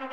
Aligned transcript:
Vous 0.00 0.06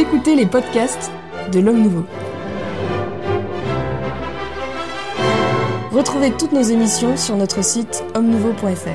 écoutez 0.00 0.34
les 0.34 0.46
podcasts 0.46 1.12
de 1.52 1.60
l'Homme 1.60 1.82
Nouveau. 1.82 2.06
Retrouvez 5.92 6.30
toutes 6.30 6.52
nos 6.52 6.62
émissions 6.62 7.18
sur 7.18 7.36
notre 7.36 7.62
site 7.62 8.02
homme-nouveau.fr. 8.14 8.88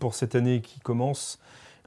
Pour 0.00 0.14
cette 0.14 0.34
année 0.34 0.60
qui 0.60 0.80
commence, 0.80 1.38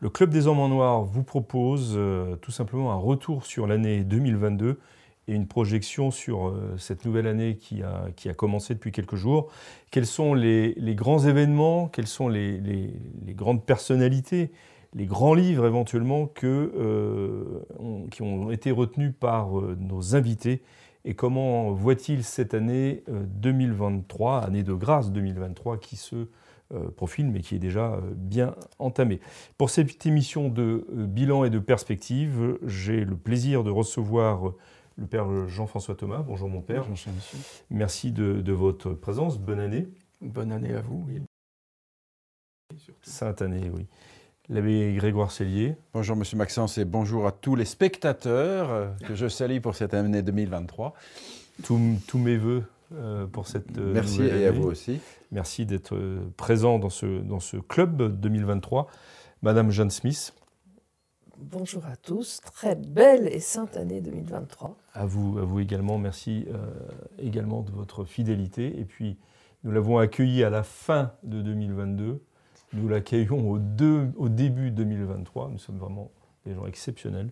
le 0.01 0.09
Club 0.09 0.31
des 0.31 0.47
Hommes 0.47 0.59
en 0.59 0.67
Noir 0.67 1.03
vous 1.03 1.23
propose 1.23 1.93
euh, 1.95 2.35
tout 2.37 2.49
simplement 2.49 2.91
un 2.91 2.95
retour 2.95 3.45
sur 3.45 3.67
l'année 3.67 4.03
2022 4.03 4.79
et 5.27 5.33
une 5.33 5.47
projection 5.47 6.09
sur 6.09 6.47
euh, 6.47 6.75
cette 6.79 7.05
nouvelle 7.05 7.27
année 7.27 7.55
qui 7.55 7.83
a, 7.83 8.07
qui 8.15 8.27
a 8.27 8.33
commencé 8.33 8.73
depuis 8.73 8.91
quelques 8.91 9.15
jours. 9.15 9.51
Quels 9.91 10.07
sont 10.07 10.33
les, 10.33 10.73
les 10.73 10.95
grands 10.95 11.19
événements, 11.19 11.87
quelles 11.87 12.07
sont 12.07 12.29
les, 12.29 12.59
les, 12.59 13.33
grandes 13.35 13.63
personnalités, 13.63 14.51
les 14.95 15.05
grands 15.05 15.35
livres 15.35 15.67
éventuellement 15.67 16.25
que, 16.25 16.73
euh, 16.75 18.07
qui 18.09 18.23
ont 18.23 18.49
été 18.49 18.71
retenus 18.71 19.13
par 19.17 19.51
nos 19.51 20.15
invités? 20.15 20.63
Et 21.05 21.13
comment 21.13 21.71
voit-il 21.73 22.23
cette 22.23 22.55
année 22.55 23.03
2023, 23.07 24.39
année 24.39 24.63
de 24.63 24.73
grâce 24.73 25.11
2023 25.11 25.77
qui 25.77 25.95
se 25.95 26.27
profile 26.95 27.29
mais 27.31 27.41
qui 27.41 27.55
est 27.55 27.59
déjà 27.59 27.99
bien 28.15 28.55
entamée. 28.79 29.19
Pour 29.57 29.69
cette 29.69 30.05
émission 30.05 30.49
de 30.49 30.85
bilan 30.89 31.43
et 31.43 31.49
de 31.49 31.59
perspective, 31.59 32.57
j'ai 32.65 33.03
le 33.03 33.15
plaisir 33.15 33.63
de 33.63 33.71
recevoir 33.71 34.53
le 34.97 35.07
père 35.07 35.47
Jean-François 35.47 35.95
Thomas. 35.95 36.23
Bonjour 36.25 36.49
mon 36.49 36.61
père. 36.61 36.85
Bonjour 36.87 37.13
monsieur. 37.13 37.37
Merci 37.69 38.11
de, 38.11 38.51
votre 38.51 38.91
présence. 38.91 39.39
Bonne 39.39 39.59
année. 39.59 39.87
Bonne 40.21 40.51
année 40.51 40.73
à 40.73 40.81
vous. 40.81 41.05
Sainte 43.01 43.41
année, 43.41 43.69
oui. 43.73 43.87
L'abbé 44.49 44.93
Grégoire 44.95 45.31
Cellier. 45.31 45.75
Bonjour 45.93 46.15
monsieur 46.15 46.37
Maxence 46.37 46.77
et 46.77 46.85
bonjour 46.85 47.25
à 47.25 47.31
tous 47.31 47.55
les 47.55 47.65
spectateurs 47.65 48.69
euh, 48.69 48.87
que 49.07 49.15
je 49.15 49.27
salue 49.27 49.59
pour 49.59 49.75
cette 49.75 49.93
année 49.93 50.21
2023. 50.21 50.93
Tous, 51.63 51.77
mes 52.17 52.37
voeux 52.37 52.57
euh, 52.57 52.80
pour 53.31 53.47
cette 53.47 53.77
euh, 53.77 53.93
Merci 53.93 54.23
et 54.23 54.47
à 54.47 54.51
vous 54.51 54.63
aussi. 54.67 54.99
Merci 55.31 55.65
d'être 55.65 55.97
présent 56.37 56.79
dans 56.79 56.89
ce, 56.89 57.21
dans 57.21 57.39
ce 57.39 57.57
club 57.57 58.19
2023. 58.19 58.87
Madame 59.41 59.71
Jeanne 59.71 59.89
Smith. 59.89 60.33
Bonjour 61.43 61.83
à 61.87 61.95
tous, 61.95 62.39
très 62.41 62.75
belle 62.75 63.27
et 63.27 63.39
sainte 63.39 63.75
année 63.75 63.99
2023. 63.99 64.77
À 64.93 65.05
vous, 65.07 65.39
à 65.39 65.41
vous 65.41 65.59
également, 65.59 65.97
merci 65.97 66.45
euh, 66.49 66.57
également 67.17 67.63
de 67.63 67.71
votre 67.71 68.05
fidélité. 68.05 68.79
Et 68.79 68.85
puis, 68.85 69.17
nous 69.63 69.71
l'avons 69.71 69.97
accueilli 69.97 70.43
à 70.43 70.51
la 70.51 70.61
fin 70.61 71.13
de 71.23 71.41
2022, 71.41 72.21
nous 72.73 72.87
l'accueillons 72.87 73.49
au, 73.49 73.55
au, 73.55 74.29
début 74.29 74.69
2023. 74.69 75.49
Nous 75.49 75.57
sommes 75.57 75.79
vraiment 75.79 76.11
des 76.45 76.53
gens 76.53 76.67
exceptionnels. 76.67 77.31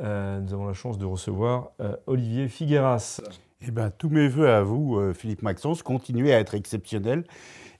Euh, 0.00 0.38
nous 0.40 0.54
avons 0.54 0.66
la 0.66 0.72
chance 0.72 0.96
de 0.96 1.04
recevoir 1.04 1.72
euh, 1.80 1.96
Olivier 2.06 2.46
Figueras. 2.46 3.20
Eh 3.62 3.70
bien, 3.70 3.90
tous 3.90 4.08
mes 4.08 4.28
voeux 4.28 4.50
à 4.50 4.62
vous, 4.62 5.12
Philippe 5.12 5.42
Maxence, 5.42 5.82
continuez 5.82 6.32
à 6.32 6.38
être 6.40 6.54
exceptionnel 6.54 7.24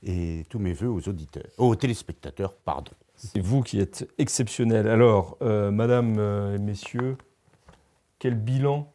et 0.02 0.44
tous 0.48 0.58
mes 0.58 0.72
voeux 0.72 0.88
aux 0.88 1.08
auditeurs, 1.08 1.50
aux 1.58 1.74
téléspectateurs, 1.74 2.54
pardon. 2.54 2.92
C'est 3.16 3.40
vous 3.40 3.62
qui 3.62 3.78
êtes 3.78 4.08
exceptionnel. 4.16 4.88
Alors, 4.88 5.36
euh, 5.42 5.70
madame 5.70 6.16
euh, 6.18 6.56
et 6.56 6.58
messieurs, 6.58 7.18
quel 8.18 8.34
bilan 8.34 8.90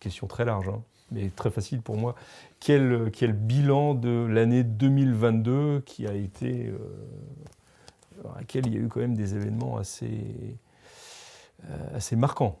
Question 0.00 0.26
très 0.26 0.46
large, 0.46 0.68
hein, 0.68 0.82
mais 1.10 1.28
très 1.28 1.50
facile 1.50 1.82
pour 1.82 1.98
moi. 1.98 2.14
Quel, 2.60 3.10
bilan 3.34 3.94
de 3.94 4.26
l'année 4.26 4.64
2022 4.64 5.82
qui 5.84 6.06
a 6.06 6.14
été. 6.14 6.68
Euh, 6.68 6.78
à 8.34 8.38
laquelle 8.38 8.66
il 8.66 8.74
y 8.74 8.76
a 8.78 8.80
eu 8.80 8.88
quand 8.88 9.00
même 9.00 9.16
des 9.16 9.34
événements 9.34 9.76
assez, 9.76 10.56
assez 11.92 12.16
marquants 12.16 12.58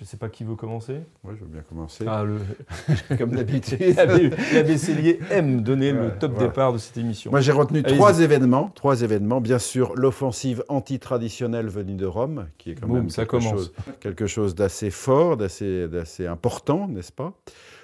je 0.00 0.06
ne 0.06 0.08
sais 0.08 0.16
pas 0.16 0.30
qui 0.30 0.44
veut 0.44 0.54
commencer. 0.54 1.02
Moi, 1.22 1.34
je 1.36 1.44
veux 1.44 1.50
bien 1.50 1.60
commencer. 1.60 2.06
Ah, 2.08 2.24
Comme 3.18 3.32
d'habitude, 3.32 3.78
l'abbé 3.96 4.78
Cellier 4.78 5.20
aime 5.30 5.60
donner 5.60 5.92
le 5.92 6.12
top 6.18 6.38
départ 6.38 6.72
de 6.72 6.78
cette 6.78 6.96
émission. 6.96 7.30
Moi, 7.30 7.42
j'ai 7.42 7.52
retenu 7.52 7.82
trois 7.82 8.20
événements. 8.20 8.72
Trois 8.74 9.02
événements. 9.02 9.42
Bien 9.42 9.58
sûr, 9.58 9.92
l'offensive 9.96 10.64
antitraditionnelle 10.70 11.68
venue 11.68 11.96
de 11.96 12.06
Rome, 12.06 12.46
qui 12.56 12.70
est 12.70 12.76
quand 12.76 12.88
même 12.88 13.10
ça 13.10 13.26
quelque, 13.26 13.42
chose, 13.42 13.74
quelque 14.00 14.26
chose 14.26 14.54
d'assez 14.54 14.88
fort, 14.88 15.36
d'assez 15.36 16.26
important, 16.26 16.88
n'est-ce 16.88 17.12
pas? 17.12 17.34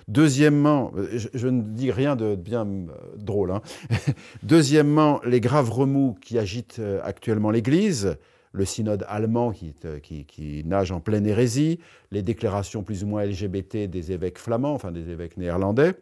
Deuxièmement, 0.08 0.92
je, 1.34 1.48
ne 1.48 1.60
dis 1.60 1.90
rien 1.90 2.16
de 2.16 2.34
bien 2.34 2.64
euh, 2.64 2.86
drôle. 3.18 3.50
Hein. 3.50 3.60
Deuxièmement, 4.42 5.20
les 5.26 5.42
graves 5.42 5.70
remous 5.70 6.16
qui 6.22 6.38
agitent 6.38 6.78
euh, 6.78 7.00
actuellement 7.04 7.50
l'Église 7.50 8.16
le 8.52 8.64
synode 8.64 9.04
allemand 9.08 9.52
euh, 9.84 9.98
qui, 10.00 10.62
nage 10.64 10.90
en 10.90 11.00
pleine 11.00 11.26
hérésie, 11.26 11.78
les 12.10 12.22
déclarations 12.22 12.82
plus 12.82 13.04
ou 13.04 13.06
moins 13.06 13.24
LGBT 13.24 13.88
des 13.88 14.12
évêques 14.12 14.38
flamands, 14.38 14.74
enfin 14.74 14.92
des 14.92 15.10
évêques 15.10 15.36
néerlandais, 15.36 15.94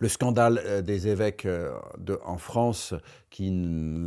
le 0.00 0.08
scandale 0.08 0.60
euh, 0.64 0.82
des 0.82 1.08
évêques 1.08 1.46
euh, 1.46 1.72
en 2.24 2.38
France 2.38 2.94
qui 3.30 3.52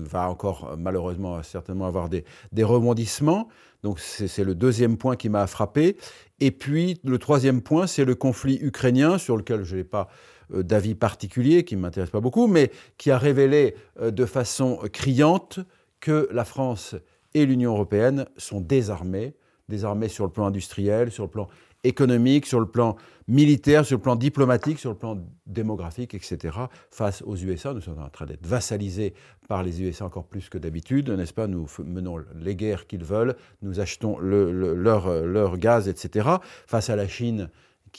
va 0.04 0.30
encore 0.30 0.76
malheureusement 0.78 1.42
certainement 1.44 1.86
avoir 1.86 2.10
des, 2.10 2.24
rebondissements. 2.64 3.48
Donc 3.84 4.00
c'est 4.00 4.44
le 4.44 4.56
deuxième 4.56 4.98
point 4.98 5.16
qui 5.16 5.30
m'a 5.30 5.48
frappé. 5.48 5.96
Et 6.42 6.52
puis 6.52 7.00
le 7.06 7.18
troisième 7.18 7.62
point, 7.62 7.88
c'est 7.88 8.04
le 8.04 8.16
conflit 8.16 8.60
ukrainien 8.62 9.18
sur 9.18 9.38
lequel 9.38 9.64
je 9.64 9.78
n'ai 9.78 9.84
pas 9.86 10.10
d'avis 10.50 10.96
particulier, 10.96 11.64
qui 11.64 11.78
ne 11.78 11.82
m'intéresse 11.82 12.10
pas 12.10 12.20
beaucoup, 12.20 12.48
mais 12.48 12.72
qui 12.98 13.12
a 13.12 13.18
révélé 13.18 13.76
de 14.02 14.26
façon 14.26 14.80
criante 14.92 15.60
que 16.00 16.28
la 16.32 16.44
France 16.44 16.96
et 17.34 17.46
l'Union 17.46 17.74
européenne 17.74 18.26
sont 18.38 18.62
désarmées, 18.62 19.36
désarmées 19.68 20.08
sur 20.08 20.26
le 20.26 20.32
plan 20.32 20.48
industriel, 20.48 21.12
sur 21.12 21.24
le 21.24 21.30
plan 21.30 21.48
économique, 21.84 22.46
sur 22.46 22.60
le 22.60 22.66
plan 22.66 22.98
militaire, 23.28 23.86
sur 23.86 23.98
le 23.98 24.02
plan 24.02 24.16
diplomatique, 24.16 24.80
sur 24.80 24.90
le 24.90 24.98
plan 24.98 25.18
démographique, 25.46 26.14
etc., 26.14 26.58
face 26.92 27.22
aux 27.22 27.38
USA. 27.38 27.74
Nous 27.74 27.82
sommes 27.82 28.00
en 28.00 28.10
train 28.10 28.26
d'être 28.26 28.46
vassalisés 28.46 29.14
par 29.48 29.64
les 29.64 29.82
USA 29.82 30.06
encore 30.06 30.26
plus 30.26 30.50
que 30.50 30.58
d'habitude, 30.58 31.10
n'est-ce 31.10 31.34
pas? 31.34 31.48
Nous 31.48 31.68
menons 31.86 32.18
les 32.36 32.56
guerres 32.56 32.88
qu'ils 32.88 33.06
veulent, 33.06 33.36
nous 33.62 33.80
achetons 33.80 34.20
leur, 34.20 35.26
leur 35.26 35.58
gaz, 35.58 35.88
etc. 35.88 36.30
Face 36.68 36.90
à 36.90 36.96
la 36.96 37.08
Chine, 37.08 37.50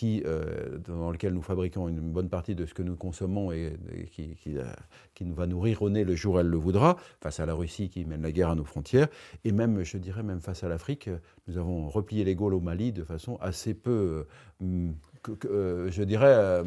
euh, 0.05 0.78
dans 0.78 1.11
lequel 1.11 1.34
nous 1.34 1.43
fabriquons 1.43 1.89
une 1.89 2.01
bonne 2.01 2.28
partie 2.28 2.55
de 2.55 2.67
ce 2.67 2.75
que 2.75 2.83
nous 2.83 2.97
consommons 2.97 3.53
et, 3.53 3.77
qui, 4.12 4.37
euh, 4.59 4.65
nous 5.21 5.34
va 5.34 5.47
nourrir 5.47 5.83
au 5.83 5.91
nez 5.91 6.05
le 6.05 6.15
jour 6.15 6.34
où 6.34 6.39
elle 6.39 6.47
le 6.47 6.56
voudra, 6.56 6.97
face 7.21 7.41
à 7.41 7.47
la 7.47 7.55
Russie 7.55 7.91
qui 7.91 8.05
mène 8.05 8.23
la 8.23 8.33
guerre 8.33 8.51
à 8.51 8.55
nos 8.55 8.65
frontières, 8.65 9.09
et 9.45 9.53
même, 9.53 9.83
je 9.83 9.99
dirais, 9.99 10.23
même 10.23 10.41
face 10.41 10.65
à 10.65 10.69
l'Afrique, 10.69 11.11
nous 11.47 11.59
avons 11.59 11.89
replié 11.89 12.25
les 12.25 12.34
Gaules 12.34 12.55
au 12.55 12.61
Mali 12.61 12.93
de 12.93 13.05
façon 13.05 13.37
assez 13.41 13.75
peu 13.75 14.25
euh, 14.62 14.91
euh, 15.45 15.89
je 15.91 16.03
dirais, 16.03 16.27
euh, 16.29 16.63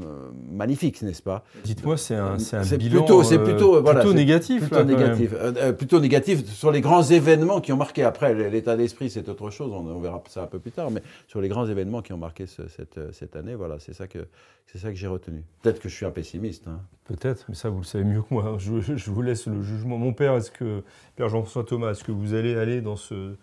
magnifique, 0.52 1.02
n'est-ce 1.02 1.24
pas? 1.24 1.44
Dites-moi, 1.64 1.98
c'est 1.98 2.16
un, 2.16 2.38
un 2.54 2.78
bilan 2.78 3.00
plutôt, 3.00 3.24
c'est 3.24 3.40
plutôt, 3.40 3.82
voilà, 3.82 4.02
plutôt 4.02 4.14
négatif. 4.14 4.70
Plutôt, 4.70 4.84
négatif 4.84 5.34
plutôt 5.78 6.00
négatif 6.00 6.46
sur 6.46 6.72
les 6.72 6.82
grands 6.82 7.02
événements 7.02 7.62
qui 7.62 7.74
ont 7.74 7.78
marqué. 7.78 8.04
Après, 8.04 8.50
l'état 8.50 8.78
d'esprit, 8.78 9.10
c'est 9.10 9.28
autre 9.28 9.50
chose, 9.50 9.72
on, 9.74 10.00
verra 10.00 10.22
ça 10.30 10.44
un 10.44 10.48
peu 10.48 10.60
plus 10.60 10.72
tard, 10.72 10.92
mais 10.92 11.02
sur 11.28 11.42
les 11.42 11.48
grands 11.48 11.66
événements 11.66 12.02
qui 12.02 12.14
ont 12.14 12.18
marqué 12.18 12.46
cette, 12.46 13.00
cette, 13.12 13.36
année, 13.36 13.56
voilà, 13.56 13.80
c'est 13.80 13.94
ça 13.94 14.08
que, 14.08 14.28
c'est 14.68 14.78
ça 14.78 14.90
que 14.90 14.96
j'ai 14.96 15.08
retenu. 15.08 15.44
Peut-être 15.64 15.80
que 15.80 15.90
je 15.90 15.96
suis 15.96 16.06
un 16.06 16.12
pessimiste. 16.12 16.68
Hein. 16.68 16.80
Peut-être, 17.06 17.46
mais 17.50 17.56
ça, 17.56 17.70
vous 17.70 17.80
le 17.80 17.86
savez 17.86 18.04
mieux 18.04 18.22
que 18.22 18.32
moi. 18.32 18.58
Je, 18.60 18.82
je 18.82 19.12
vous 19.12 19.22
laisse 19.24 19.48
le 19.48 19.64
jugement. 19.64 19.98
Mon 19.98 20.14
père, 20.14 20.36
est-ce 20.36 20.52
que, 20.52 20.84
Père 21.16 21.30
Jean-François 21.30 21.64
Thomas, 21.64 21.92
est-ce 21.92 22.04
que 22.04 22.12
vous 22.12 22.36
allez 22.36 22.56
aller 22.56 22.82
dans 22.82 22.98
ce, 22.98 23.34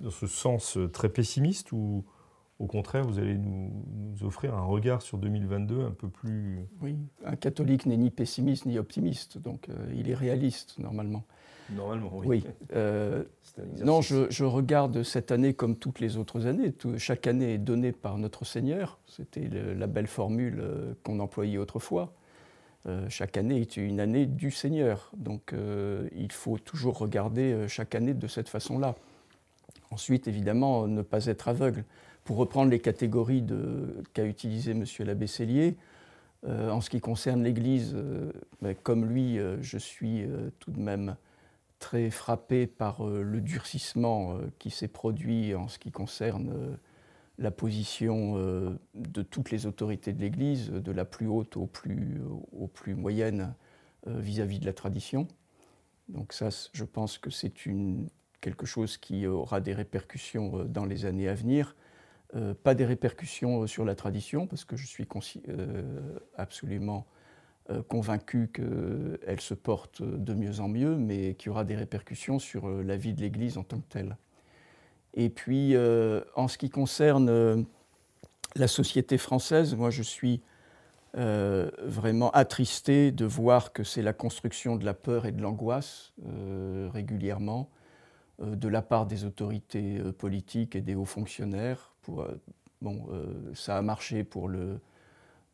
dans 0.00 0.10
ce 0.10 0.26
sens 0.26 0.76
très 0.92 1.08
pessimiste 1.08 1.70
ou 1.70 2.04
au 2.58 2.66
contraire, 2.66 3.04
vous 3.04 3.18
allez 3.18 3.36
nous, 3.36 3.70
offrir 4.22 4.54
un 4.54 4.64
regard 4.64 5.02
sur 5.02 5.18
2022 5.18 5.84
un 5.84 5.90
peu 5.90 6.08
plus... 6.08 6.60
Oui, 6.80 6.96
un 7.24 7.36
catholique 7.36 7.84
n'est 7.84 7.98
ni 7.98 8.10
pessimiste 8.10 8.64
ni 8.64 8.78
optimiste, 8.78 9.36
donc 9.36 9.68
euh, 9.68 9.74
il 9.94 10.08
est 10.08 10.14
réaliste 10.14 10.78
normalement. 10.78 11.24
Normalement, 11.70 12.10
oui. 12.14 12.26
oui. 12.26 12.44
Euh, 12.74 13.24
non, 13.84 14.00
je, 14.00 14.44
regarde 14.44 15.02
cette 15.02 15.32
année 15.32 15.52
comme 15.52 15.76
toutes 15.76 16.00
les 16.00 16.16
autres 16.16 16.46
années. 16.46 16.72
chaque 16.96 17.26
année 17.26 17.54
est 17.54 17.58
donnée 17.58 17.92
par 17.92 18.16
notre 18.16 18.46
Seigneur. 18.46 19.00
C'était 19.06 19.48
la 19.48 19.86
belle 19.86 20.06
formule 20.06 20.58
euh, 20.60 20.94
qu'on 21.02 21.20
employait 21.20 21.58
autrefois. 21.58 22.14
chaque 23.08 23.36
année 23.36 23.60
est 23.60 23.76
une 23.76 24.00
année 24.00 24.26
du 24.26 24.50
Seigneur. 24.50 25.10
Donc 25.16 25.52
il 26.14 26.32
faut 26.32 26.56
toujours 26.56 26.96
regarder 26.98 27.66
chaque 27.68 27.94
année 27.94 28.14
de 28.14 28.28
cette 28.28 28.48
façon-là. 28.48 28.94
Ensuite, 29.90 30.28
évidemment, 30.28 30.86
ne 30.86 31.02
pas 31.02 31.26
être 31.26 31.48
aveugle 31.48 31.84
pour 32.26 32.36
reprendre 32.36 32.70
les 32.70 32.80
catégories 32.80 33.44
qu'a 34.12 34.24
utilisées 34.24 34.72
M. 34.72 34.84
l'abbé 35.06 35.28
Cellier, 35.28 35.76
euh, 36.44 36.70
en 36.70 36.80
ce 36.80 36.90
qui 36.90 37.00
concerne 37.00 37.42
l'Église, 37.42 37.92
euh, 37.94 38.32
ben, 38.60 38.74
comme 38.74 39.06
lui, 39.06 39.38
euh, 39.38 39.56
je 39.62 39.78
suis 39.78 40.26
tout 40.58 40.72
de 40.72 40.80
même 40.80 41.16
très 41.78 42.10
frappé 42.10 42.66
par 42.66 43.06
le 43.06 43.40
durcissement 43.40 44.38
qui 44.58 44.70
s'est 44.70 44.88
produit 44.88 45.54
en 45.54 45.68
ce 45.68 45.78
qui 45.78 45.92
concerne 45.92 46.78
la 47.38 47.50
position 47.50 48.36
de 48.94 49.22
toutes 49.22 49.50
les 49.50 49.66
autorités 49.66 50.14
de 50.14 50.20
l'Église, 50.22 50.70
de 50.70 50.90
la 50.90 51.04
plus 51.04 51.28
haute 51.28 51.58
aux 51.58 51.66
plus, 51.66 52.94
moyennes 52.94 53.54
vis-à-vis 54.06 54.56
-vis 54.56 54.60
de 54.60 54.64
la 54.64 54.72
tradition. 54.72 55.28
Donc 56.08 56.32
ça, 56.32 56.48
je 56.72 56.84
pense 56.84 57.18
que 57.18 57.28
c'est 57.28 57.52
quelque 58.40 58.64
chose 58.64 58.96
qui 58.96 59.26
aura 59.26 59.60
des 59.60 59.74
répercussions 59.74 60.64
dans 60.64 60.86
les 60.86 61.04
années 61.04 61.28
à 61.28 61.34
venir. 61.34 61.76
Euh, 62.34 62.54
pas 62.60 62.74
des 62.74 62.84
répercussions 62.84 63.62
euh, 63.62 63.66
sur 63.66 63.84
la 63.84 63.94
tradition, 63.94 64.46
parce 64.46 64.64
que 64.64 64.76
je 64.76 64.86
suis 64.86 65.06
euh, 65.48 66.18
absolument 66.36 67.06
convaincu 67.88 68.48
qu'elle 68.52 69.40
se 69.40 69.52
porte 69.52 70.00
de 70.00 70.34
mieux 70.34 70.60
en 70.60 70.68
mieux, 70.68 70.94
mais 70.94 71.34
qu'il 71.34 71.48
y 71.48 71.50
aura 71.50 71.64
des 71.64 71.74
répercussions 71.74 72.38
sur 72.38 72.68
la 72.68 72.96
vie 72.96 73.12
de 73.12 73.20
l'Église 73.20 73.58
en 73.58 73.64
tant 73.64 73.78
que 73.78 73.88
telle. 73.88 74.16
Et 75.14 75.30
puis, 75.30 75.74
en 76.36 76.46
ce 76.46 76.58
qui 76.58 76.70
concerne 76.70 77.66
la 78.54 78.68
société 78.68 79.18
française, 79.18 79.74
moi 79.74 79.90
je 79.90 80.04
suis 80.04 80.42
vraiment 81.12 82.30
attristé 82.30 83.10
de 83.10 83.24
voir 83.24 83.72
que 83.72 83.82
c'est 83.82 84.02
la 84.02 84.12
construction 84.12 84.76
de 84.76 84.84
la 84.84 84.94
peur 84.94 85.26
et 85.26 85.32
de 85.32 85.42
l'angoisse 85.42 86.12
régulièrement 86.92 87.68
de 88.38 88.68
la 88.68 88.80
part 88.80 89.06
des 89.06 89.24
autorités 89.24 89.98
politiques 90.18 90.76
et 90.76 90.82
des 90.82 90.94
hauts 90.94 91.04
fonctionnaires 91.04 91.95
euh, 92.08 92.40
bon, 92.82 93.06
euh, 93.10 93.24
ça 93.54 93.76
a 93.76 93.82
marché 93.82 94.24
pour 94.24 94.48
le, 94.48 94.78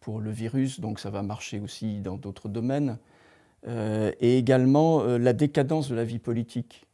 pour 0.00 0.20
le 0.20 0.30
virus, 0.30 0.80
donc 0.80 1.00
ça 1.00 1.10
va 1.10 1.22
marcher 1.22 1.60
aussi 1.60 2.00
dans 2.00 2.16
d'autres 2.16 2.48
domaines. 2.48 2.98
Euh, 3.68 4.10
et 4.20 4.38
également 4.38 5.04
la 5.04 5.32
décadence 5.32 5.88
de 5.88 5.94
la 5.94 6.04
vie 6.04 6.18
politique. 6.18 6.86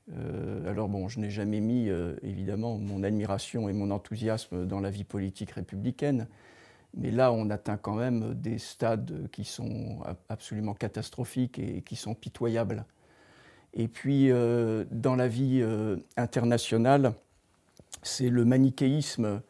alors 0.66 0.88
bon, 0.88 1.08
je 1.08 1.19
n'ai 1.20 1.31
jamais 1.31 1.60
mis 1.60 1.88
évidemment 2.22 2.78
mon 2.78 3.02
admiration 3.02 3.69
et 3.69 3.72
mon 3.72 3.90
enthousiasme 3.90 4.66
dans 4.66 4.81
la 4.81 4.90
vie 4.90 5.05
politique 5.05 5.52
républicaine, 5.52 6.26
mais 6.94 7.11
là 7.11 7.32
on 7.32 7.49
atteint 7.50 7.78
quand 7.78 7.94
même 7.94 8.34
des 8.34 8.58
stades 8.58 9.28
qui 9.32 9.44
sont 9.44 10.00
absolument 10.28 10.75
catastrophiques 10.75 11.58
et 11.58 11.82
qui 11.82 11.96
sont 11.96 12.14
pitoyables. 12.14 12.84
Et 13.72 13.88
puis 13.88 14.31
dans 14.90 15.16
la 15.16 15.28
vie 15.28 15.64
internationale, 16.16 17.14
c'est 18.02 18.28
le 18.28 18.44
manichéisme 18.44 19.40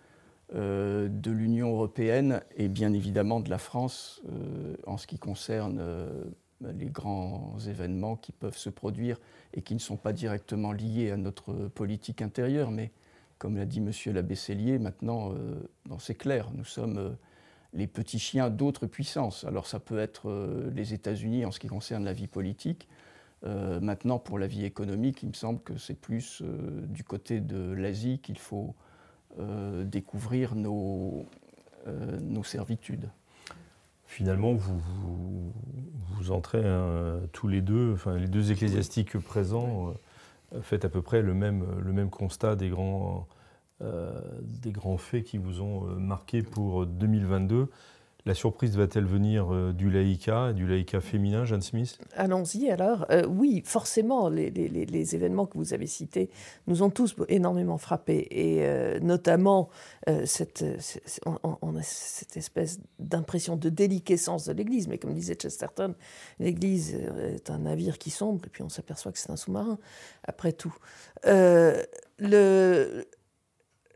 euh, 0.55 1.09
de 1.11 1.31
l'Union 1.31 1.73
européenne 1.73 2.41
et 2.56 2.69
bien 2.69 2.95
évidemment 2.95 3.41
de 3.41 3.50
la 3.50 3.59
France 3.59 4.23
euh, 4.31 4.77
en 4.87 4.97
ce 4.97 5.06
qui 5.06 5.19
concerne 5.19 5.77
euh, 5.79 6.25
les 6.62 6.87
grands 6.87 7.59
événements 7.67 8.17
qui 8.17 8.33
peuvent 8.33 8.56
se 8.56 8.71
produire 8.71 9.21
et 9.53 9.61
qui 9.61 9.75
ne 9.75 9.79
sont 9.79 9.99
pas 9.99 10.15
directement 10.15 10.73
liés 10.73 11.11
à 11.11 11.19
notre 11.19 11.53
politique 11.53 12.23
intérieure, 12.23 12.71
mais 12.71 12.93
comme 13.37 13.59
l'a 13.59 13.67
dit 13.67 13.81
M. 13.81 13.93
Labessellier, 14.15 14.79
maintenant, 14.79 15.35
c'est 16.00 16.17
clair, 16.17 16.50
nous 16.55 16.65
sommes 16.65 17.17
les 17.73 17.87
petits 17.87 18.19
chiens 18.19 18.50
d'autres 18.50 18.87
puissances. 18.87 19.45
Alors 19.45 19.69
ça 19.69 19.79
peut 19.79 20.00
être 20.00 20.69
les 20.75 20.95
États-Unis 20.95 21.45
en 21.45 21.53
ce 21.53 21.61
qui 21.61 21.69
concerne 21.69 22.05
la 22.05 22.12
vie 22.12 22.27
politique, 22.27 22.89
maintenant, 23.45 24.19
pour 24.19 24.41
la 24.41 24.49
vie 24.49 24.65
économique, 24.65 25.23
il 25.23 25.29
me 25.29 25.35
semble 25.35 25.61
que 25.61 25.77
c'est 25.77 25.95
plus 25.95 26.43
du 26.89 27.05
côté 27.05 27.41
de 27.41 27.71
l'Asie 27.71 28.19
qu'il 28.19 28.39
faut 28.39 28.75
découvrir 29.84 30.54
nos, 30.54 31.25
nos, 32.20 32.42
servitudes. 32.42 33.08
Finalement, 34.04 34.54
vous, 34.54 34.80
vous, 36.10 36.32
entrez 36.32 36.64
tous 37.32 37.46
les 37.46 37.60
deux, 37.60 37.92
enfin 37.92 38.16
les 38.16 38.26
deux 38.26 38.50
ecclésiastiques 38.50 39.16
présents, 39.19 39.94
faites 40.62 40.84
à 40.84 40.88
peu 40.88 41.02
près 41.02 41.22
le 41.22 41.34
même, 41.34 41.64
le 41.80 41.92
même 41.92 42.10
constat 42.10 42.56
des 42.56 42.69
grands, 42.69 43.28
des 43.80 44.72
grands 44.72 44.96
faits 44.98 45.25
qui 45.25 45.38
vous 45.38 45.60
ont 45.60 45.82
marqué 45.82 46.42
pour 46.42 46.84
2022. 46.86 47.69
La 48.28 48.34
surprise 48.34 48.76
va-t-elle 48.76 49.06
venir 49.06 49.54
euh, 49.54 49.72
du 49.72 49.88
laïka, 49.88 50.52
du 50.52 50.66
laïka 50.66 51.00
féminin, 51.00 51.46
Jeanne 51.46 51.62
Smith? 51.62 51.98
Allons-y 52.14 52.69
alors. 52.69 53.06
Euh, 53.08 53.25
oui, 53.26 53.62
forcément, 53.64 54.28
les, 54.28 55.14
événements 55.14 55.46
que 55.46 55.56
vous 55.56 55.72
avez 55.72 55.86
cités 55.86 56.28
nous 56.66 56.82
ont 56.82 56.90
tous 56.90 57.16
énormément 57.28 57.78
frappés. 57.78 58.28
Et 58.30 58.66
euh, 58.66 59.00
notamment, 59.00 59.70
cette, 60.26 60.62
on, 61.25 61.75
a 61.75 61.82
cette 61.82 62.36
espèce 62.36 62.80
d'impression 62.98 63.56
de 63.56 63.70
déliquescence 63.70 64.44
de 64.44 64.52
l'Église. 64.52 64.88
Mais 64.88 64.98
comme 64.98 65.14
disait 65.14 65.36
Chesterton, 65.36 65.94
l'Église 66.38 66.96
est 66.96 67.48
un 67.48 67.60
navire 67.60 67.96
qui 67.96 68.10
sombre, 68.10 68.44
et 68.44 68.50
puis 68.50 68.62
on 68.62 68.69
s'aperçoit 68.69 69.10
que 69.10 69.19
c'est 69.19 69.30
un 69.30 69.36
sous-marin, 69.36 69.78
après 70.25 70.52
tout. 70.52 70.76
le, 71.25 73.06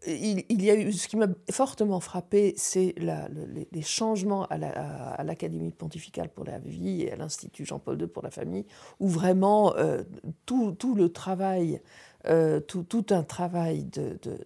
il, 0.07 0.63
y 0.63 0.71
a 0.71 0.75
eu, 0.75 0.93
ce 0.93 1.09
qui 1.09 1.17
m'a 1.17 1.29
fortement 1.51 2.01
frappé, 2.01 2.55
c'est 2.57 2.95
les, 2.97 3.83
changements 3.83 4.47
à 4.47 5.25
l'Académie 5.25 5.73
pontificale 5.73 6.29
pour 6.29 6.45
la 6.45 6.59
vie 6.59 7.03
et 7.03 7.13
à 7.13 7.17
l'Institut 7.17 7.65
Jean-Paul 7.65 8.01
II 8.01 8.07
pour 8.07 8.23
la 8.23 8.31
famille, 8.31 8.67
où 9.01 9.09
vraiment 9.09 9.77
euh, 9.77 10.03
tout, 10.47 10.73
tout, 10.73 10.95
le 10.95 11.11
travail 11.11 11.81
euh, 12.27 12.61
tout, 12.61 13.07
un 13.11 13.25
travail 13.25 13.85
de, 13.85 14.17
de, 14.23 14.39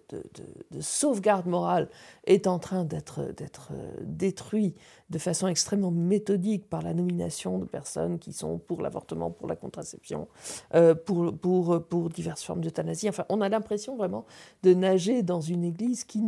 de, 0.71 0.81
sauvegarde 0.81 1.45
morale 1.45 1.89
est 2.25 2.47
en 2.47 2.57
train 2.57 2.85
d'être 2.85 3.19
euh, 3.19 3.87
détruit 4.01 4.73
de 5.11 5.19
façon 5.19 5.47
extrêmement 5.47 5.91
méthodique 5.91 6.67
par 6.67 6.81
la 6.81 6.95
nomination 6.95 7.59
de 7.59 7.65
personnes 7.65 8.17
qui 8.17 8.33
sont 8.33 8.57
pour 8.57 8.81
l'avortement, 8.81 9.29
pour 9.29 9.47
la 9.47 9.55
contraception, 9.55 10.27
euh, 10.73 10.95
pour, 10.95 12.09
diverses 12.09 12.43
formes 12.43 12.61
d'euthanasie. 12.61 13.09
Enfin, 13.09 13.25
on 13.29 13.41
a 13.41 13.49
l'impression 13.49 13.95
vraiment 13.95 14.25
de 14.63 14.73
nager 14.73 15.21
dans 15.21 15.41
une 15.41 15.63
église 15.63 16.03
qui, 16.03 16.23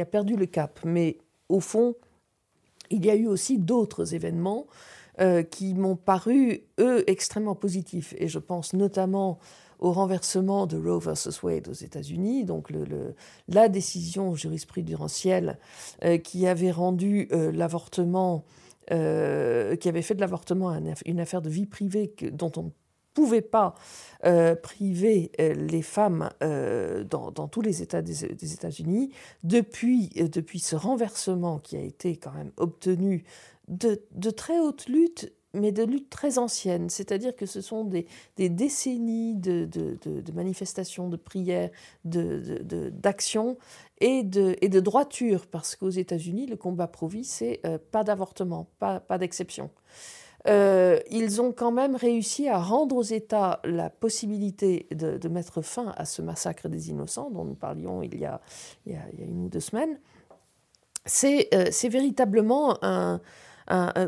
a 0.00 0.04
perdu 0.04 0.36
le 0.36 0.46
cap. 0.46 0.78
Mais 0.84 1.18
au 1.48 1.58
fond, 1.58 1.96
il 2.90 3.04
y 3.04 3.10
a 3.10 3.16
eu 3.16 3.26
aussi 3.26 3.58
d'autres 3.58 4.14
événements 4.14 4.66
qui 5.50 5.74
m'ont 5.74 5.94
paru, 5.94 6.62
eux, 6.80 7.04
extrêmement 7.06 7.54
positifs. 7.54 8.14
Et 8.16 8.28
je 8.28 8.38
pense 8.38 8.72
notamment 8.72 9.38
au 9.82 9.90
renversement 9.90 10.66
de 10.68 10.78
Roe 10.78 11.00
versus 11.00 11.42
Wade 11.42 11.68
aux 11.68 11.72
États-Unis, 11.72 12.44
donc 12.44 12.72
la 13.48 13.68
décision 13.68 14.34
jurisprudentielle 14.36 15.58
euh, 16.04 16.18
qui 16.18 16.46
avait 16.46 16.70
rendu 16.70 17.28
euh, 17.32 17.50
l'avortement, 17.50 18.44
euh, 18.92 19.74
qui 19.74 19.88
avait 19.88 20.02
fait 20.02 20.14
de 20.14 20.20
l'avortement 20.20 20.72
une 21.04 21.18
affaire 21.18 21.42
de 21.42 21.50
vie 21.50 21.66
privée 21.66 22.14
dont 22.32 22.52
on 22.56 22.62
ne 22.62 22.70
pouvait 23.12 23.42
pas 23.42 23.74
priver 24.62 25.32
les 25.38 25.82
femmes 25.82 26.30
dans, 26.40 27.48
tous 27.50 27.60
les 27.60 27.82
États 27.82 28.00
des, 28.00 28.24
États-Unis. 28.24 29.12
Depuis, 29.42 30.10
ce 30.60 30.76
renversement 30.76 31.58
qui 31.58 31.76
a 31.76 31.82
été 31.82 32.16
quand 32.16 32.32
même 32.32 32.52
obtenu 32.56 33.24
de 33.68 34.30
très 34.30 34.58
hautes 34.60 34.88
luttes 34.88 35.30
mais 35.54 35.72
de 35.72 35.82
luttes 35.82 36.10
très 36.10 36.38
anciennes, 36.38 36.88
c'est-à-dire 36.88 37.34
que 37.36 37.46
ce 37.46 37.60
sont 37.60 37.84
des, 37.84 38.06
décennies 38.36 39.34
de, 39.34 39.68
manifestations, 40.34 41.08
de 41.08 41.16
prières, 41.16 41.70
d'actions 42.04 43.58
et 44.00 44.22
de, 44.22 44.56
et 44.60 44.68
de 44.68 44.80
droiture, 44.80 45.46
parce 45.46 45.76
qu'aux 45.76 45.90
États-Unis, 45.90 46.46
le 46.46 46.56
combat 46.56 46.86
pro-vie, 46.86 47.24
c'est 47.24 47.60
euh, 47.66 47.78
pas 47.90 48.04
d'avortement, 48.04 48.68
pas, 48.78 49.00
pas 49.00 49.18
d'exception. 49.18 49.70
Euh, 50.48 50.98
ils 51.10 51.40
ont 51.40 51.52
quand 51.52 51.70
même 51.70 51.94
réussi 51.94 52.48
à 52.48 52.58
rendre 52.58 52.96
aux 52.96 53.02
États 53.02 53.60
la 53.64 53.90
possibilité 53.90 54.88
de, 54.90 55.28
mettre 55.28 55.62
fin 55.62 55.92
à 55.96 56.04
ce 56.04 56.20
massacre 56.20 56.68
des 56.68 56.90
innocents 56.90 57.30
dont 57.30 57.44
nous 57.44 57.54
parlions 57.54 58.02
il 58.02 58.18
y 58.18 58.24
a, 58.24 58.40
il 58.86 58.92
y 58.92 58.96
a, 58.96 59.04
une 59.18 59.44
ou 59.44 59.48
deux 59.48 59.60
semaines. 59.60 60.00
C'est 61.04 61.48
euh, 61.54 61.70
véritablement 61.88 62.78
un, 62.82 63.20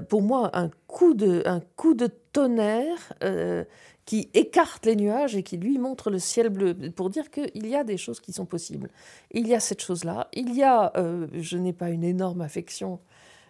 pour 0.08 0.22
moi 0.22 0.50
un 0.54 0.70
coup 0.94 1.14
de, 1.14 1.42
un 1.44 1.58
coup 1.74 1.94
de 1.94 2.06
tonnerre 2.06 3.12
euh, 3.24 3.64
qui 4.04 4.30
écarte 4.32 4.86
les 4.86 4.94
nuages 4.94 5.34
et 5.34 5.42
qui 5.42 5.56
lui 5.56 5.76
montre 5.76 6.08
le 6.08 6.20
ciel 6.20 6.50
bleu 6.50 6.72
pour 6.94 7.10
dire 7.10 7.32
qu'il 7.32 7.66
y 7.66 7.74
a 7.74 7.82
des 7.82 7.96
choses 7.96 8.20
qui 8.20 8.32
sont 8.32 8.46
possibles. 8.46 8.88
Il 9.32 9.48
y 9.48 9.54
a 9.54 9.60
cette 9.60 9.82
chose-là. 9.82 10.28
Il 10.32 10.54
y 10.54 10.62
a, 10.62 10.92
euh, 10.96 11.26
je 11.32 11.58
n'ai 11.58 11.72
pas 11.72 11.90
une 11.90 12.04
énorme 12.04 12.42
affection. 12.42 13.00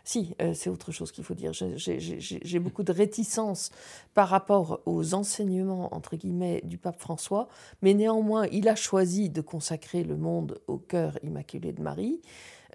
Si, 0.05 0.35
euh, 0.41 0.55
c'est 0.55 0.71
autre 0.71 0.91
chose 0.91 1.13
qu'il 1.13 1.23
faut 1.23 1.35
dire. 1.35 1.53
J'ai 1.53 2.59
beaucoup 2.61 2.83
de 2.83 2.93
réticence 2.93 3.71
par 4.15 4.29
rapport 4.29 4.81
aux 4.87 5.13
enseignements, 5.13 5.95
entre 5.95 6.17
guillemets, 6.17 6.63
du 6.65 6.79
pape 6.79 6.99
François, 6.99 7.49
mais 7.83 7.93
néanmoins, 7.93 8.47
il 8.53 8.69
a 8.69 8.75
choisi 8.75 9.29
de 9.29 9.43
consacrer 9.43 10.03
le 10.03 10.17
monde 10.17 10.61
au 10.67 10.79
cœur 10.79 11.19
immaculé 11.23 11.73
de 11.73 11.83
Marie. 11.83 12.23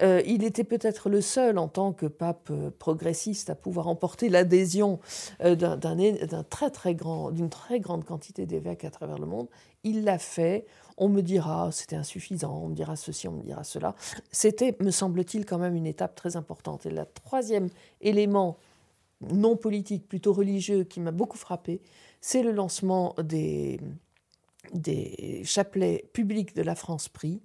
Euh, 0.02 0.22
il 0.26 0.44
était 0.44 0.64
peut-être 0.64 1.08
le 1.08 1.20
seul 1.20 1.58
en 1.58 1.68
tant 1.68 1.92
que 1.92 2.06
pape 2.06 2.48
euh, 2.50 2.70
progressiste 2.78 3.50
à 3.50 3.54
pouvoir 3.54 3.88
emporter 3.88 4.28
l'adhésion 4.28 4.98
euh, 5.42 5.56
très 6.48 6.70
très 6.70 6.94
grand, 6.94 7.30
d'une 7.30 7.50
très 7.50 7.80
grande 7.80 8.04
quantité 8.04 8.46
d'évêques 8.46 8.84
à 8.84 8.90
travers 8.90 9.18
le 9.18 9.26
monde. 9.26 9.48
Il 9.84 10.04
l'a 10.04 10.18
fait. 10.18 10.66
On 10.96 11.08
me 11.08 11.22
dira 11.22 11.70
c'était 11.72 11.96
insuffisant, 11.96 12.60
on 12.62 12.68
me 12.68 12.74
dira 12.74 12.96
ceci, 12.96 13.28
on 13.28 13.32
me 13.32 13.42
dira 13.42 13.64
cela. 13.64 13.94
C'était, 14.32 14.76
me 14.80 14.90
semble-t-il, 14.90 15.46
quand 15.46 15.58
même 15.58 15.74
une 15.74 15.86
étape 15.86 16.14
très 16.14 16.36
importante. 16.36 16.86
Et 16.86 16.90
le 16.90 17.04
troisième 17.06 17.68
élément 18.00 18.58
non 19.32 19.56
politique, 19.56 20.08
plutôt 20.08 20.32
religieux, 20.32 20.84
qui 20.84 21.00
m'a 21.00 21.10
beaucoup 21.10 21.36
frappé, 21.36 21.80
c'est 22.20 22.42
le 22.42 22.52
lancement 22.52 23.14
des, 23.22 23.80
des 24.72 25.42
chapelets 25.44 26.08
publics 26.12 26.54
de 26.54 26.62
la 26.62 26.74
France 26.74 27.08
Prix, 27.08 27.40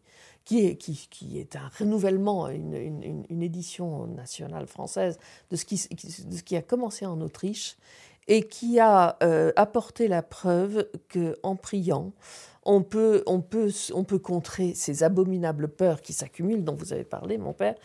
qui 0.45 1.39
est, 1.39 1.55
un 1.55 1.69
renouvellement, 1.79 2.47
une, 2.49 3.41
édition 3.41 4.07
nationale 4.07 4.67
française 4.67 5.17
de 5.49 5.55
ce, 5.55 5.65
qui, 5.65 6.55
a 6.55 6.61
commencé 6.61 7.05
en 7.05 7.19
Autriche 7.19 7.77
et 8.27 8.43
qui 8.43 8.79
a 8.79 9.17
euh, 9.23 9.51
apporté 9.55 10.07
la 10.07 10.21
preuve 10.21 10.87
qu'en 11.11 11.55
priant, 11.55 12.13
on 12.63 12.81
peut, 12.81 13.23
on, 13.27 13.41
peut, 13.41 13.71
on 13.93 14.03
peut 14.03 14.19
contrer 14.19 14.73
ces 14.73 15.03
abominables 15.03 15.67
peurs 15.67 16.01
qui 16.01 16.13
s'accumulent, 16.13 16.63
dont 16.63 16.73
vous 16.73 16.93
avez 16.93 17.03
parlé, 17.03 17.37
mon 17.37 17.53
père. 17.53 17.75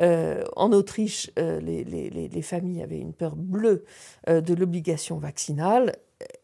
Euh, 0.00 0.42
en 0.56 0.72
Autriche, 0.72 1.30
euh, 1.38 1.60
les, 1.60 2.42
familles 2.42 2.82
avaient 2.82 2.98
une 2.98 3.14
peur 3.14 3.36
bleue 3.36 3.84
de 4.26 4.54
l'obligation 4.54 5.18
vaccinale. 5.18 5.96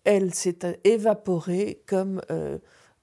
Elle 0.04 0.34
s'est 0.34 0.80
évaporée 0.84 1.82
comme 1.86 2.20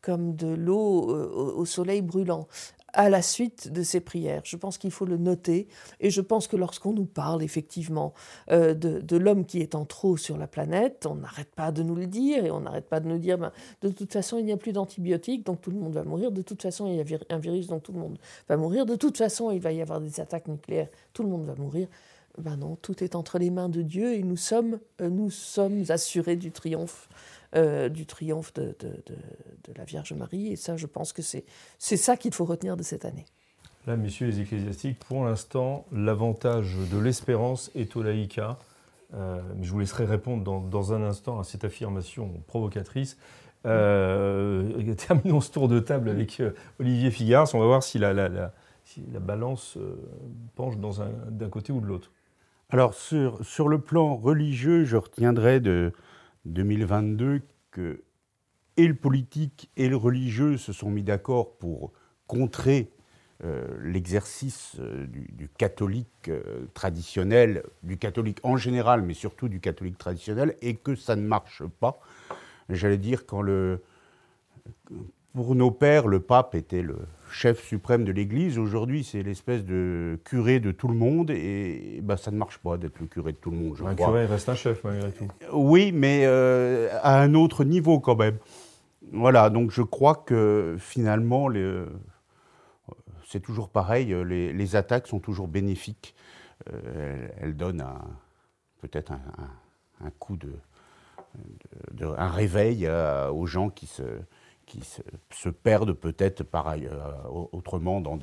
comme 0.02 0.36
de 0.36 0.48
l'eau 0.48 1.10
au 1.56 1.66
soleil 1.66 2.02
brûlant 2.02 2.48
à 2.94 3.10
la 3.10 3.22
suite 3.22 3.72
de 3.72 3.84
ces 3.84 4.00
prières. 4.00 4.42
Je 4.44 4.56
pense 4.56 4.78
qu'il 4.78 4.92
faut 4.92 5.06
le 5.06 5.18
noter 5.18 5.68
et 6.00 6.10
je 6.10 6.22
pense 6.22 6.48
que 6.48 6.56
lorsqu'on 6.56 6.94
nous 6.94 7.06
parle 7.06 7.44
effectivement 7.44 8.14
euh, 8.52 8.74
de, 8.74 9.18
l'homme 9.18 9.46
qui 9.46 9.60
est 9.60 9.76
en 9.76 9.86
trop 9.86 10.18
sur 10.18 10.38
la 10.38 10.48
planète, 10.48 11.06
on 11.06 11.16
n'arrête 11.16 11.54
pas 11.54 11.72
de 11.72 11.84
nous 11.84 11.96
le 11.96 12.08
dire 12.08 12.46
et 12.46 12.52
on 12.52 12.62
n'arrête 12.62 12.88
pas 12.88 13.00
de 13.00 13.08
nous 13.08 13.18
dire 13.18 13.38
ben, 13.38 13.52
de 13.82 13.90
toute 13.90 14.14
façon 14.14 14.38
il 14.38 14.46
n'y 14.46 14.52
a 14.52 14.58
plus 14.58 14.74
d'antibiotiques 14.74 15.46
donc 15.46 15.62
tout 15.62 15.72
le 15.72 15.78
monde 15.78 15.94
va 15.94 16.04
mourir, 16.04 16.32
de 16.32 16.42
toute 16.42 16.62
façon 16.62 16.88
il 16.88 16.96
y 16.96 17.02
a 17.02 17.20
un 17.30 17.40
virus 17.40 17.68
donc 17.68 17.84
tout 17.84 17.92
le 17.92 18.00
monde 18.00 18.18
va 18.48 18.58
mourir, 18.58 18.86
de 18.86 18.96
toute 18.96 19.18
façon 19.18 19.52
il 19.52 19.60
va 19.60 19.72
y 19.72 19.82
avoir 19.82 20.00
des 20.00 20.20
attaques 20.20 20.48
nucléaires, 20.48 20.90
tout 21.14 21.24
le 21.24 21.30
monde 21.30 21.46
va 21.46 21.56
mourir. 21.56 21.88
Ben 22.38 22.56
non, 22.56 22.78
tout 22.82 23.04
est 23.04 23.16
entre 23.16 23.38
les 23.38 23.50
mains 23.50 23.68
de 23.68 23.82
Dieu 23.82 24.14
et 24.14 24.24
nous 24.24 24.38
sommes, 24.38 24.80
euh, 25.02 25.10
nous 25.10 25.30
sommes 25.30 25.84
assurés 25.90 26.38
du 26.38 26.52
triomphe 26.52 27.10
euh, 27.56 27.90
du 27.90 28.06
triomphe 28.06 28.54
de, 28.54 28.76
la 29.76 29.84
Vierge 29.84 30.14
Marie. 30.14 30.52
Et 30.52 30.56
ça, 30.56 30.78
je 30.78 30.86
pense 30.86 31.14
que 31.14 31.24
c'est 31.24 31.44
ça 31.80 32.16
qu'il 32.16 32.32
faut 32.32 32.46
retenir 32.46 32.78
de 32.78 32.84
cette 32.84 33.06
année. 33.06 33.26
Là, 33.88 33.98
messieurs 33.98 34.28
les 34.28 34.42
ecclésiastiques, 34.42 35.00
pour 35.00 35.26
l'instant, 35.26 35.86
l'avantage 35.92 36.76
de 36.92 37.00
l'espérance 37.00 37.72
est 37.74 37.96
au 37.96 38.04
laïca. 38.04 38.60
Euh, 39.16 39.40
je 39.64 39.72
vous 39.72 39.80
laisserai 39.80 40.06
répondre 40.06 40.44
dans, 40.62 40.94
un 40.94 41.02
instant 41.02 41.40
à 41.40 41.44
cette 41.44 41.66
affirmation 41.66 42.32
provocatrice. 42.46 43.18
Euh, 43.66 44.94
terminons 45.08 45.42
ce 45.42 45.52
tour 45.52 45.68
de 45.68 45.80
table 45.80 46.10
avec 46.10 46.44
Olivier 46.80 47.10
Figars. 47.10 47.48
On 47.56 47.60
va 47.60 47.66
voir 47.66 47.82
si 47.82 47.98
la, 47.98 48.14
la, 48.14 48.54
si 48.86 49.04
la 49.12 49.20
balance 49.20 49.80
penche 50.56 50.76
d'un 50.78 51.50
côté 51.50 51.74
ou 51.74 51.82
de 51.82 51.88
l'autre. 51.88 52.12
Alors, 52.70 52.94
sur, 52.94 53.44
sur, 53.44 53.68
le 53.68 53.80
plan 53.80 54.16
religieux, 54.16 54.86
je 54.86 54.98
retiendrai 54.98 55.60
de, 55.60 55.92
2022 56.50 57.42
que 57.72 58.04
et 58.78 58.88
le 58.88 58.96
politique 58.96 59.70
et 59.76 59.90
le 59.90 59.98
religieux 59.98 60.58
se 60.58 60.72
sont 60.72 60.90
mis 60.90 61.04
d'accord 61.04 61.58
pour 61.58 61.92
contrer 62.28 62.90
euh, 63.44 63.66
l'exercice 63.82 64.76
euh, 64.80 65.06
du, 65.08 65.50
catholique 65.58 66.28
euh, 66.28 66.66
traditionnel, 66.74 67.64
du 67.84 67.98
catholique 67.98 68.40
en 68.44 68.58
général, 68.58 69.02
mais 69.02 69.14
surtout 69.14 69.48
du 69.48 69.60
catholique 69.60 69.98
traditionnel, 69.98 70.56
et 70.62 70.76
que 70.76 70.96
ça 70.96 71.16
ne 71.16 71.22
marche 71.22 71.64
pas. 71.80 72.00
J'allais 72.70 72.98
dire, 72.98 73.26
quand 73.26 73.42
le, 73.42 73.82
pour 75.34 75.56
nos 75.56 75.72
pères, 75.72 76.08
le 76.08 76.20
pape 76.20 76.56
était 76.56 76.82
le 76.82 76.98
chef 77.32 77.64
suprême 77.64 78.04
de 78.04 78.12
l'Église. 78.12 78.58
Aujourd'hui, 78.58 79.04
c'est 79.04 79.22
l'espèce 79.22 79.64
de 79.64 80.20
curé 80.26 80.60
de 80.60 80.72
tout 80.72 80.88
le 80.88 80.96
monde. 80.96 81.30
Et 81.32 82.00
bah, 82.04 82.18
ça 82.18 82.32
ne 82.32 82.38
marche 82.38 82.58
pas 82.58 82.78
d'être 82.78 83.00
le 83.00 83.06
curé 83.06 83.32
de 83.34 83.38
tout 83.38 83.52
le 83.52 83.58
monde, 83.58 83.78
un 83.86 83.96
curé 83.96 84.26
reste 84.26 84.50
un 84.50 84.56
chef, 84.56 84.84
malgré 84.84 85.12
tout. 85.12 85.28
Oui, 85.54 85.92
mais 85.92 86.24
euh, 86.26 86.90
à 87.02 87.22
un 87.22 87.34
autre 87.36 87.64
niveau 87.64 88.00
quand 88.00 88.16
même. 88.16 88.38
Voilà, 89.12 89.50
donc 89.50 89.72
je 89.72 89.82
crois 89.82 90.16
que 90.16 90.76
finalement, 90.80 91.50
c'est 93.28 93.40
toujours 93.40 93.70
pareil. 93.70 94.16
Les, 94.26 94.76
attaques 94.76 95.08
sont 95.08 95.20
toujours 95.20 95.48
bénéfiques. 95.48 96.16
Euh, 96.72 97.28
elles, 97.40 97.56
donnent 97.56 97.86
peut-être 98.82 99.14
un, 99.14 100.10
coup 100.20 100.38
de, 100.38 100.52
un 102.18 102.30
réveil 102.30 102.88
aux 103.32 103.46
gens 103.46 103.70
qui 103.70 103.88
se 103.88 104.04
qui 104.70 104.82
se, 105.32 105.50
perdent 105.50 105.94
peut-être 105.94 106.44
euh, 106.54 107.12
autrement 107.52 108.00
dans 108.00 108.18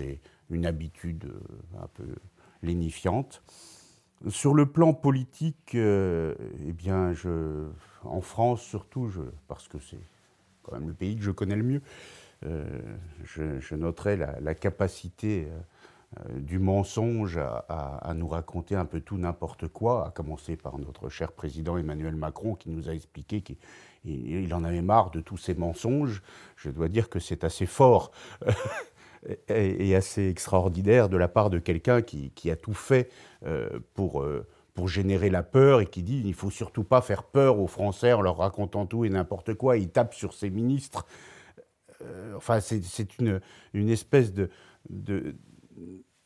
une 0.49 0.65
habitude 0.65 1.25
euh, 1.25 1.83
un 1.83 1.89
peu 1.89 2.07
lénifiante. 2.63 3.43
Sur 4.29 4.55
le 4.55 4.65
plan 4.65 4.95
politique, 4.95 5.75
euh, 5.75 6.35
eh 6.67 6.73
bien, 6.73 7.13
en 8.05 8.21
France 8.23 8.63
surtout, 8.63 9.13
parce 9.47 9.69
que 9.69 9.79
c'est 9.79 10.01
quand 10.63 10.73
même 10.73 10.89
le 10.89 10.95
pays 10.95 11.17
que 11.17 11.23
je 11.23 11.33
connais 11.33 11.57
le 11.57 11.63
mieux, 11.63 11.83
je, 12.43 13.61
je, 13.61 13.75
noterai 13.75 14.17
la, 14.17 14.55
capacité 14.55 15.49
du 16.35 16.59
mensonge 16.59 17.37
à, 17.37 17.65
à, 17.69 18.15
nous 18.15 18.29
raconter 18.29 18.75
un 18.75 18.85
peu 18.85 19.01
tout 19.01 19.19
n'importe 19.19 19.69
quoi, 19.69 20.07
à 20.07 20.11
commencer 20.11 20.57
par 20.57 20.79
notre 20.79 21.09
cher 21.09 21.33
président 21.33 21.77
Emmanuel 21.77 22.15
Macron 22.17 22.55
qui 22.55 22.71
nous 22.71 22.89
a 22.89 22.95
expliqué 22.95 23.43
qu'il 23.43 23.57
il 24.07 24.55
en 24.55 24.65
avait 24.65 24.83
marre 24.83 25.11
de 25.11 25.21
tous 25.21 25.37
ces 25.37 25.55
mensonges. 25.55 26.23
Je 26.57 26.71
dois 26.71 26.89
dire 26.89 27.09
que 27.09 27.19
c'est 27.19 27.45
assez 27.45 27.67
fort 27.67 28.13
et 29.49 29.95
assez 29.95 30.29
extraordinaire 30.29 31.09
de 31.09 31.17
la 31.17 31.29
part 31.29 31.51
de 31.51 31.59
quelqu'un 31.59 32.03
qui, 32.03 32.51
a 32.51 32.57
tout 32.57 32.75
fait 32.75 33.11
euh, 33.45 33.81
pour, 33.95 34.23
euh, 34.23 34.47
pour 34.75 34.89
générer 34.89 35.31
la 35.31 35.43
peur 35.43 35.81
et 35.81 35.87
qui 35.87 36.03
dit 36.03 36.21
il 36.21 36.29
ne 36.29 36.33
faut 36.35 36.51
surtout 36.51 36.85
pas 36.85 37.01
faire 37.01 37.25
peur 37.25 37.59
aux 37.59 37.67
Français 37.67 38.13
en 38.13 38.21
leur 38.21 38.39
racontant 38.39 38.87
tout 38.87 39.05
et 39.05 39.09
n'importe 39.09 39.55
quoi. 39.55 39.77
Il 39.77 39.89
tape 39.91 40.15
sur 40.15 40.35
ses 40.35 40.51
ministres. 40.51 41.07
Euh, 42.03 42.35
enfin, 42.37 42.61
c'est 42.61 43.19
une, 43.19 43.41
une 43.73 43.89
espèce 43.89 44.33
de, 44.33 44.51
de, 44.91 45.35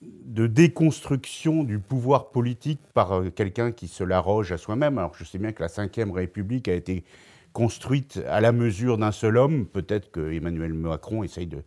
de 0.02 0.46
déconstruction 0.46 1.64
du 1.64 1.78
pouvoir 1.78 2.30
politique 2.30 2.80
par 2.92 3.22
quelqu'un 3.34 3.72
qui 3.72 3.88
se 3.88 4.04
l'arroge 4.04 4.52
à 4.52 4.58
soi-même. 4.58 4.98
Alors 4.98 5.14
je 5.14 5.24
sais 5.24 5.38
bien 5.38 5.52
que 5.52 5.62
la 5.62 5.68
Ve 5.68 6.12
République 6.12 6.68
a 6.68 6.74
été 6.74 7.04
construite 7.52 8.20
à 8.28 8.40
la 8.40 8.52
mesure 8.52 8.98
d'un 8.98 9.12
seul 9.12 9.36
homme. 9.36 9.66
Peut-être 9.66 10.10
que 10.10 10.32
Emmanuel 10.32 10.74
Macron 10.74 11.22
essaye 11.22 11.46
de, 11.46 11.62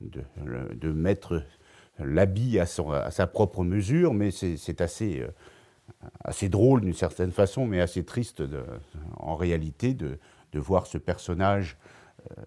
de, 0.00 0.92
mettre 0.92 1.42
l'habit 1.98 2.58
à, 2.58 2.66
sa 2.66 3.26
propre 3.26 3.64
mesure, 3.64 4.14
mais 4.14 4.30
c'est 4.30 4.80
assez, 4.80 5.20
euh, 5.20 5.28
assez 6.24 6.48
drôle 6.48 6.82
d'une 6.82 6.94
certaine 6.94 7.30
façon, 7.30 7.66
mais 7.66 7.80
assez 7.80 8.04
triste 8.04 8.42
en 9.16 9.36
réalité 9.36 9.94
de, 9.94 10.18
voir 10.54 10.86
ce 10.86 10.98
personnage 10.98 11.78
euh, 12.30 12.42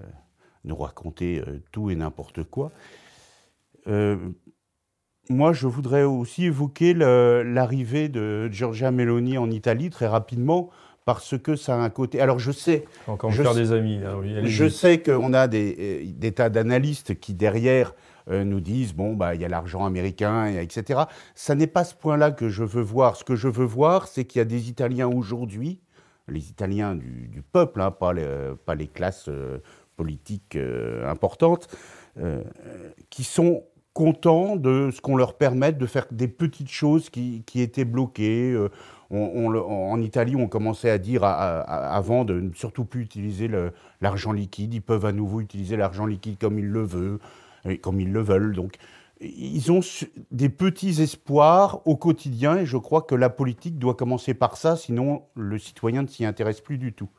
nous 0.63 0.75
raconter 0.75 1.41
euh, 1.41 1.59
tout 1.71 1.89
et 1.89 1.95
n'importe 1.95 2.43
quoi. 2.43 2.71
moi, 5.29 5.53
je 5.53 5.65
voudrais 5.67 6.03
aussi 6.03 6.45
évoquer 6.45 6.93
l'arrivée 6.93 8.09
de 8.09 8.47
Giorgia 8.51 8.91
Meloni 8.91 9.37
en 9.37 9.49
Italie 9.49 9.89
très 9.89 10.07
rapidement 10.07 10.69
parce 11.05 11.37
que 11.37 11.55
ça 11.55 11.75
a 11.75 11.77
un 11.77 11.89
côté. 11.91 12.19
Alors 12.19 12.39
je 12.39 12.51
sais. 12.51 12.85
Encore 13.07 13.31
je, 13.31 13.43
faire 13.43 13.53
des 13.53 13.71
amis. 13.71 14.01
je 14.43 14.67
sais 14.67 15.01
qu'on 15.01 15.33
a 15.33 15.47
des, 15.47 15.75
euh, 15.79 16.11
des 16.11 16.31
tas 16.31 16.49
d'analystes 16.49 17.19
qui 17.19 17.35
derrière 17.35 17.93
euh, 18.29 18.43
nous 18.43 18.59
disent 18.59 18.93
bon 18.93 19.13
bah 19.13 19.35
il 19.35 19.41
y 19.41 19.45
a 19.45 19.47
l'argent 19.47 19.85
américain, 19.85 20.47
etc. 20.47 21.03
Ça 21.35 21.53
n'est 21.53 21.67
pas 21.67 21.83
ce 21.83 21.93
point-là 21.93 22.31
que 22.31 22.49
je 22.49 22.63
veux 22.63 22.81
voir. 22.81 23.15
Ce 23.15 23.23
que 23.23 23.35
je 23.35 23.47
veux 23.47 23.65
voir, 23.65 24.07
c'est 24.07 24.25
qu'il 24.25 24.39
y 24.39 24.41
a 24.41 24.45
des 24.45 24.67
Italiens 24.67 25.07
aujourd'hui, 25.07 25.79
les 26.27 26.49
Italiens 26.49 26.95
du, 26.95 27.43
peuple, 27.51 27.81
hein, 27.81 27.91
pas, 27.91 28.11
les, 28.11 28.25
pas 28.65 28.73
les 28.73 28.87
classes 28.87 29.29
euh, 29.29 29.59
politiques 29.95 30.57
importantes, 31.05 31.69
qui 33.09 33.23
sont 33.23 33.63
contents 33.93 34.57
de 34.57 34.89
ce 34.91 34.99
qu'on 34.99 35.15
leur 35.15 35.37
permette 35.37 35.77
de 35.77 35.85
faire 35.85 36.05
des 36.11 36.27
petites 36.27 36.69
choses 36.69 37.09
qui, 37.09 37.43
qui 37.45 37.61
étaient 37.61 37.85
bloquées 37.85 38.53
en 39.11 40.01
Italie, 40.01 40.35
on 40.35 40.47
commençait 40.47 40.89
à 40.89 40.97
dire 40.97 41.23
avant 41.23 42.25
de 42.25 42.39
ne 42.39 42.53
surtout 42.53 42.85
plus 42.85 43.01
utiliser 43.01 43.49
l'argent 44.01 44.31
liquide. 44.31 44.73
Ils 44.73 44.81
peuvent 44.81 45.05
à 45.05 45.11
nouveau 45.11 45.41
utiliser 45.41 45.77
l'argent 45.77 46.05
liquide 46.05 46.37
comme 46.39 46.59
ils 46.59 46.67
le 46.67 46.83
veulent, 46.83 47.19
comme 47.81 47.99
ils 47.99 48.11
le 48.11 48.21
veulent. 48.21 48.53
Donc, 48.53 48.75
ils 49.21 49.71
ont 49.71 49.79
des 50.31 50.49
petits 50.49 51.01
espoirs 51.01 51.81
au 51.85 51.95
quotidien 51.95 52.57
et 52.57 52.65
je 52.65 52.77
crois 52.77 53.01
que 53.01 53.15
la 53.15 53.29
politique 53.29 53.79
doit 53.79 53.95
commencer 53.95 54.33
par 54.33 54.57
ça, 54.57 54.75
sinon 54.75 55.23
le 55.35 55.57
citoyen 55.57 56.01
ne 56.01 56.07
s'y 56.07 56.25
intéresse 56.25 56.59
plus 56.59 56.77
du 56.77 56.91
tout. 56.91 57.09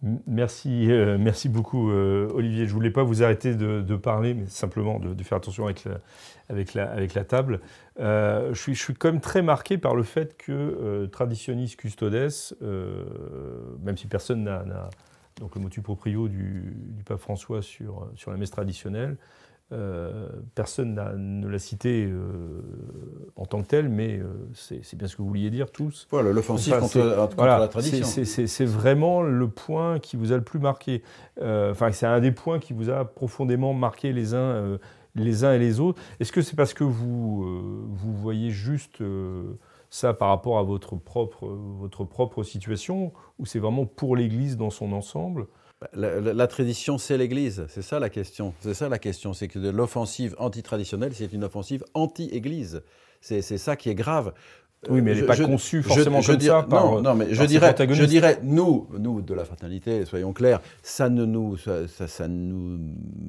Merci, 0.00 0.92
euh, 0.92 1.18
merci 1.18 1.48
beaucoup 1.48 1.90
euh, 1.90 2.30
Olivier. 2.32 2.66
Je 2.66 2.70
ne 2.70 2.74
voulais 2.74 2.92
pas 2.92 3.02
vous 3.02 3.24
arrêter 3.24 3.56
de, 3.56 3.96
parler, 3.96 4.32
mais 4.32 4.46
simplement 4.46 5.00
de, 5.00 5.22
faire 5.24 5.38
attention 5.38 5.66
avec 5.66 6.74
la, 6.74 7.24
table. 7.24 7.60
Euh, 7.98 8.54
je, 8.54 8.60
suis, 8.60 8.74
je 8.76 8.82
suis 8.82 8.94
quand 8.94 9.10
même 9.10 9.20
très 9.20 9.42
marqué 9.42 9.76
par 9.76 9.96
le 9.96 10.04
fait 10.04 10.36
que 10.36 11.06
Traditionis 11.06 11.74
Custodes, 11.76 12.32
même 13.82 13.96
si 13.96 14.06
personne 14.06 14.44
n'a 14.44 14.88
donc 15.40 15.54
le 15.56 15.60
motu 15.60 15.82
proprio 15.82 16.28
du, 16.28 16.76
du, 16.76 17.02
pape 17.02 17.18
François 17.18 17.62
sur, 17.62 18.08
sur 18.14 18.30
la 18.30 18.36
messe 18.36 18.50
traditionnelle, 18.50 19.16
Euh, 19.70 20.28
personne 20.54 20.94
ne 20.94 21.46
l'a 21.46 21.58
cité 21.58 22.06
euh, 22.06 22.62
en 23.36 23.44
tant 23.44 23.60
que 23.60 23.66
tel, 23.66 23.90
mais 23.90 24.18
euh, 24.18 24.24
c'est 24.54 24.96
bien 24.96 25.06
ce 25.06 25.14
que 25.14 25.20
vous 25.20 25.28
vouliez 25.28 25.50
dire 25.50 25.70
tous. 25.70 26.08
Voilà, 26.10 26.32
l'offensive 26.32 26.78
contre, 26.78 26.98
la 26.98 27.68
tradition. 27.68 28.06
C'est 28.24 28.64
vraiment 28.64 29.20
le 29.20 29.48
point 29.48 29.98
qui 29.98 30.16
vous 30.16 30.32
a 30.32 30.36
le 30.36 30.42
plus 30.42 30.58
marqué. 30.58 31.02
Enfin, 31.40 31.92
c'est 31.92 32.06
un 32.06 32.20
des 32.20 32.32
points 32.32 32.58
qui 32.58 32.72
vous 32.72 32.88
a 32.88 33.04
profondément 33.04 33.74
marqué 33.74 34.12
les 34.12 34.34
uns, 34.34 34.78
les 35.14 35.44
uns 35.44 35.52
et 35.52 35.58
les 35.58 35.80
autres. 35.80 36.00
Est-ce 36.18 36.32
que 36.32 36.40
c'est 36.40 36.56
parce 36.56 36.72
que 36.72 36.84
vous, 36.84 37.86
vous 37.88 38.14
voyez 38.14 38.50
juste 38.50 39.02
ça 39.90 40.14
par 40.14 40.28
rapport 40.28 40.58
à 40.58 40.62
votre 40.62 40.96
propre, 40.96 41.46
votre 41.46 42.04
propre 42.04 42.42
situation, 42.42 43.12
ou 43.38 43.44
c'est 43.44 43.58
vraiment 43.58 43.84
pour 43.84 44.16
l'Église 44.16 44.56
dans 44.56 44.70
son 44.70 44.92
ensemble? 44.92 45.46
La, 45.92 46.46
tradition, 46.46 46.98
c'est 46.98 47.16
l'Église. 47.16 47.66
C'est 47.68 47.82
ça 47.82 47.98
la 47.98 48.10
question. 48.10 48.54
C'est 48.60 48.74
ça 48.74 48.88
la 48.88 48.98
question. 48.98 49.32
C'est 49.32 49.48
que 49.48 49.58
l'offensive 49.58 50.34
antitraditionnelle, 50.38 51.14
c'est 51.14 51.32
une 51.32 51.44
offensive 51.44 51.84
anti-Église. 51.94 52.82
C'est 53.20 53.42
ça 53.42 53.76
qui 53.76 53.90
est 53.90 53.94
grave. 53.94 54.32
Oui, 54.88 55.02
mais 55.02 55.10
elle 55.10 55.20
n'est 55.20 55.26
pas 55.26 55.36
conçue 55.36 55.82
forcément 55.82 56.22
comme 56.22 56.38
ça 56.40 56.66
non, 56.70 57.02
non, 57.02 57.14
mais 57.16 57.34
je 57.34 57.42
dirais, 57.42 57.74
je 57.76 58.04
dirais, 58.04 58.38
nous, 58.44 58.86
nous 58.96 59.22
de 59.22 59.34
la 59.34 59.44
fraternité, 59.44 60.04
soyons 60.04 60.32
clairs, 60.32 60.60
ça 60.84 61.08
ne 61.08 61.24
nous, 61.24 61.56
ça, 61.56 61.88
ça, 61.88 62.28
nous, 62.28 62.78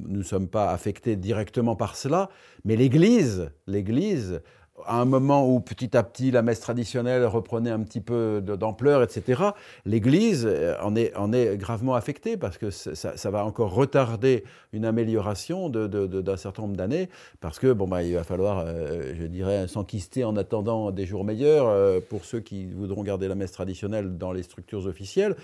nous 0.07 0.21
sommes 0.21 0.47
pas 0.47 0.69
affectés 0.69 1.15
directement 1.15 1.75
par 1.75 1.95
cela, 1.95 2.29
mais 2.65 2.75
l'Église, 2.75 3.49
l'Église 3.65 4.41
à 4.85 4.95
un 4.95 5.05
moment 5.05 5.47
où 5.47 5.59
petit 5.59 5.95
à 5.95 6.03
petit 6.03 6.31
la 6.31 6.41
messe 6.41 6.59
traditionnelle 6.59 7.25
reprenait 7.25 7.69
un 7.69 7.81
petit 7.81 8.01
peu 8.01 8.41
d'ampleur, 8.41 9.03
etc., 9.03 9.43
l'Église 9.85 10.45
euh, 10.47 10.75
en 10.81 10.95
est, 10.95 11.15
en 11.15 11.33
est, 11.33 11.57
gravement 11.57 11.95
affectée 11.95 12.37
parce 12.37 12.57
que 12.57 12.69
ça, 12.69 13.31
va 13.31 13.45
encore 13.45 13.73
retarder 13.73 14.43
une 14.73 14.85
amélioration 14.85 15.69
d'un 15.69 16.37
certain 16.37 16.63
nombre 16.63 16.75
d'années 16.75 17.09
parce 17.39 17.59
que 17.59 17.73
bon, 17.73 17.87
bah, 17.87 18.03
il 18.03 18.13
va 18.15 18.23
falloir, 18.23 18.63
euh, 18.65 19.13
je 19.19 19.25
dirais, 19.25 19.67
s'enquister 19.67 20.23
en 20.23 20.35
attendant 20.35 20.91
des 20.91 21.05
jours 21.05 21.23
meilleurs 21.23 21.67
euh, 21.67 21.99
pour 22.07 22.25
ceux 22.25 22.39
qui 22.39 22.65
voudront 22.67 23.03
garder 23.03 23.27
la 23.27 23.35
messe 23.35 23.51
traditionnelle 23.51 24.17
dans 24.17 24.31
les 24.31 24.43
structures 24.43 24.85
officielles. 24.85 25.35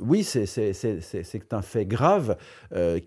oui, 0.00 0.24
c'est 0.24 1.52
un 1.52 1.62
fait 1.62 1.86
grave 1.86 2.36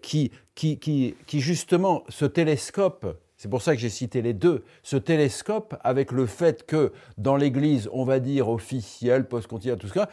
qui, 0.01 0.31
qui, 0.55 1.15
justement, 1.31 2.03
ce 2.09 2.25
télescope 2.25 3.05
c'est 3.43 3.49
pour 3.49 3.61
ça 3.61 3.75
que 3.75 3.81
j'ai 3.81 3.89
cité 3.89 4.21
les 4.21 4.31
deux. 4.31 4.63
Ce 4.83 4.95
télescope, 4.95 5.75
avec 5.81 6.13
le 6.13 6.27
fait 6.27 6.65
que 6.65 6.93
dans 7.17 7.35
l'Église, 7.35 7.89
on 7.91 8.05
va 8.05 8.21
dire 8.21 8.47
officielle, 8.47 9.27
post-continentale, 9.27 9.81
tout 9.81 9.93
ça, 9.93 10.09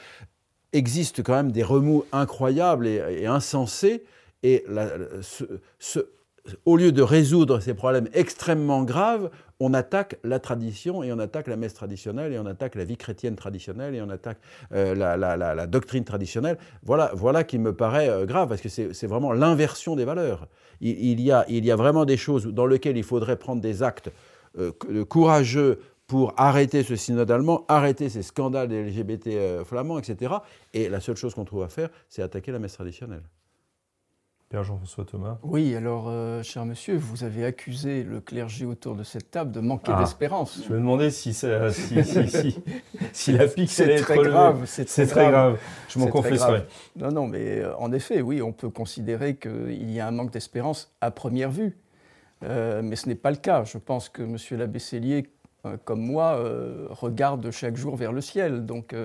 existe 0.73 1.23
quand 1.23 1.35
même 1.35 1.53
des 1.53 1.63
remous 1.63 2.05
incroyables 2.11 2.89
et, 2.89 3.27
insensés. 3.27 4.03
Et 4.43 4.65
ce, 5.21 6.11
au 6.65 6.77
lieu 6.77 6.93
de 6.93 7.03
résoudre 7.03 7.61
ces 7.61 7.75
problèmes 7.75 8.09
extrêmement 8.13 8.83
graves, 8.83 9.31
on 9.61 9.75
attaque 9.75 10.19
la 10.25 10.39
tradition 10.41 11.03
et 11.03 11.13
on 11.13 11.19
attaque 11.19 11.47
la 11.47 11.57
messe 11.57 11.75
traditionnelle 11.75 12.33
et 12.33 12.39
on 12.39 12.47
attaque 12.47 12.75
la 12.75 12.85
vie 12.85 12.97
chrétienne 12.97 13.37
traditionnelle 13.37 13.95
et 13.95 14.01
on 14.01 14.09
attaque 14.09 14.39
euh, 14.73 14.95
la, 14.95 15.67
doctrine 15.67 16.05
traditionnelle. 16.05 16.59
Voilà, 16.83 17.11
voilà 17.15 17.45
qui 17.45 17.59
me 17.59 17.75
paraît 17.75 18.09
euh, 18.09 18.25
grave 18.25 18.49
parce 18.49 18.63
que 18.63 18.69
c'est 18.69 19.07
vraiment 19.07 19.33
l'inversion 19.33 19.97
des 19.97 20.05
valeurs. 20.05 20.49
Il, 20.81 21.21
y 21.21 21.31
a, 21.31 21.45
il 21.49 21.65
y 21.65 21.71
a 21.71 21.77
vraiment 21.77 22.07
des 22.07 22.17
choses 22.17 22.47
dans 22.47 22.67
lesquelles 22.67 22.97
il 22.97 23.05
faudrait 23.05 23.37
prendre 23.37 23.61
des 23.61 23.83
actes 23.83 24.11
euh, 24.59 24.73
courageux 25.05 25.81
pour 26.07 26.33
arrêter 26.39 26.83
ce 26.83 26.97
synode 26.97 27.31
allemand, 27.31 27.67
arrêter 27.69 28.09
ces 28.09 28.23
scandales 28.23 28.69
des 28.69 28.83
LGBT 28.83 29.63
flamands, 29.65 29.99
etc. 29.99 30.35
Et 30.73 30.89
la 30.89 31.01
seule 31.01 31.17
chose 31.17 31.35
qu'on 31.35 31.45
trouve 31.45 31.63
à 31.63 31.69
faire, 31.69 31.91
c'est 32.09 32.23
attaquer 32.23 32.51
la 32.51 32.59
messe 32.59 32.73
traditionnelle. 32.73 33.23
Père 34.51 34.65
Jean-François 34.65 35.05
Thomas. 35.05 35.39
Oui, 35.45 35.77
alors, 35.77 36.07
euh, 36.09 36.43
cher 36.43 36.65
monsieur, 36.65 36.97
vous 36.97 37.23
avez 37.23 37.45
accusé 37.45 38.03
le 38.03 38.21
clergé 38.21 38.67
autour 38.67 38.97
de 38.97 39.05
cette 39.05 39.31
table 39.31 39.53
de 39.53 39.61
manquer 39.61 39.93
ah. 39.95 40.01
d'espérance. 40.01 40.65
Je 40.67 40.73
me 40.73 40.79
demandais 40.79 41.11
si, 41.11 41.33
ça, 41.33 41.71
si, 41.71 42.03
si, 42.03 42.61
si, 43.13 43.33
la 43.33 43.47
pique 43.47 43.71
C'est 43.71 43.95
très 44.01 44.19
grave. 44.19 44.65
C'est 44.67 45.07
très, 45.07 45.31
grave. 45.31 45.57
Je 45.89 46.01
m'en 46.01 46.09
confesserai. 46.09 46.67
Non, 46.97 47.13
non, 47.13 47.29
mais 47.29 47.61
euh, 47.61 47.77
en 47.77 47.93
effet, 47.93 48.23
oui, 48.23 48.43
on 48.43 48.51
peut 48.51 48.71
considérer 48.71 49.37
qu'il 49.37 49.89
y 49.89 50.01
a 50.01 50.09
un 50.09 50.11
manque 50.11 50.33
d'espérance 50.33 50.93
à 51.01 51.13
première 51.13 51.53
vue. 51.53 51.79
Euh, 52.43 52.83
mais 52.83 52.97
ce 52.97 53.09
n'est 53.09 53.15
pas 53.15 53.31
le 53.31 53.37
cas. 53.37 53.63
Je 53.63 53.79
pense 53.79 54.09
que 54.09 54.23
monsieur 54.23 54.57
l'abbé 54.57 54.81
Cellier, 54.81 55.31
comme 55.85 56.01
moi, 56.01 56.43
regarde 56.89 57.53
chaque 57.53 57.77
jour 57.77 57.95
vers 57.95 58.11
le 58.11 58.21
ciel. 58.21 58.67
Donc, 58.67 58.97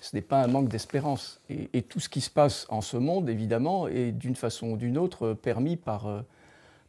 ce 0.00 0.16
n'est 0.16 0.22
pas 0.22 0.42
un 0.42 0.46
manque 0.46 0.68
d'espérance. 0.68 1.40
Et, 1.50 1.82
tout 1.82 2.00
ce 2.00 2.08
qui 2.08 2.20
se 2.20 2.30
passe 2.30 2.66
en 2.70 2.80
ce 2.80 2.96
monde, 2.96 3.28
évidemment, 3.28 3.86
est 3.86 4.12
d'une 4.12 4.34
façon 4.34 4.72
ou 4.72 4.76
d'une 4.76 4.98
autre 4.98 5.34
permis 5.34 5.76
par, 5.76 6.06
euh, 6.06 6.22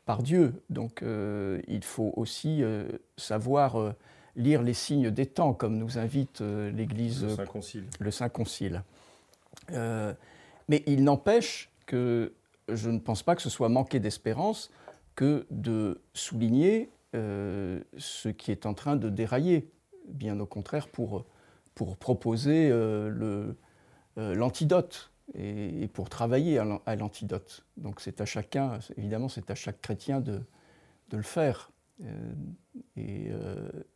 par 0.06 0.24
Dieu. 0.24 0.54
Donc 0.70 1.04
euh, 1.04 1.62
il 1.68 1.84
faut 1.84 2.14
aussi 2.16 2.64
euh, 2.64 2.88
savoir 3.18 3.94
lire 4.36 4.64
les 4.64 4.74
signes 4.74 5.12
des 5.12 5.26
temps, 5.26 5.54
comme 5.54 5.78
nous 5.78 5.98
invite 5.98 6.42
l'Église. 6.42 7.24
Le 7.24 7.36
Saint-Concile. 7.36 7.84
Le 8.00 8.12
Saint-Concile. 8.12 8.84
mais 9.70 10.84
il 10.86 11.04
n'empêche 11.04 11.70
que 11.86 12.34
je 12.70 12.90
ne 12.90 13.00
pense 13.00 13.24
pas 13.24 13.36
que 13.36 13.42
ce 13.42 13.50
soit 13.50 13.68
manquer 13.68 14.00
d'espérance 14.00 14.72
que 15.16 15.46
de 15.52 16.00
souligner 16.14 16.90
ce 17.14 18.30
qui 18.30 18.52
est 18.52 18.66
en 18.66 18.74
train 18.74 18.96
de 18.96 19.10
dérailler. 19.10 19.70
Bien 20.08 20.40
au 20.40 20.46
contraire, 20.46 20.88
pour 20.88 21.26
pour 21.76 21.98
proposer 21.98 22.70
euh, 22.72 23.54
euh, 24.18 24.36
l'antidote 24.36 25.12
et, 25.34 25.88
pour 25.94 26.10
travailler 26.10 26.60
à 26.60 26.96
l'antidote. 26.96 27.66
Donc 27.78 28.02
c'est 28.02 28.22
à 28.22 28.26
chacun, 28.26 28.80
évidemment, 28.98 29.30
c'est 29.30 29.50
à 29.50 29.56
chaque 29.56 29.82
chrétien 29.82 30.20
de, 30.20 30.42
de 31.10 31.18
le 31.18 31.24
faire 31.24 31.72
euh, 32.04 32.34
et, 32.98 33.30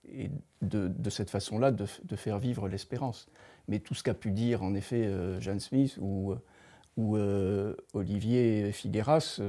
et 0.08 0.32
de, 0.62 0.88
de, 0.88 1.10
cette 1.10 1.30
façon-là 1.30 1.72
de, 1.72 1.86
de, 2.04 2.16
faire 2.16 2.40
vivre 2.40 2.70
l'espérance. 2.70 3.28
Mais 3.68 3.80
tout 3.80 3.96
ce 3.96 4.04
qu'a 4.04 4.14
pu 4.14 4.32
dire 4.32 4.64
en 4.64 4.74
effet 4.76 5.12
Jeanne 5.42 5.60
Smith 5.60 5.98
ou, 6.00 6.36
ou 6.96 7.18
Olivier 7.94 8.72
Figueras, 8.72 9.42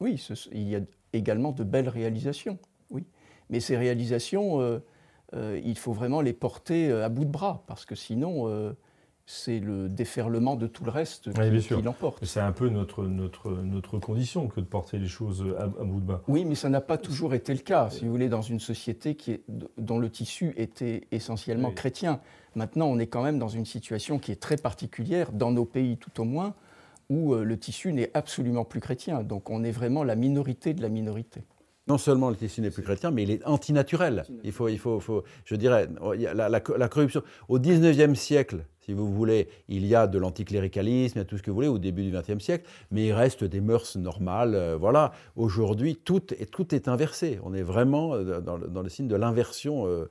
oui, 0.00 0.26
il 0.50 0.68
y 0.68 0.74
a 0.74 0.80
également 1.12 1.52
de 1.52 1.62
belles 1.62 1.88
réalisations, 1.88 2.58
oui. 2.90 3.04
Mais 3.50 3.60
ces 3.60 3.76
réalisations 3.76 4.80
euh, 5.34 5.60
il 5.64 5.78
faut 5.78 5.92
vraiment 5.92 6.20
les 6.20 6.32
porter 6.32 6.90
euh, 6.90 7.04
à 7.04 7.08
bout 7.08 7.24
de 7.24 7.30
bras, 7.30 7.62
parce 7.66 7.86
que 7.86 7.94
sinon, 7.94 8.48
euh, 8.48 8.72
c'est 9.24 9.60
le 9.60 9.88
déferlement 9.88 10.56
de 10.56 10.66
tout 10.66 10.84
le 10.84 10.90
reste 10.90 11.32
qui, 11.32 11.82
l'emporte. 11.82 12.22
C'est 12.24 12.40
un 12.40 12.52
peu 12.52 12.68
notre, 12.68 13.04
notre, 13.04 13.50
notre 13.50 13.98
condition 13.98 14.48
que 14.48 14.60
de 14.60 14.66
porter 14.66 14.98
les 14.98 15.08
choses 15.08 15.44
à, 15.58 15.66
bout 15.66 16.00
de 16.00 16.06
bras. 16.06 16.22
Oui, 16.28 16.44
mais 16.44 16.54
ça 16.54 16.68
n'a 16.68 16.82
pas 16.82 16.98
toujours 16.98 17.32
été 17.32 17.54
le 17.54 17.60
cas, 17.60 17.88
si 17.88 18.04
vous 18.04 18.10
voulez, 18.10 18.28
dans 18.28 18.42
une 18.42 18.60
société 18.60 19.14
qui 19.14 19.32
est, 19.32 19.42
dont 19.78 19.98
le 19.98 20.10
tissu 20.10 20.52
était 20.56 21.06
essentiellement 21.12 21.70
chrétien. 21.70 22.20
Maintenant, 22.54 22.86
on 22.86 22.98
est 22.98 23.06
quand 23.06 23.22
même 23.22 23.38
dans 23.38 23.48
une 23.48 23.64
situation 23.64 24.18
qui 24.18 24.32
est 24.32 24.40
très 24.40 24.56
particulière, 24.56 25.32
dans 25.32 25.50
nos 25.50 25.64
pays 25.64 25.96
tout 25.96 26.20
au 26.20 26.24
moins, 26.24 26.54
où 27.08 27.34
le 27.34 27.58
tissu 27.58 27.92
n'est 27.92 28.10
absolument 28.14 28.64
plus 28.64 28.80
chrétien. 28.80 29.22
Donc 29.22 29.48
on 29.48 29.64
est 29.64 29.70
vraiment 29.70 30.04
la 30.04 30.16
minorité 30.16 30.74
de 30.74 30.82
la 30.82 30.88
minorité 30.88 31.42
non 31.88 31.98
seulement 31.98 32.30
le 32.30 32.36
tissu 32.36 32.60
n'est 32.60 32.70
plus 32.70 32.82
chrétien, 32.82 33.10
mais 33.10 33.24
il 33.24 33.30
est 33.30 33.44
antinaturel. 33.44 34.24
Il 34.44 34.52
faut, 34.52 34.68
il 34.68 34.78
faut, 34.78 35.00
faut 35.00 35.24
je 35.44 35.56
dirais, 35.56 35.88
la, 36.34 36.48
la, 36.48 36.88
corruption. 36.88 37.22
Au 37.48 37.58
XIXe 37.58 38.18
siècle, 38.18 38.64
si 38.84 38.92
vous 38.92 39.12
voulez, 39.12 39.48
il 39.68 39.86
y 39.86 39.94
a 39.94 40.06
de 40.06 40.18
l'anticléricalisme, 40.18 41.18
il 41.18 41.20
y 41.20 41.22
a 41.22 41.24
tout 41.24 41.38
ce 41.38 41.42
que 41.42 41.50
vous 41.50 41.56
voulez, 41.56 41.68
au 41.68 41.78
début 41.78 42.02
du 42.02 42.10
XXe 42.10 42.42
siècle, 42.42 42.68
mais 42.90 43.06
il 43.06 43.12
reste 43.12 43.44
des 43.44 43.60
mœurs 43.60 43.96
normales. 43.96 44.54
Euh, 44.54 44.76
voilà. 44.76 45.12
Aujourd'hui, 45.36 45.96
tout 45.96 46.34
est, 46.34 46.46
tout 46.46 46.74
est 46.74 46.88
inversé. 46.88 47.40
On 47.44 47.54
est 47.54 47.62
vraiment 47.62 48.14
euh, 48.14 48.40
dans, 48.40 48.56
le, 48.56 48.88
signe 48.88 49.08
de 49.08 49.16
l'inversion 49.16 49.86
euh, 49.86 50.08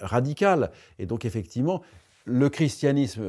radicale. 0.00 0.70
Et 0.98 1.06
donc, 1.06 1.24
effectivement, 1.24 1.82
le 2.28 2.48
christianisme, 2.48 3.22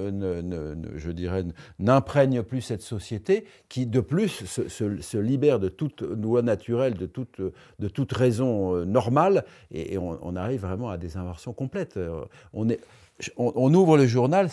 je 0.95 1.11
dirais, 1.11 1.45
n'imprègne 1.79 2.43
plus 2.43 2.61
cette 2.61 2.81
société 2.81 3.45
qui, 3.69 3.85
de 3.85 3.99
plus, 3.99 4.45
se, 4.45 5.17
libère 5.17 5.59
de 5.59 5.69
toute 5.69 6.01
loi 6.01 6.41
naturelle, 6.41 6.95
de 6.95 7.05
toute, 7.05 7.41
de 7.79 7.87
toute 7.87 8.11
raison 8.11 8.75
euh, 8.75 8.85
normale, 8.85 9.45
et, 9.71 9.97
on, 9.97 10.35
arrive 10.35 10.61
vraiment 10.61 10.89
à 10.89 10.97
des 10.97 11.17
inversions 11.17 11.53
complètes. 11.53 11.97
Euh, 11.97 12.25
on, 13.37 13.73
ouvre 13.73 13.97
le 13.97 14.07
journal, 14.07 14.49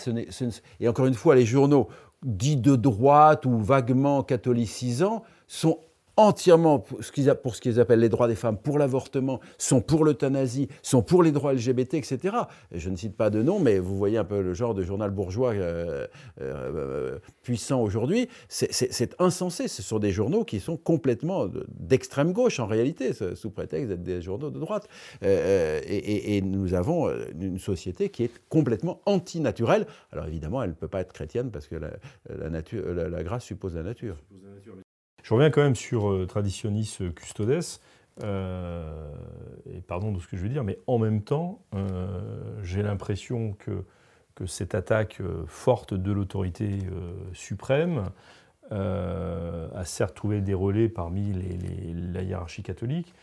et 0.79 0.87
encore 0.87 1.05
une 1.05 1.13
fois, 1.13 1.35
les 1.35 1.45
journaux 1.45 1.87
dits 2.23 2.57
de 2.57 2.75
droite 2.75 3.45
ou 3.45 3.59
vaguement 3.59 4.23
catholicisants 4.23 5.23
sont 5.47 5.79
entièrement 6.17 6.79
pour 6.79 7.03
ce 7.03 7.61
qu'ils 7.61 7.79
appellent 7.79 7.99
les 7.99 8.09
droits 8.09 8.27
des 8.27 8.35
femmes, 8.35 8.57
pour 8.57 8.79
l'avortement, 8.79 9.39
sont 9.57 9.81
pour 9.81 10.03
l'euthanasie, 10.03 10.67
sont 10.81 11.03
pour 11.03 11.23
les 11.23 11.31
droits 11.31 11.53
LGBT, 11.53 11.93
etc. 11.93 12.35
je 12.73 12.89
ne 12.89 12.95
cite 12.95 13.15
pas 13.15 13.29
de 13.29 13.41
nom, 13.41 13.59
mais 13.59 13.79
vous 13.79 13.97
voyez 13.97 14.17
un 14.17 14.23
peu 14.23 14.41
le 14.41 14.53
genre 14.53 14.73
de 14.73 14.83
journal 14.83 15.11
bourgeois 15.11 15.53
euh, 15.53 16.07
euh, 16.41 17.19
puissant 17.43 17.81
aujourd'hui. 17.81 18.27
C'est 18.49 19.15
insensé. 19.19 19.67
Ce 19.67 19.81
sont 19.81 19.99
des 19.99 20.11
journaux 20.11 20.43
qui 20.43 20.59
sont 20.59 20.75
complètement 20.75 21.47
d'extrême 21.69 22.33
gauche 22.33 22.59
en 22.59 22.65
réalité, 22.65 23.11
sous 23.35 23.51
prétexte 23.51 23.89
d'être 23.89 24.03
des 24.03 24.21
journaux 24.21 24.49
de 24.49 24.59
droite. 24.59 24.87
Euh, 25.23 25.79
et, 25.85 26.41
nous 26.41 26.73
avons 26.73 27.09
une 27.39 27.59
société 27.59 28.09
qui 28.09 28.23
est 28.23 28.31
complètement 28.49 29.01
antinaturelle. 29.05 29.85
Alors 30.11 30.25
évidemment, 30.25 30.63
elle 30.63 30.71
ne 30.71 30.75
peut 30.75 30.87
pas 30.87 31.01
être 31.01 31.13
chrétienne 31.13 31.51
parce 31.51 31.67
que 31.67 31.75
la, 31.75 32.49
nature, 32.49 32.83
la, 32.93 33.23
grâce 33.23 33.43
suppose 33.43 33.75
la 33.75 33.83
nature. 33.83 34.17
Je 35.27 35.33
reviens 35.33 35.49
quand 35.49 35.61
même 35.61 35.75
sur 35.75 36.25
Traditionis 36.25 36.99
Custodes. 37.13 37.59
et 38.21 39.81
pardon 39.85 40.13
de 40.13 40.21
ce 40.21 40.27
que 40.27 40.37
je 40.37 40.41
veux 40.41 40.47
dire, 40.47 40.63
mais 40.63 40.79
en 40.87 40.99
même 40.99 41.21
temps, 41.21 41.59
j'ai 42.63 42.81
l'impression 42.81 43.51
que, 43.59 43.83
que, 44.35 44.45
cette 44.45 44.73
attaque 44.73 45.21
forte 45.47 45.93
de 45.93 46.13
l'autorité 46.13 46.79
suprême 47.33 48.05
a 48.71 49.83
certes 49.83 50.15
trouvé 50.15 50.39
des 50.39 50.53
relais 50.53 50.87
parmi 50.87 51.33
la 51.33 52.21
hiérarchie 52.21 52.63
catholique, 52.63 53.13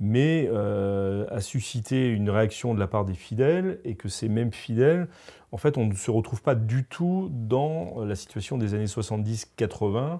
mais 0.00 0.48
euh, 0.52 1.24
a 1.30 1.40
suscité 1.40 2.08
une 2.08 2.30
réaction 2.30 2.74
de 2.74 2.80
la 2.80 2.88
part 2.88 3.04
des 3.04 3.14
fidèles 3.14 3.78
et 3.84 3.94
que 3.94 4.08
ces 4.08 4.28
mêmes 4.28 4.52
fidèles, 4.52 5.06
en 5.52 5.56
fait, 5.56 5.78
on 5.78 5.86
ne 5.86 5.94
se 5.94 6.10
retrouve 6.10 6.42
pas 6.42 6.56
du 6.56 6.84
tout 6.84 7.28
dans 7.30 8.04
la 8.04 8.16
situation 8.16 8.58
des 8.58 8.74
années 8.74 8.86
70-80 8.86 10.18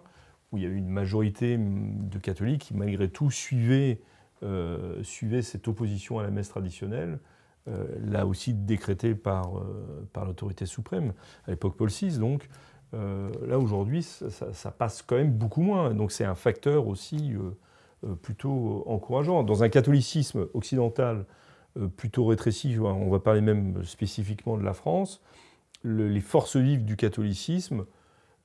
où 0.55 0.57
il 0.57 0.63
y 0.63 0.67
a 0.67 0.71
eu 0.71 0.77
une 0.77 0.89
majorité 0.89 1.57
de 1.59 2.19
catholiques 2.19 2.63
qui, 2.63 2.75
malgré 2.75 3.09
tout, 3.09 3.31
suivaient, 3.31 4.01
euh, 4.43 5.03
cette 5.03 5.69
opposition 5.69 6.19
à 6.19 6.23
la 6.23 6.31
messe 6.31 6.49
traditionnelle, 6.49 7.19
euh, 7.69 7.87
là 8.05 8.27
aussi 8.27 8.53
décrétée 8.55 9.15
par, 9.15 9.63
par 10.13 10.25
l'autorité 10.25 10.67
suprême, 10.67 11.13
à 11.47 11.51
l'époque 11.51 11.77
Paul 11.77 11.89
VI. 11.89 12.19
Donc 12.19 12.49
là, 12.93 13.59
aujourd'hui, 13.59 14.03
ça, 14.03 14.71
passe 14.71 15.03
quand 15.03 15.17
même 15.17 15.33
beaucoup 15.33 15.63
moins. 15.63 15.93
Donc 15.95 16.13
c'est 16.13 16.25
un 16.25 16.37
facteur 16.37 16.87
aussi 16.87 17.37
euh, 18.05 18.15
plutôt 18.15 18.85
encourageant. 18.87 19.43
Dans 19.43 19.63
un 19.63 19.69
catholicisme 19.69 20.47
occidental 20.55 21.27
euh, 21.79 21.89
plutôt 21.89 22.27
rétréci, 22.27 22.77
on 22.79 23.11
va 23.11 23.21
parler 23.21 23.41
même 23.41 23.85
spécifiquement 23.85 24.57
de 24.57 24.65
la 24.65 24.75
France, 24.75 25.23
les 25.85 26.21
forces 26.21 26.57
vives 26.57 26.85
du 26.85 26.97
catholicisme, 26.97 27.85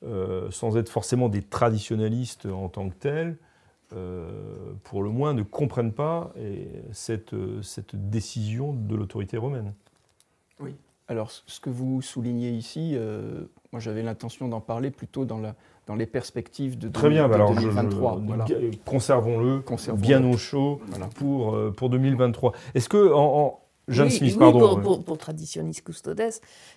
euh, 0.05 0.49
sans 0.51 0.77
être 0.77 0.89
forcément 0.89 1.29
des 1.29 1.41
traditionalistes 1.41 2.45
en 2.45 2.69
tant 2.69 2.89
que 2.89 2.95
tels, 2.95 3.37
pour 4.83 5.01
le 5.01 5.09
moins 5.09 5.33
ne 5.33 5.41
comprennent 5.41 5.93
pas 5.93 6.31
cette, 6.91 7.33
cette 7.63 7.95
décision 7.95 8.71
de 8.71 8.95
l'autorité 8.95 9.35
romaine. 9.35 9.73
Oui. 10.59 10.75
Alors, 11.07 11.31
ce 11.31 11.59
que 11.59 11.71
vous 11.71 12.03
soulignez 12.03 12.51
ici, 12.51 12.95
moi 13.71 13.79
j'avais 13.79 14.03
l'intention 14.03 14.47
d'en 14.47 14.61
parler 14.61 14.91
plutôt 14.91 15.25
dans 15.25 15.39
la, 15.39 15.55
dans 15.89 15.95
les 15.95 16.05
perspectives 16.05 16.77
de, 16.77 16.87
Très 16.87 17.09
bien, 17.09 17.27
2023. 17.27 18.21
Conservons-le 18.85 19.63
bien 19.95 20.23
au 20.23 20.37
chaud 20.37 20.79
pour, 21.15 21.55
euh, 21.55 21.71
pour 21.71 21.89
2023. 21.89 22.53
Est-ce 22.75 22.87
que, 22.87 23.11
en, 23.11 23.59
Jeanne 23.89 24.09
Smith, 24.09 24.37
pardon. 24.37 24.79
Pour, 24.81 25.03
pour, 25.03 25.17
Traditionis 25.17 25.81
Custodes, 25.83 26.21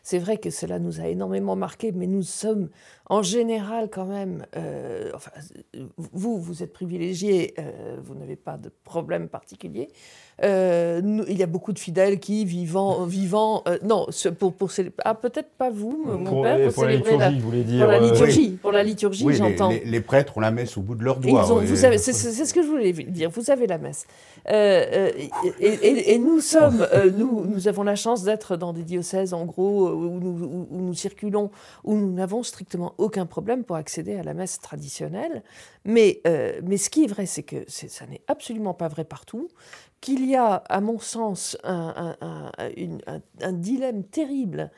c'est 0.03 0.19
vrai 0.19 0.39
que 0.39 0.51
cela 0.51 0.79
nous 0.79 1.01
a 1.01 1.09
énormément 1.09 1.57
marqué, 1.57 1.93
mais 1.93 2.07
nous 2.07 2.23
sommes 2.23 2.69
en 3.13 3.23
général 3.23 3.91
quand 3.91 4.07
même. 4.07 4.47
Euh, 4.57 5.11
enfin, 5.15 5.31
vous, 6.15 6.41
vous 6.41 6.63
êtes 6.63 6.73
privilégié, 6.73 7.53
euh, 7.59 7.97
vous 8.03 8.15
n'avez 8.15 8.37
pas 8.37 8.57
de 8.57 8.71
problème 8.85 9.29
particulier. 9.29 9.89
Euh, 10.43 11.23
il 11.29 11.37
y 11.37 11.43
a 11.43 11.47
beaucoup 11.47 11.75
de 11.75 11.79
fidèles 11.79 12.19
qui, 12.19 12.47
vivant, 12.47 13.05
vivant 13.05 13.65
non, 13.83 14.07
pour, 14.39 14.55
pour 14.55 14.71
ah, 15.05 15.15
peut-être 15.15 15.51
pas 15.59 15.69
vous, 15.69 16.05
mon 16.07 16.25
pour, 16.25 16.43
père, 16.43 16.73
pour, 16.73 16.85
la 16.85 16.97
liturgie, 16.97 17.39
vous 17.39 17.51
voulez 17.51 17.65
dire. 17.65 17.85
Pour 17.85 17.93
la 17.93 18.01
liturgie, 18.01 18.51
pour 18.51 18.73
la 18.73 18.83
liturgie 18.83 19.27
j'entends. 19.35 19.71
Les, 19.85 20.01
prêtres 20.01 20.39
ont 20.39 20.41
la 20.41 20.51
messe 20.51 20.79
au 20.79 20.81
bout 20.81 20.95
de 20.95 21.05
leurs 21.05 21.19
doigts. 21.19 21.47
c'est, 21.67 21.99
ce 21.99 22.55
que 22.55 22.63
je 22.63 22.67
voulais 22.67 22.93
dire, 22.93 23.29
vous 23.29 23.51
avez 23.51 23.67
la 23.67 23.77
messe. 23.77 24.07
et, 24.49 26.19
nous 26.19 26.41
sommes, 26.41 26.87
nous, 27.11 27.45
nous 27.45 27.69
avons 27.69 27.83
la 27.83 27.97
chance 27.97 28.23
d'être 28.23 28.57
dans 28.57 28.73
des 28.73 28.85
diocèses, 28.85 29.35
en 29.35 29.45
gros, 29.45 29.91
où 29.91 30.19
nous, 30.21 30.67
où 30.71 30.81
nous 30.81 30.95
circulons, 30.95 31.51
où 31.85 31.95
nous 31.97 32.13
n'avons 32.13 32.43
strictement 32.43 32.95
aucun 32.99 33.27
problème 33.27 33.65
pour 33.65 33.77
accéder 33.77 34.17
à 34.17 34.23
la 34.23 34.35
messe 34.35 34.61
traditionnelle. 34.61 35.43
Mais, 35.85 36.23
mais 36.63 36.77
ce 36.77 36.91
qui 36.91 37.05
est 37.05 37.09
vrai, 37.09 37.27
c'est 37.27 37.43
que 37.43 37.65
ça 37.69 38.07
n'est 38.07 38.23
absolument 38.29 38.75
pas 38.75 38.89
vrai 38.89 39.05
partout, 39.05 39.49
qu'il 40.03 40.29
y 40.29 40.37
a, 40.37 40.57
à 40.57 40.81
mon 40.83 40.99
sens, 40.99 41.57
un, 41.63 42.15
dilemme 43.53 44.05
terrible 44.05 44.71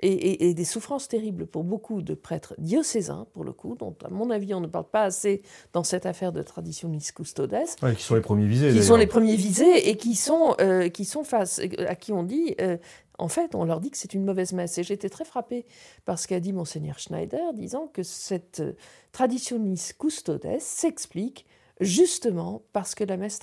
et, 0.00 0.52
des 0.52 0.64
souffrances 0.64 1.08
terribles 1.08 1.46
pour 1.46 1.64
beaucoup 1.64 2.02
de 2.02 2.12
prêtres 2.14 2.54
diocésains, 2.58 3.26
pour 3.32 3.44
le 3.44 3.52
coup, 3.52 3.76
dont, 3.78 3.94
à 4.04 4.10
mon 4.10 4.28
avis, 4.28 4.52
on 4.52 4.60
ne 4.60 4.66
parle 4.66 4.88
pas 4.90 5.04
assez 5.04 5.42
dans 5.72 5.84
cette 5.84 6.04
affaire 6.04 6.32
de 6.32 6.42
tradition 6.42 6.90
custodes. 7.14 7.56
qui 7.94 8.02
sont 8.02 8.14
les 8.14 8.20
premiers 8.20 8.46
visés. 8.46 8.72
Qui 8.72 8.82
sont 8.82 8.96
les 8.96 9.06
premiers 9.06 9.36
visés 9.36 9.88
et 9.88 9.96
qui 9.96 10.14
sont, 10.14 10.54
euh, 10.60 10.88
qui 10.88 11.04
sont 11.04 11.24
face, 11.24 11.60
à 11.86 11.94
qui 11.94 12.12
on 12.12 12.22
dit. 12.22 12.54
Euh, 12.60 12.76
en 13.18 13.28
fait, 13.28 13.54
on 13.54 13.64
leur 13.64 13.80
dit 13.80 13.90
que 13.90 13.98
c'est 13.98 14.14
une 14.14 14.24
mauvaise 14.24 14.52
messe. 14.52 14.78
Et 14.78 14.82
j'étais 14.82 15.08
très 15.08 15.24
frappée 15.24 15.64
par 16.04 16.18
ce 16.18 16.26
qu'a 16.26 16.40
dit 16.40 16.52
Monseigneur 16.52 16.98
Schneider, 16.98 17.52
disant 17.54 17.86
que 17.86 18.02
cette 18.02 18.60
euh, 18.60 18.72
traditionis 19.12 19.92
custodes 19.98 20.46
s'explique 20.58 21.46
justement 21.82 22.62
parce 22.72 22.94
que 22.94 23.04
la 23.04 23.16
messe 23.16 23.38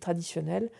traditionnelle 0.00 0.70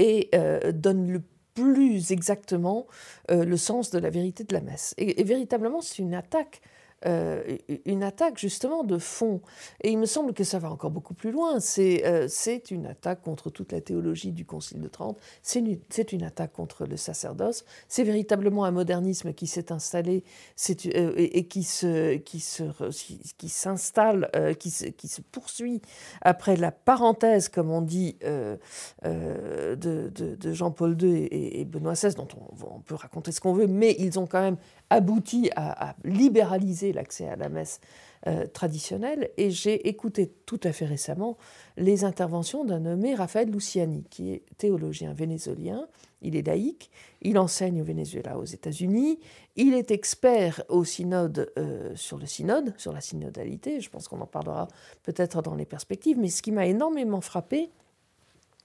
euh, 0.00 0.72
donne 0.72 1.10
le 1.10 1.22
plus 1.54 2.12
exactement 2.12 2.86
euh, 3.30 3.44
le 3.44 3.56
sens 3.56 3.90
de 3.90 3.98
la 3.98 4.10
vérité 4.10 4.44
de 4.44 4.54
la 4.54 4.60
messe. 4.60 4.94
et 4.96 5.22
véritablement, 5.24 5.80
c'est 5.80 5.98
une 5.98 6.14
attaque 6.14 6.60
euh, 7.06 7.56
une 7.84 8.02
attaque 8.02 8.38
justement 8.38 8.82
de 8.82 8.98
fond. 8.98 9.40
Et 9.82 9.90
il 9.90 9.98
me 9.98 10.06
semble 10.06 10.34
que 10.34 10.42
ça 10.42 10.58
va 10.58 10.70
encore 10.70 10.90
beaucoup 10.90 11.14
plus 11.14 11.30
loin. 11.30 11.60
C'est 11.60 12.04
euh, 12.04 12.26
une 12.70 12.86
attaque 12.86 13.22
contre 13.22 13.50
toute 13.50 13.70
la 13.72 13.80
théologie 13.80 14.32
du 14.32 14.44
Concile 14.44 14.80
de 14.80 14.88
Trente, 14.88 15.18
c'est 15.42 15.60
une, 15.60 15.78
une, 16.12 16.22
attaque 16.24 16.52
contre 16.52 16.86
le 16.86 16.96
sacerdoce, 16.96 17.64
c'est 17.86 18.02
véritablement 18.02 18.64
un 18.64 18.72
modernisme 18.72 19.32
qui 19.32 19.46
s'est 19.46 19.70
installé 19.70 20.24
euh, 20.86 21.12
et, 21.16 21.46
qui 21.46 21.62
se 21.62 22.16
qui 22.16 22.40
se 22.40 22.64
qui 23.36 23.48
s'installe, 23.48 24.30
qui, 24.58 24.70
se, 24.70 24.86
qui 24.86 25.08
se 25.08 25.20
poursuit 25.20 25.80
après 26.22 26.56
la 26.56 26.72
parenthèse, 26.72 27.48
comme 27.48 27.70
on 27.70 27.82
dit, 27.82 28.16
de, 28.22 28.58
de, 29.76 30.52
Jean-Paul 30.52 31.00
II 31.00 31.28
et, 31.30 31.64
Benoît 31.64 31.92
XVI, 31.92 32.14
dont 32.14 32.28
on, 32.36 32.76
on 32.76 32.80
peut 32.80 32.94
raconter 32.94 33.30
ce 33.30 33.40
qu'on 33.40 33.52
veut, 33.52 33.66
mais 33.66 33.94
ils 33.98 34.18
ont 34.18 34.26
quand 34.26 34.40
même 34.40 34.56
abouti 34.90 35.50
à, 35.56 35.94
libéraliser 36.04 36.92
l'accès 36.92 37.28
à 37.28 37.36
la 37.36 37.48
messe 37.48 37.80
euh, 38.26 38.46
traditionnelle. 38.46 39.30
Et 39.36 39.50
j'ai 39.50 39.88
écouté 39.88 40.32
tout 40.46 40.60
à 40.64 40.72
fait 40.72 40.86
récemment 40.86 41.36
les 41.76 42.04
interventions 42.04 42.64
d'un 42.64 42.80
nommé 42.80 43.14
Raphaël 43.14 43.50
Luciani, 43.50 44.04
qui 44.10 44.32
est 44.32 44.42
théologien 44.56 45.12
vénézuélien. 45.12 45.86
Il 46.20 46.34
est 46.34 46.46
laïque, 46.46 46.90
il 47.22 47.38
enseigne 47.38 47.80
au 47.80 47.84
Venezuela, 47.84 48.38
aux 48.38 48.44
États-Unis. 48.44 49.20
Il 49.54 49.74
est 49.74 49.92
expert 49.92 50.64
au 50.68 50.84
synode, 50.84 51.52
euh, 51.58 51.92
sur 51.94 52.18
le 52.18 52.26
synode, 52.26 52.74
sur 52.76 52.92
la 52.92 53.00
synodalité. 53.00 53.80
Je 53.80 53.88
pense 53.88 54.08
qu'on 54.08 54.20
en 54.20 54.26
parlera 54.26 54.66
peut-être 55.04 55.42
dans 55.42 55.54
les 55.54 55.66
perspectives. 55.66 56.18
Mais 56.18 56.28
ce 56.28 56.42
qui 56.42 56.50
m'a 56.50 56.66
énormément 56.66 57.20
frappé, 57.20 57.70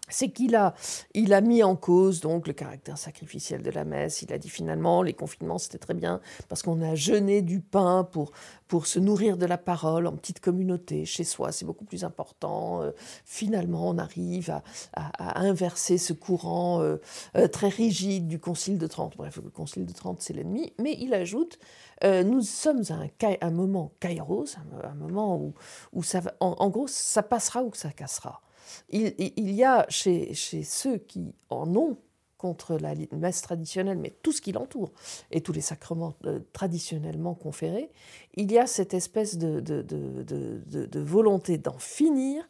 c'est 0.10 0.30
qu'il 0.30 0.56
a, 0.56 0.74
il 1.14 1.34
a 1.34 1.40
mis 1.40 1.64
en 1.64 1.76
cause 1.76 2.20
donc 2.20 2.48
le 2.48 2.54
caractère 2.54 2.98
sacrificiel 2.98 3.62
de 3.64 3.72
la 3.72 3.86
messe. 3.86 4.22
Il 4.22 4.34
a 4.34 4.38
dit 4.38 4.50
finalement 4.50 5.02
les 5.02 5.14
confinements 5.14 5.58
c'était 5.58 5.78
très 5.78 5.94
bien 5.94 6.20
parce 6.50 6.62
qu'on 6.62 6.82
a 6.82 6.94
jeûné 6.94 7.42
du 7.42 7.62
pain 7.62 8.04
pour, 8.04 8.32
pour 8.68 8.86
se 8.86 9.00
nourrir 9.00 9.38
de 9.38 9.46
la 9.46 9.58
parole 9.58 10.08
en 10.08 10.12
petite 10.12 10.42
communauté 10.42 11.06
chez 11.06 11.24
soi. 11.24 11.52
C'est 11.52 11.66
beaucoup 11.66 11.86
plus 11.86 12.04
important. 12.04 12.82
Euh, 12.82 12.92
finalement, 13.24 13.90
on 13.90 13.98
arrive 13.98 14.62
à, 14.94 15.40
inverser 15.40 15.98
ce 15.98 16.14
courant 16.14 16.82
euh, 16.82 16.98
euh, 17.38 17.48
très 17.48 17.70
rigide 17.70 18.28
du 18.28 18.40
Concile 18.40 18.78
de 18.78 18.88
Trente. 18.88 19.16
Bref, 19.16 19.40
le 19.42 19.50
Concile 19.50 19.86
de 19.86 19.94
Trente 19.94 20.22
c'est 20.22 20.34
l'ennemi. 20.34 20.74
Mais 20.80 20.98
il 21.00 21.14
ajoute 21.14 21.60
nous 22.04 22.42
sommes 22.42 22.82
à 22.90 22.96
un, 22.96 23.36
un 23.40 23.52
moment 23.52 23.94
kairos, 24.02 24.58
un, 24.84 24.94
moment 24.96 25.38
où, 25.38 25.54
où 25.94 26.04
ça 26.04 26.22
en 26.42 26.70
gros 26.70 26.86
ça 26.86 27.24
passera 27.24 27.64
ou 27.64 27.74
ça 27.74 27.92
cassera 27.92 28.42
il, 28.90 29.52
y 29.52 29.64
a 29.64 29.86
chez, 29.90 30.34
ceux 30.34 30.98
qui 30.98 31.34
en 31.50 31.76
ont 31.76 31.98
contre 32.38 32.76
la 32.76 32.94
messe 33.14 33.42
traditionnelle, 33.42 33.98
mais 33.98 34.12
tout 34.22 34.34
ce 34.34 34.42
qui 34.42 34.52
l'entoure, 34.52 34.92
et 35.32 35.40
tous 35.40 35.54
les 35.54 35.62
sacrements 35.62 36.14
euh, 36.26 36.40
traditionnellement 36.52 37.36
conférés, 37.36 37.90
il 38.36 38.52
y 38.52 38.58
a 38.58 38.68
cette 38.68 38.94
espèce 38.94 39.38
de, 39.38 41.00
volonté 41.00 41.58
d'en 41.58 41.78
finir 41.78 42.44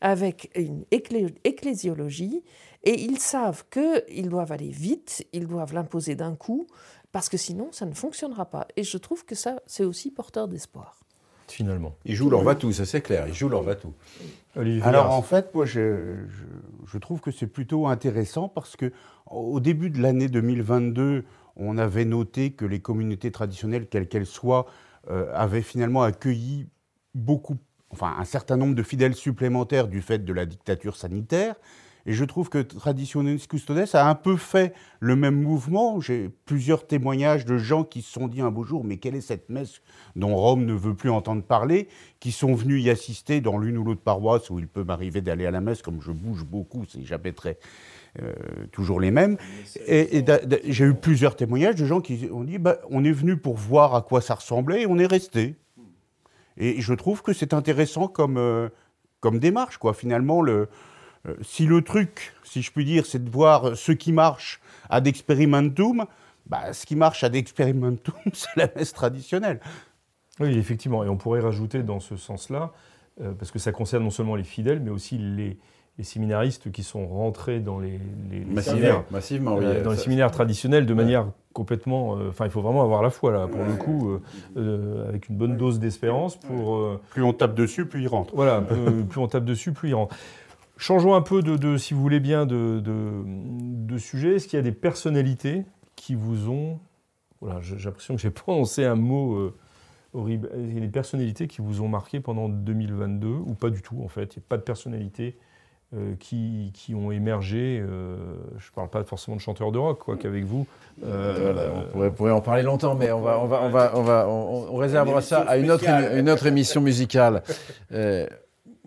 avec 0.00 0.50
une 0.54 0.84
ecclésiologie, 0.90 2.42
et 2.84 3.00
ils 3.00 3.18
savent 3.18 3.64
qu'ils 3.70 4.28
doivent 4.28 4.52
aller 4.52 4.70
vite, 4.70 5.26
ils 5.32 5.46
doivent 5.46 5.72
l'imposer 5.72 6.14
d'un 6.14 6.36
coup, 6.36 6.66
parce 7.10 7.28
que 7.28 7.36
sinon 7.36 7.72
ça 7.72 7.86
ne 7.86 7.94
fonctionnera 7.94 8.44
pas. 8.46 8.68
Et 8.76 8.82
je 8.82 8.98
trouve 8.98 9.24
que 9.24 9.34
ça, 9.34 9.62
c'est 9.66 9.84
aussi 9.84 10.10
porteur 10.10 10.46
d'espoir 10.46 10.98
finalement. 11.52 11.94
Ils 12.04 12.14
jouent 12.14 12.30
leur 12.30 12.42
va-tout, 12.42 12.72
ça 12.72 12.84
c'est 12.84 13.00
clair, 13.00 13.26
ils 13.28 13.34
jouent 13.34 13.48
leur 13.48 13.62
va-tout. 13.62 13.92
Alors 14.82 15.12
en 15.12 15.22
fait, 15.22 15.54
moi 15.54 15.66
je, 15.66 16.16
je, 16.86 16.98
trouve 16.98 17.20
que 17.20 17.30
c'est 17.30 17.46
plutôt 17.46 17.86
intéressant 17.86 18.48
parce 18.48 18.76
que 18.76 18.92
au 19.26 19.60
début 19.60 19.90
de 19.90 20.00
l'année 20.00 20.28
2022, 20.28 21.24
on 21.56 21.78
avait 21.78 22.04
noté 22.04 22.52
que 22.52 22.64
les 22.64 22.80
communautés 22.80 23.30
traditionnelles, 23.30 23.86
quelles 23.88 24.08
qu'elles 24.08 24.26
soient, 24.26 24.66
euh, 25.10 25.30
avaient 25.34 25.62
finalement 25.62 26.02
accueilli 26.02 26.68
beaucoup, 27.14 27.56
enfin 27.90 28.14
un 28.18 28.24
certain 28.24 28.56
nombre 28.56 28.74
de 28.74 28.82
fidèles 28.82 29.14
supplémentaires 29.14 29.88
du 29.88 30.00
fait 30.00 30.24
de 30.24 30.32
la 30.32 30.46
dictature 30.46 30.96
sanitaire. 30.96 31.54
Et 32.08 32.14
je 32.14 32.24
trouve 32.24 32.48
que 32.48 32.56
Traditionis 32.56 33.46
Custodes 33.46 33.84
a 33.92 34.08
un 34.08 34.14
peu 34.14 34.38
fait 34.38 34.72
le 34.98 35.14
même 35.14 35.42
mouvement. 35.42 36.00
J'ai 36.00 36.30
plusieurs 36.46 36.86
témoignages 36.86 37.44
de 37.44 37.58
gens 37.58 37.84
qui 37.84 38.00
se 38.00 38.10
sont 38.10 38.28
dit 38.28 38.40
un 38.40 38.50
beau 38.50 38.64
jour, 38.64 38.82
mais 38.82 38.96
quelle 38.96 39.14
est 39.14 39.20
cette 39.20 39.50
messe 39.50 39.82
dont 40.16 40.34
Rome 40.34 40.64
ne 40.64 40.72
veut 40.72 40.94
plus 40.94 41.10
entendre 41.10 41.42
parler, 41.42 41.86
qui 42.18 42.32
sont 42.32 42.54
venus 42.54 42.82
y 42.82 42.88
assister 42.88 43.42
dans 43.42 43.58
l'une 43.58 43.76
ou 43.76 43.84
l'autre 43.84 44.00
paroisse 44.00 44.48
où 44.48 44.58
il 44.58 44.68
peut 44.68 44.84
m'arriver 44.84 45.20
d'aller 45.20 45.44
à 45.44 45.50
la 45.50 45.60
messe, 45.60 45.82
comme 45.82 46.00
je 46.00 46.10
bouge 46.10 46.46
beaucoup, 46.46 46.86
c'est 46.88 47.04
jamais 47.04 47.32
très 47.32 47.58
euh, 48.22 48.32
toujours 48.72 49.00
les 49.00 49.10
mêmes. 49.10 49.36
Et, 49.86 50.24
j'ai 50.64 50.86
eu 50.86 50.94
plusieurs 50.94 51.36
témoignages 51.36 51.74
de 51.74 51.84
gens 51.84 52.00
qui 52.00 52.26
ont 52.32 52.42
dit 52.42 52.56
bah, 52.56 52.78
on 52.88 53.04
est 53.04 53.12
venu 53.12 53.36
pour 53.36 53.58
voir 53.58 53.94
à 53.94 54.00
quoi 54.00 54.22
ça 54.22 54.36
ressemblait 54.36 54.84
et 54.84 54.86
on 54.86 54.98
est 54.98 55.04
resté. 55.04 55.56
Et 56.56 56.80
je 56.80 56.94
trouve 56.94 57.20
que 57.20 57.34
c'est 57.34 57.52
intéressant 57.52 58.08
comme, 58.08 58.38
euh, 58.38 58.70
comme 59.20 59.38
démarche. 59.38 59.76
Quoi. 59.76 59.92
Finalement, 59.92 60.40
le, 60.40 60.70
si 61.42 61.66
le 61.66 61.82
truc, 61.82 62.34
si 62.44 62.62
je 62.62 62.72
puis 62.72 62.84
dire, 62.84 63.06
c'est 63.06 63.22
de 63.22 63.30
voir 63.30 63.76
ce 63.76 63.92
qui 63.92 64.12
marche 64.12 64.60
ad 64.88 65.06
experimentum, 65.06 66.06
bah, 66.46 66.72
ce 66.72 66.86
qui 66.86 66.96
marche 66.96 67.24
ad 67.24 67.34
experimentum, 67.34 68.14
c'est 68.32 68.56
la 68.56 68.68
messe 68.74 68.92
traditionnelle. 68.92 69.60
Oui, 70.40 70.56
effectivement. 70.56 71.04
Et 71.04 71.08
on 71.08 71.16
pourrait 71.16 71.40
rajouter 71.40 71.82
dans 71.82 72.00
ce 72.00 72.16
sens-là, 72.16 72.72
parce 73.38 73.50
que 73.50 73.58
ça 73.58 73.72
concerne 73.72 74.04
non 74.04 74.10
seulement 74.10 74.36
les 74.36 74.44
fidèles, 74.44 74.80
mais 74.80 74.90
aussi 74.90 75.18
les, 75.18 75.58
les 75.98 76.04
séminaristes 76.04 76.70
qui 76.70 76.84
sont 76.84 77.06
rentrés 77.08 77.58
dans 77.58 77.80
les, 77.80 77.98
séminaires, 78.62 79.02
massivement, 79.10 79.58
euh, 79.60 79.82
dans 79.82 79.90
les 79.90 79.96
séminaires 79.96 80.30
traditionnels 80.30 80.86
de 80.86 80.94
manière 80.94 81.26
complètement. 81.52 82.16
Euh, 82.16 82.28
enfin, 82.28 82.44
il 82.44 82.50
faut 82.50 82.60
vraiment 82.60 82.82
avoir 82.82 83.02
la 83.02 83.10
foi 83.10 83.32
là, 83.32 83.48
pour 83.48 83.64
le 83.64 83.74
coup, 83.74 84.16
euh, 84.56 85.08
avec 85.08 85.28
une 85.28 85.36
bonne 85.36 85.56
dose 85.56 85.80
d'espérance 85.80 86.36
pour. 86.36 86.98
plus 87.10 87.24
on 87.24 87.32
tape 87.32 87.54
dessus, 87.54 87.84
plus 87.84 88.02
il 88.02 88.08
rentre. 88.08 88.34
Voilà, 88.34 88.60
plus 88.60 89.20
on 89.20 89.26
tape 89.26 89.44
dessus, 89.44 89.72
plus 89.72 89.88
il 89.88 89.94
rentre. 89.94 90.14
Changeons 90.78 91.14
un 91.14 91.20
peu 91.20 91.42
de, 91.42 91.76
si 91.76 91.92
vous 91.92 92.00
voulez 92.00 92.20
bien, 92.20 92.46
de, 92.46 92.80
de 92.82 93.98
sujet. 93.98 94.36
Est-ce 94.36 94.48
qu'il 94.48 94.56
y 94.56 94.60
a 94.60 94.62
des 94.62 94.72
personnalités 94.72 95.64
qui 95.96 96.14
vous 96.14 96.48
ont. 96.48 96.78
Voilà, 97.40 97.60
j'ai 97.60 97.76
l'impression 97.76 98.16
que 98.16 98.22
j'ai 98.22 98.30
prononcé 98.30 98.84
un 98.84 98.94
mot 98.94 99.52
horrible. 100.14 100.50
Il 100.56 100.74
y 100.74 100.78
a 100.78 100.80
des 100.80 100.88
personnalités 100.88 101.46
qui 101.46 101.60
vous 101.60 101.82
ont 101.82 101.88
marqué 101.88 102.20
pendant 102.20 102.48
2022 102.48 103.28
ou 103.28 103.54
pas 103.54 103.70
du 103.70 103.82
tout 103.82 104.00
en 104.02 104.08
fait? 104.08 104.36
Il 104.36 104.38
n'y 104.38 104.44
a 104.44 104.48
pas 104.48 104.56
de 104.56 104.62
personnalité 104.62 105.36
euh, 105.94 106.14
qui, 106.18 106.70
qui, 106.74 106.94
ont 106.94 107.10
émergé. 107.10 107.80
Euh, 107.80 108.16
je 108.58 108.68
ne 108.68 108.74
parle 108.74 108.90
pas 108.90 109.04
forcément 109.04 109.36
de 109.36 109.40
chanteurs 109.40 109.72
de 109.72 109.78
rock, 109.78 110.00
quoi, 110.00 110.16
qu'avec 110.16 110.44
vous. 110.44 110.66
Euh, 111.02 111.82
on 111.94 112.10
pourrait, 112.10 112.30
en 112.30 112.42
parler 112.42 112.62
longtemps, 112.62 112.94
mais 112.94 113.10
on, 113.10 113.22
va, 113.22 113.40
on, 113.40 113.46
va, 113.46 113.62
on, 113.62 113.70
va, 113.70 113.92
on, 113.94 114.02
va, 114.02 114.28
on, 114.28 114.76
réservera 114.76 115.22
ça 115.22 115.40
à 115.40 115.56
une 115.56 115.70
autre, 115.70 115.88
une 115.88 116.28
autre 116.28 116.46
émission 116.46 116.82
musicale. 116.82 117.42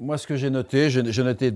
Moi, 0.01 0.17
ce 0.17 0.25
que 0.25 0.35
j'ai 0.35 0.49
noté, 0.49 0.89
j'ai 0.89 1.23
noté 1.23 1.53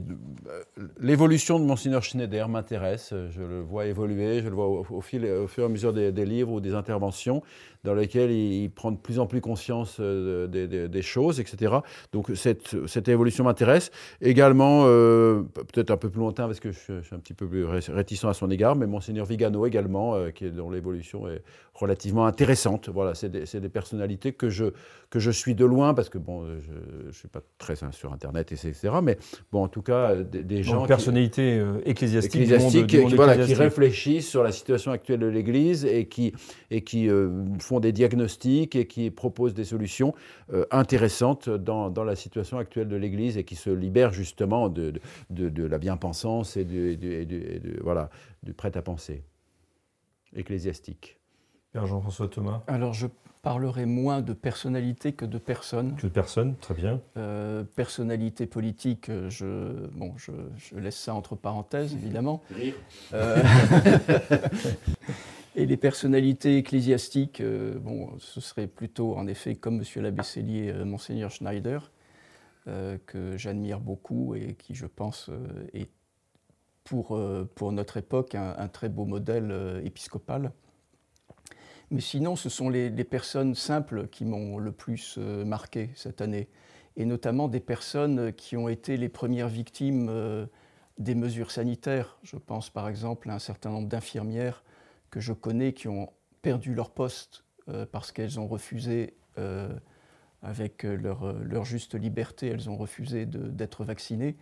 l'évolution 0.99 1.59
de 1.59 1.65
Monseigneur 1.65 2.03
Schneider 2.03 2.47
m'intéresse. 2.47 3.11
Je 3.31 3.41
le 3.41 3.61
vois 3.61 3.87
évoluer, 3.87 4.41
je 4.41 4.49
le 4.49 4.55
vois 4.55 4.67
au, 4.67 5.01
fil, 5.01 5.25
au 5.25 5.47
fur 5.47 5.63
et 5.63 5.65
à 5.65 5.69
mesure 5.69 5.93
des, 5.93 6.25
livres 6.25 6.51
ou 6.51 6.61
des 6.61 6.75
interventions 6.75 7.41
dans 7.83 7.93
lequel 7.93 8.31
il, 8.31 8.69
prend 8.69 8.91
de 8.91 8.97
plus 8.97 9.19
en 9.19 9.27
plus 9.27 9.41
conscience 9.41 9.97
euh, 9.99 10.47
des, 10.47 11.01
choses, 11.01 11.39
etc. 11.39 11.75
Donc 12.11 12.31
cette, 12.35 13.07
évolution 13.07 13.43
m'intéresse. 13.43 13.91
Également, 14.21 14.83
euh, 14.85 15.43
peut-être 15.73 15.91
un 15.91 15.97
peu 15.97 16.09
plus 16.09 16.19
lointain 16.19 16.45
parce 16.45 16.59
que 16.59 16.71
je, 16.71 17.01
suis 17.01 17.15
un 17.15 17.19
petit 17.19 17.33
peu 17.33 17.47
plus 17.47 17.65
réticent 17.65 18.25
à 18.25 18.33
son 18.33 18.49
égard, 18.51 18.75
mais 18.75 18.87
Monseigneur 18.87 19.25
Vigano 19.25 19.65
également, 19.65 20.15
euh, 20.15 20.31
qui 20.31 20.49
dont 20.51 20.69
l'évolution 20.69 21.27
est 21.27 21.41
relativement 21.73 22.25
intéressante. 22.25 22.89
Voilà, 22.89 23.15
c'est 23.15 23.29
des, 23.29 23.69
personnalités 23.69 24.33
que 24.33 24.49
je, 24.49 24.65
que 25.09 25.19
je 25.19 25.31
suis 25.31 25.55
de 25.55 25.65
loin 25.65 25.93
parce 25.93 26.09
que 26.09 26.17
bon, 26.17 26.45
je 26.45 27.07
ne 27.07 27.11
suis 27.11 27.27
pas 27.27 27.41
très 27.57 27.75
sur 27.91 28.13
Internet, 28.13 28.34
etc. 28.37 28.73
Mais 29.03 29.17
bon, 29.51 29.63
en 29.63 29.67
tout 29.67 29.81
cas, 29.81 30.15
des, 30.15 30.63
gens... 30.63 30.85
Ecclésiastiques, 30.85 32.41
ecclésiastiques 32.41 32.87
qui, 32.87 33.15
voilà, 33.15 33.37
qui 33.37 33.53
réfléchissent 33.53 34.29
sur 34.29 34.43
la 34.43 34.51
situation 34.51 34.91
actuelle 34.91 35.19
de 35.19 35.27
l'Église 35.27 35.85
et 35.85 36.07
qui, 36.07 36.33
et 36.71 36.81
qui 36.81 37.09
font 37.59 37.79
des 37.79 37.91
diagnostics 37.91 38.75
et 38.75 38.87
qui 38.87 39.11
proposent 39.11 39.53
des 39.53 39.63
solutions 39.63 40.13
euh, 40.53 40.65
intéressantes 40.71 41.49
dans, 41.49 41.89
dans, 41.89 42.03
la 42.03 42.15
situation 42.15 42.57
actuelle 42.57 42.87
de 42.87 42.95
l'Église 42.95 43.37
et 43.37 43.43
qui 43.43 43.55
se 43.55 43.69
libèrent 43.69 44.13
justement 44.13 44.69
de, 44.69 44.93
de, 45.29 45.49
de 45.49 45.63
la 45.65 45.77
bien-pensance 45.77 46.57
et, 46.57 46.65
de, 46.65 47.81
voilà, 47.81 48.09
du 48.43 48.53
prêt-à-penser 48.53 49.23
ecclésiastique. 50.35 51.19
Père 51.71 51.85
Jean-François 51.87 52.27
Thomas 52.27 52.63
Alors 52.67 52.93
je 52.93 53.07
parlerai 53.45 53.85
moins 53.85 54.21
de 54.21 54.33
personnalité 54.33 55.13
que 55.13 55.25
de 55.25 55.37
personnes. 55.37 55.95
Que 55.95 56.07
de 56.07 56.11
personnes, 56.11 56.55
très 56.57 56.73
bien. 56.73 56.99
Euh, 57.15 57.63
personnalité 57.63 58.45
politique, 58.47 59.09
je, 59.29 59.87
bon, 59.93 60.13
je, 60.17 60.31
je, 60.57 60.75
laisse 60.75 60.97
ça 60.97 61.13
entre 61.13 61.35
parenthèses, 61.35 61.93
évidemment. 62.01 62.41
Euh, 63.13 63.41
Et 65.57 65.65
les 65.65 65.77
personnalités 65.77 66.57
ecclésiastiques, 66.57 67.39
euh, 67.39 67.79
bon, 67.79 68.09
ce 68.19 68.41
serait 68.41 68.67
plutôt 68.67 69.15
en 69.15 69.25
effet 69.25 69.55
comme 69.55 69.79
M. 69.79 70.03
l'abbé 70.03 70.21
Cellier, 70.23 70.69
euh, 70.69 70.83
Monseigneur 70.83 71.31
Schneider, 71.31 71.91
euh, 72.67 72.97
que 73.05 73.37
j'admire 73.37 73.79
beaucoup 73.79 74.35
et 74.35 74.55
qui, 74.55 74.75
je 74.75 74.85
pense, 74.85 75.29
est 75.73 75.89
pour, 76.83 77.19
pour 77.55 77.71
notre 77.71 77.97
époque 77.97 78.35
un, 78.35 78.67
très 78.67 78.89
beau 78.89 79.05
modèle 79.05 79.81
épiscopal. 79.83 80.51
Mais 81.91 82.01
sinon, 82.01 82.35
ce 82.35 82.49
sont 82.49 82.69
les, 82.69 82.89
personnes 83.03 83.55
simples 83.55 84.07
qui 84.07 84.25
m'ont 84.25 84.57
le 84.57 84.71
plus 84.71 85.17
marqué 85.17 85.91
cette 85.95 86.21
année, 86.21 86.47
et 86.97 87.05
notamment 87.05 87.47
des 87.47 87.59
personnes 87.59 88.33
qui 88.33 88.57
ont 88.57 88.69
été 88.69 88.97
les 88.97 89.09
premières 89.09 89.49
victimes 89.49 90.09
des 90.97 91.15
mesures 91.15 91.51
sanitaires. 91.51 92.17
Je 92.23 92.37
pense 92.37 92.69
par 92.69 92.87
exemple 92.87 93.29
à 93.29 93.35
un 93.35 93.39
certain 93.39 93.69
nombre 93.69 93.87
d'infirmières 93.87 94.63
que 95.09 95.19
je 95.19 95.33
connais 95.33 95.73
qui 95.73 95.87
ont 95.87 96.11
perdu 96.41 96.73
leur 96.73 96.91
poste 96.91 97.43
euh, 97.69 97.85
parce 97.91 98.11
qu'elles 98.11 98.39
ont 98.39 98.47
refusé, 98.47 99.15
euh, 99.37 99.69
avec 100.41 100.83
leur, 100.83 101.33
leur, 101.41 101.65
juste 101.65 101.95
liberté, 101.95 102.47
elles 102.47 102.69
ont 102.69 102.77
refusé 102.77 103.25
d'être 103.25 103.83
vaccinées, 103.83 104.37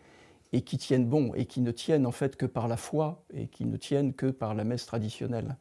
et 0.52 0.62
qui 0.62 0.78
tiennent 0.78 1.08
bon, 1.08 1.34
et 1.34 1.46
qui 1.46 1.62
ne 1.62 1.72
tiennent 1.72 2.06
en 2.06 2.12
fait 2.12 2.36
que 2.36 2.46
par 2.46 2.68
la 2.68 2.76
foi, 2.76 3.24
et 3.34 3.48
qui 3.48 3.66
ne 3.66 3.78
tiennent 3.78 4.14
que 4.14 4.26
par 4.26 4.54
la 4.54 4.66
messe 4.66 4.86
traditionnelle. 4.86 5.56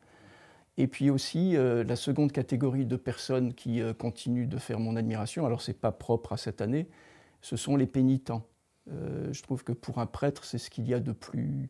Et 0.78 0.86
puis 0.86 1.10
aussi, 1.10 1.56
euh, 1.56 1.84
la 1.84 1.96
seconde 1.96 2.32
catégorie 2.32 2.86
de 2.86 2.96
personnes 2.96 3.54
qui 3.54 3.80
continuent 3.98 4.48
de 4.48 4.58
faire 4.58 4.78
mon 4.78 4.96
admiration, 4.96 5.46
alors 5.46 5.60
ce 5.60 5.70
n'est 5.70 5.76
pas 5.76 5.92
propre 5.92 6.32
à 6.32 6.36
cette 6.36 6.60
année, 6.60 6.88
ce 7.40 7.56
sont 7.56 7.76
les 7.76 7.86
pénitents. 7.86 8.46
je 8.86 9.42
trouve 9.42 9.64
que 9.64 9.72
pour 9.72 9.98
un 9.98 10.06
prêtre, 10.06 10.44
c'est 10.44 10.58
ce 10.58 10.70
qu'il 10.70 10.88
y 10.88 10.94
a 10.94 11.00
de 11.00 11.12
plus 11.12 11.68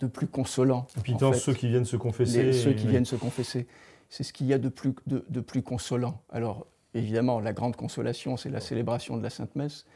de 0.00 0.06
plus 0.06 0.26
consolant. 0.26 0.86
Puis 1.02 1.14
dans 1.14 1.32
ceux 1.32 1.54
qui 1.54 1.68
viennent 1.68 1.84
se 1.84 1.96
confesser. 1.96 2.52
ceux 2.52 2.72
qui 2.72 2.86
viennent 2.86 3.04
se 3.04 3.16
confesser. 3.16 3.66
C'est 4.10 4.22
ce 4.22 4.32
qu'il 4.32 4.46
y 4.46 4.52
a 4.52 4.58
de 4.58 4.68
plus, 4.68 4.94
de, 5.06 5.40
plus 5.40 5.62
consolant. 5.62 6.22
Alors, 6.30 6.66
évidemment, 6.94 7.40
la 7.40 7.52
grande 7.52 7.74
consolation, 7.74 8.36
c'est 8.36 8.50
la 8.50 8.60
célébration 8.60 9.16
de 9.16 9.22
la 9.22 9.30
Sainte 9.30 9.56
Messe. 9.56 9.86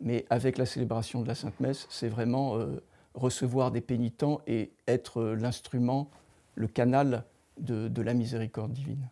Mais 0.00 0.26
avec 0.30 0.58
la 0.58 0.66
célébration 0.66 1.22
de 1.22 1.28
la 1.28 1.34
Sainte 1.34 1.58
Messe, 1.60 1.86
c'est 1.88 2.08
vraiment 2.08 2.56
euh, 2.56 2.82
recevoir 3.14 3.70
des 3.70 3.80
pénitents 3.80 4.40
et 4.46 4.72
être 4.88 5.20
euh, 5.20 5.34
l'instrument, 5.36 6.10
le 6.54 6.66
canal 6.66 7.24
de 7.62 8.02
la 8.02 8.14
miséricorde 8.14 8.72
divine. 8.72 9.08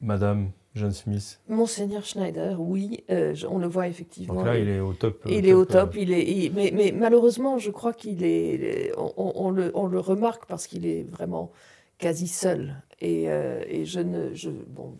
Madame, 0.00 0.50
John 0.76 0.92
Smith 0.92 1.40
Monseigneur 1.48 2.04
Schneider, 2.04 2.60
oui, 2.60 3.02
euh, 3.10 3.34
on 3.48 3.58
le 3.58 3.66
voit 3.66 3.88
effectivement. 3.88 4.34
Donc 4.34 4.44
là, 4.44 4.58
il 4.58 4.68
est 4.68 4.80
au 4.80 4.92
top. 4.92 5.22
Il 5.26 5.46
est 5.48 5.54
au 5.54 5.64
top, 5.64 5.96
il 5.96 6.12
est, 6.12 6.52
mais, 6.54 6.70
mais, 6.74 6.92
malheureusement, 6.92 7.58
je 7.58 7.70
crois 7.70 7.94
qu'il 7.94 8.22
est. 8.22 8.92
On, 8.98 9.50
le, 9.50 9.72
on, 9.74 9.86
le, 9.86 9.98
remarque 9.98 10.46
parce 10.46 10.66
qu'il 10.66 10.86
est 10.86 11.02
vraiment 11.02 11.50
quasi 11.98 12.28
seul. 12.28 12.82
Et, 13.00 13.30
euh, 13.30 13.64
et 13.66 13.86
je 13.86 14.00
ne. 14.00 14.34
Je, 14.34 14.50
bon, 14.50 14.94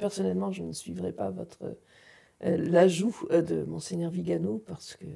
personnellement, 0.00 0.50
je 0.50 0.64
ne 0.64 0.72
suivrai 0.72 1.12
pas 1.12 1.30
votre. 1.30 1.62
Euh, 2.44 2.56
l'ajout 2.58 3.16
de 3.30 3.62
Monseigneur 3.64 4.10
Vigano 4.10 4.62
parce 4.66 4.96
que. 4.96 5.06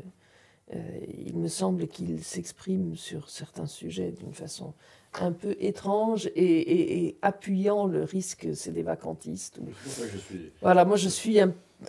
il 1.27 1.37
me 1.37 1.49
semble 1.49 1.88
qu'il 1.88 2.23
s'exprime 2.23 2.95
sur 2.97 3.29
certains 3.29 3.67
sujets 3.67 4.12
d'une 4.12 4.33
façon 4.33 4.75
un 5.22 5.33
peu 5.33 5.57
étrange 5.61 6.31
et, 6.35 7.16
appuyant 7.22 7.87
le 7.87 8.03
risque, 8.05 8.48
c'est 8.55 8.72
des 8.72 8.83
vacantistes. 8.83 9.61
Voilà, 10.61 10.85
moi 10.85 10.96
je 10.96 11.09
suis 11.09 11.38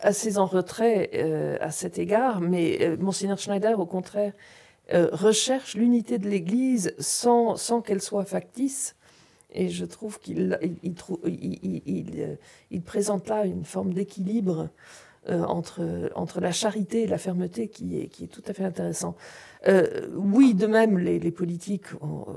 assez 0.02 0.38
en 0.38 0.46
retrait 0.46 1.10
euh, 1.14 1.58
à 1.62 1.72
cet 1.72 1.98
égard, 1.98 2.42
mais 2.42 2.78
euh, 2.82 2.98
Monseigneur 2.98 3.38
Schneider, 3.38 3.80
au 3.80 3.86
contraire, 3.86 4.34
euh, 4.94 5.10
recherche 5.12 5.76
l'unité 5.76 6.18
de 6.20 6.28
l'Église 6.28 6.94
sans, 7.00 7.56
sans 7.56 7.82
qu'elle 7.82 8.02
soit 8.02 8.26
factice. 8.26 8.96
Et 9.52 9.70
je 9.70 9.86
trouve 9.86 10.20
qu'il 10.20 10.60
il, 10.84 12.38
il, 12.72 12.82
présente 12.82 13.30
là 13.30 13.46
une 13.46 13.64
forme 13.64 13.94
d'équilibre 13.94 14.70
entre, 15.28 16.12
entre 16.16 16.40
la 16.40 16.52
charité 16.52 17.04
et 17.04 17.08
la 17.08 17.18
fermeté 17.18 17.68
qui 17.68 18.00
est, 18.00 18.08
qui 18.08 18.26
est 18.26 18.28
tout 18.28 18.44
à 18.48 18.54
fait 18.54 18.64
intéressant. 18.64 19.16
Euh, 19.68 20.08
oui, 20.14 20.54
de 20.54 20.68
même, 20.68 21.00
les, 21.00 21.32
politiques 21.32 21.88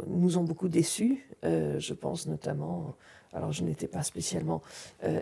nous 0.07 0.38
ont 0.38 0.44
beaucoup 0.44 0.68
déçus. 0.68 1.29
Euh, 1.44 1.79
je 1.79 1.94
pense 1.94 2.27
notamment, 2.27 2.96
alors 3.33 3.53
je 3.53 3.62
n'étais 3.64 3.88
pas 3.88 4.03
spécialement 4.03 4.62
euh, 5.05 5.20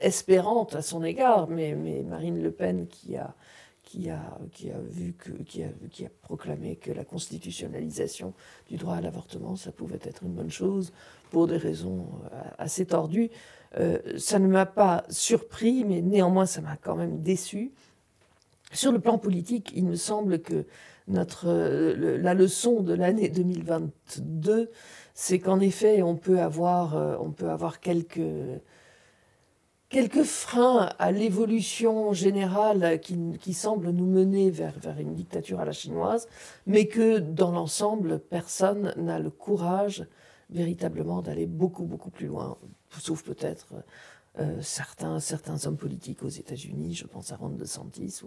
espérante 0.00 0.74
à 0.74 0.82
son 0.82 1.04
égard, 1.04 1.48
mais, 1.48 1.74
Marine 2.04 2.42
Le 2.42 2.50
Pen 2.50 2.86
qui 2.88 3.16
a, 3.16 3.34
qui 3.82 4.10
a, 4.10 4.38
qui 4.52 4.70
a, 4.70 4.78
vu 4.78 5.14
que, 5.14 5.30
qui 5.44 5.62
a, 5.62 5.68
qui 5.90 6.04
a 6.04 6.10
proclamé 6.22 6.76
que 6.76 6.90
la 6.90 7.04
constitutionnalisation 7.04 8.34
du 8.68 8.76
droit 8.76 8.96
à 8.96 9.00
l'avortement, 9.00 9.56
ça 9.56 9.72
pouvait 9.72 10.00
être 10.02 10.24
une 10.24 10.32
bonne 10.32 10.50
chose 10.50 10.92
pour 11.30 11.46
des 11.46 11.56
raisons 11.56 12.06
euh, 12.32 12.42
assez 12.58 12.86
tordues. 12.86 13.30
Euh, 13.76 13.98
ça 14.16 14.38
ne 14.38 14.48
m'a 14.48 14.66
pas 14.66 15.04
surpris, 15.10 15.84
mais 15.84 16.00
néanmoins, 16.00 16.46
ça 16.46 16.60
m'a 16.60 16.76
quand 16.76 16.96
même 16.96 17.20
déçu. 17.20 17.72
Sur 18.72 18.92
le 18.92 18.98
plan 18.98 19.18
politique, 19.18 19.72
il 19.74 19.84
me 19.84 19.94
semble 19.94 20.40
que 20.40 20.66
notre, 21.06 21.48
euh, 21.48 22.18
la 22.18 22.34
leçon 22.34 22.82
de 22.82 22.94
l'année 22.94 23.28
2022, 23.28 24.70
c'est 25.14 25.38
qu'en 25.38 25.60
effet, 25.60 26.02
on 26.02 26.16
peut 26.16 26.40
avoir, 26.40 27.20
on 27.20 27.30
peut 27.30 27.50
avoir 27.50 27.80
quelques 27.80 28.20
quelques 29.88 30.24
freins 30.24 30.90
à 30.98 31.12
l'évolution 31.12 32.12
générale 32.12 33.00
qui, 33.00 33.16
qui, 33.40 33.54
semble 33.54 33.90
nous 33.90 34.06
mener 34.06 34.50
vers, 34.50 34.78
vers, 34.78 34.98
une 35.00 35.14
dictature 35.14 35.60
à 35.60 35.64
la 35.64 35.72
chinoise, 35.72 36.28
mais 36.66 36.86
que 36.86 37.18
dans 37.18 37.50
l'ensemble, 37.52 38.18
personne 38.18 38.92
n'a 38.96 39.18
le 39.18 39.30
courage 39.30 40.06
véritablement 40.50 41.22
d'aller 41.22 41.46
beaucoup, 41.46 41.84
beaucoup 41.84 42.10
plus 42.10 42.26
loin, 42.26 42.56
sauf 42.98 43.22
peut-être 43.22 43.66
euh, 44.38 44.60
certains, 44.62 45.20
certains 45.20 45.66
hommes 45.66 45.76
politiques 45.76 46.22
aux 46.22 46.28
États-Unis, 46.28 46.94
je 46.94 47.06
pense 47.06 47.32
à 47.32 47.36
Ron 47.36 47.50
DeSantis 47.50 48.20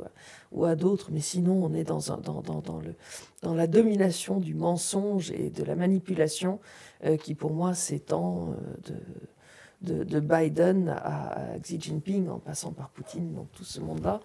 ou 0.51 0.65
à, 0.65 0.75
d'autres, 0.75 1.09
mais 1.11 1.21
sinon 1.21 1.63
on 1.63 1.73
est 1.73 1.83
dans, 1.83 3.53
la 3.53 3.67
domination 3.67 4.39
du 4.39 4.53
mensonge 4.53 5.31
et 5.31 5.49
de 5.49 5.63
la 5.63 5.75
manipulation 5.75 6.59
euh, 7.05 7.17
qui 7.17 7.33
pour 7.33 7.53
moi 7.53 7.73
s'étend 7.73 8.51
euh, 8.51 8.55
de 8.89 8.95
de, 9.81 10.19
Biden 10.19 10.89
à, 10.89 11.57
Xi 11.61 11.79
Jinping, 11.79 12.29
en 12.29 12.39
passant 12.39 12.71
par 12.71 12.89
Poutine, 12.89 13.33
donc 13.33 13.51
tout 13.51 13.63
ce 13.63 13.79
monde-là, 13.79 14.21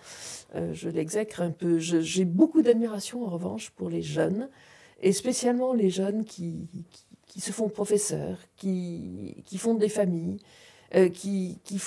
euh, 0.54 0.72
je 0.74 0.88
l'exècre 0.88 1.40
un 1.40 1.50
peu. 1.50 1.78
J'ai 1.78 2.24
beaucoup 2.24 2.62
d'admiration, 2.62 3.24
en 3.24 3.30
revanche, 3.30 3.70
pour 3.70 3.88
les 3.88 4.02
jeunes, 4.02 4.48
et 5.00 5.12
spécialement 5.12 5.72
les 5.72 5.90
jeunes 5.90 6.24
qui, 6.24 6.68
se 7.40 7.52
font 7.52 7.68
professeurs, 7.68 8.38
qui, 8.56 9.42
qui 9.44 9.58
font 9.58 9.74
des 9.74 9.88
familles, 9.88 10.38
euh, 10.94 11.08
qui, 11.08 11.58
qui, 11.64 11.80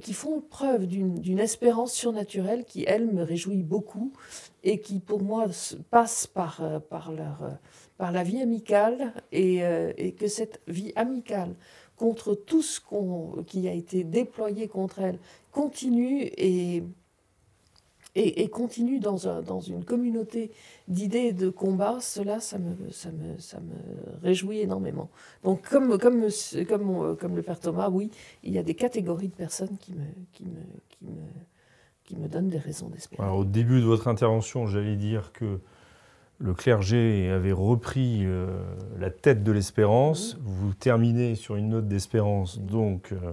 qui, 0.00 0.12
font 0.12 0.40
preuve 0.40 0.86
d'une 0.86 1.40
espérance 1.40 1.92
surnaturelle 1.92 2.64
qui, 2.64 2.84
elle, 2.86 3.06
me 3.06 3.22
réjouit 3.22 3.62
beaucoup 3.62 4.12
et 4.62 4.80
qui, 4.80 5.00
pour 5.00 5.22
moi, 5.22 5.46
passe 5.90 6.26
par, 6.26 6.62
euh, 6.62 6.78
par, 6.78 7.12
leur, 7.12 7.58
par 7.98 8.12
la 8.12 8.22
vie 8.22 8.40
amicale 8.40 9.12
et, 9.32 9.62
et 9.96 10.12
que 10.12 10.28
cette 10.28 10.60
vie 10.68 10.92
amicale 10.94 11.54
contre 11.96 12.34
tout 12.34 12.62
ce 12.62 12.80
qui 13.46 13.68
a 13.68 13.72
été 13.72 14.04
déployé 14.04 14.68
contre 14.68 15.00
elle 15.00 15.18
continue 15.52 16.22
et, 16.36 16.82
et, 18.16 18.48
continue 18.48 19.00
dans, 19.00 19.28
un, 19.28 19.42
dans, 19.42 19.60
une 19.60 19.84
communauté 19.84 20.52
d'idées 20.86 21.18
et 21.18 21.32
de 21.32 21.48
combats, 21.48 21.98
cela, 22.00 22.38
ça 22.38 22.58
me, 22.58 22.90
ça 22.90 23.10
me, 23.10 23.38
ça 23.38 23.58
me 23.58 24.22
réjouit 24.22 24.60
énormément. 24.60 25.10
Donc, 25.42 25.68
comme, 25.68 25.98
comme, 25.98 26.28
comme, 26.68 27.16
comme 27.16 27.36
le 27.36 27.42
père 27.42 27.58
Thomas, 27.58 27.88
oui, 27.90 28.10
il 28.44 28.52
y 28.52 28.58
a 28.58 28.62
des 28.62 28.74
catégories 28.74 29.28
de 29.28 29.34
personnes 29.34 29.76
qui 29.80 29.92
me, 29.92 30.04
qui 30.32 30.44
me, 30.44 30.60
qui 30.90 31.04
me, 31.06 31.12
qui 32.04 32.16
me 32.16 32.28
donnent 32.28 32.50
des 32.50 32.58
raisons 32.58 32.88
d'espérer. 32.88 33.28
Au 33.28 33.44
début 33.44 33.80
de 33.80 33.86
votre 33.86 34.06
intervention, 34.06 34.66
j'allais 34.66 34.96
dire 34.96 35.32
que 35.32 35.58
le 36.38 36.54
clergé 36.54 37.30
avait 37.30 37.52
repris 37.52 38.24
euh, 38.24 38.46
la 38.98 39.10
tête 39.10 39.42
de 39.42 39.50
l'espérance. 39.50 40.38
Vous 40.42 40.74
terminez 40.74 41.34
sur 41.34 41.56
une 41.56 41.70
note 41.70 41.88
d'espérance, 41.88 42.60
donc 42.60 43.12
euh, 43.12 43.32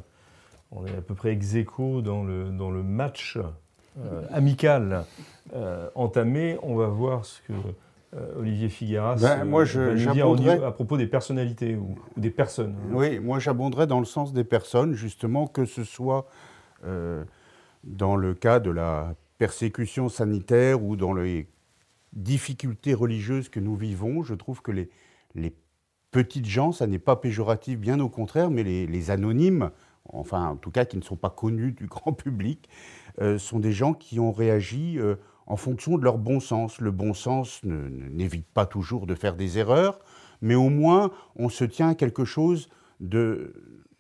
on 0.71 0.85
est 0.85 0.95
à 0.95 1.01
peu 1.01 1.13
près 1.13 1.33
ex 1.33 1.55
aequo 1.55 2.01
dans 2.01 2.23
le, 2.23 2.49
dans 2.49 2.71
le 2.71 2.81
match 2.81 3.37
euh, 3.99 4.23
amical 4.31 5.05
entamé. 5.95 6.57
On 6.63 6.75
va 6.75 6.87
voir 6.87 7.25
ce 7.25 7.41
que 7.41 7.53
Olivier 8.37 8.69
Figueras 8.69 9.15
ben, 9.15 9.45
moi, 9.45 9.65
je, 9.65 9.79
va 9.79 10.13
nous 10.13 10.35
dire 10.35 10.65
à 10.65 10.73
propos 10.73 10.97
des 10.97 11.07
personnalités 11.07 11.75
ou, 11.75 11.97
des 12.17 12.29
personnes. 12.29 12.75
Oui, 12.91 13.19
moi 13.19 13.39
j'abonderais 13.39 13.87
dans 13.87 13.99
le 13.99 14.05
sens 14.05 14.33
des 14.33 14.43
personnes, 14.43 14.93
justement, 14.93 15.47
que 15.47 15.65
ce 15.65 15.83
soit 15.83 16.25
dans 17.83 18.15
le 18.15 18.33
cas 18.33 18.59
de 18.59 18.71
la 18.71 19.13
persécution 19.37 20.07
sanitaire 20.07 20.83
ou 20.83 20.95
dans 20.95 21.13
les 21.13 21.47
difficultés 22.13 22.93
religieuses 22.93 23.49
que 23.49 23.59
nous 23.59 23.75
vivons, 23.75 24.23
je 24.23 24.35
trouve 24.35 24.61
que 24.61 24.71
les, 24.71 24.89
les 25.35 25.55
petites 26.11 26.45
gens, 26.45 26.71
ça 26.71 26.87
n'est 26.87 26.99
pas 26.99 27.15
péjoratif, 27.15 27.79
bien 27.79 27.99
au 27.99 28.09
contraire, 28.09 28.51
mais 28.51 28.63
les, 28.63 29.11
anonymes, 29.11 29.71
enfin 30.09 30.49
en 30.49 30.55
tout 30.57 30.71
cas 30.71 30.85
qui 30.85 30.97
ne 30.97 31.01
sont 31.01 31.15
pas 31.15 31.29
connus 31.29 31.71
du 31.71 31.87
grand 31.87 32.13
public, 32.23 32.69
euh, 32.69 33.00
sont 33.37 33.59
des 33.59 33.73
gens 33.73 33.93
qui 33.93 34.19
ont 34.19 34.31
réagi 34.31 34.97
euh, 34.97 35.15
en 35.47 35.57
fonction 35.57 35.97
de 35.97 36.03
leur 36.03 36.17
bon 36.17 36.39
sens. 36.39 36.79
Le 36.79 36.91
bon 36.91 37.13
sens 37.13 37.61
n'évite 37.63 38.47
pas 38.47 38.65
toujours 38.65 39.07
de 39.07 39.15
faire 39.15 39.35
des 39.35 39.57
erreurs, 39.57 39.99
mais 40.41 40.55
au 40.55 40.69
moins 40.69 41.11
on 41.35 41.49
se 41.49 41.63
tient 41.63 41.89
à 41.89 41.95
quelque 41.95 42.25
chose 42.25 42.69
de, 42.99 43.53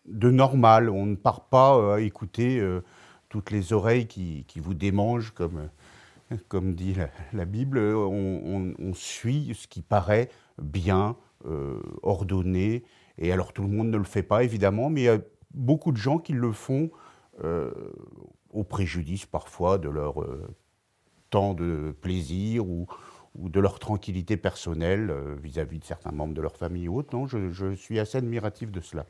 normal. 0.05 0.89
On 0.89 1.05
ne 1.05 1.15
part 1.15 1.45
pas 1.49 1.77
euh, 1.77 1.95
à 1.95 2.01
écouter 2.01 2.61
toutes 3.29 3.51
les 3.51 3.73
oreilles 3.73 4.07
qui, 4.07 4.45
qui 4.47 4.59
vous 4.59 4.73
démangent 4.73 5.31
comme 5.31 5.69
comme 6.47 6.73
dit 6.73 6.95
la, 7.33 7.45
Bible, 7.45 7.79
on, 7.79 8.93
suit 8.93 9.53
ce 9.55 9.67
qui 9.67 9.81
paraît 9.81 10.29
bien, 10.61 11.15
euh, 11.45 11.79
ordonné. 12.03 12.83
Et 13.17 13.31
alors 13.31 13.53
tout 13.53 13.61
le 13.61 13.69
monde 13.69 13.89
ne 13.89 13.97
le 13.97 14.03
fait 14.03 14.23
pas, 14.23 14.43
évidemment, 14.43 14.89
mais 14.89 15.01
il 15.01 15.05
y 15.05 15.09
a 15.09 15.19
beaucoup 15.53 15.91
de 15.91 15.97
gens 15.97 16.17
qui 16.17 16.33
le 16.33 16.51
font 16.51 16.89
euh, 17.43 17.71
au 18.51 18.63
préjudice 18.63 19.25
parfois 19.25 19.77
de 19.77 19.89
leur 19.89 20.21
euh, 20.21 20.47
temps 21.29 21.53
de 21.53 21.95
plaisir 22.01 22.67
ou, 22.67 22.87
de 23.35 23.59
leur 23.61 23.79
tranquillité 23.79 24.35
personnelle 24.35 25.13
vis-à-vis 25.41 25.79
de 25.79 25.85
certains 25.85 26.11
membres 26.11 26.33
de 26.33 26.41
leur 26.41 26.57
famille 26.57 26.89
ou 26.89 26.97
autres. 26.97 27.15
Non, 27.15 27.27
je 27.27 27.73
suis 27.75 27.97
assez 27.97 28.17
admiratif 28.17 28.71
de 28.71 28.81
cela 28.81 29.05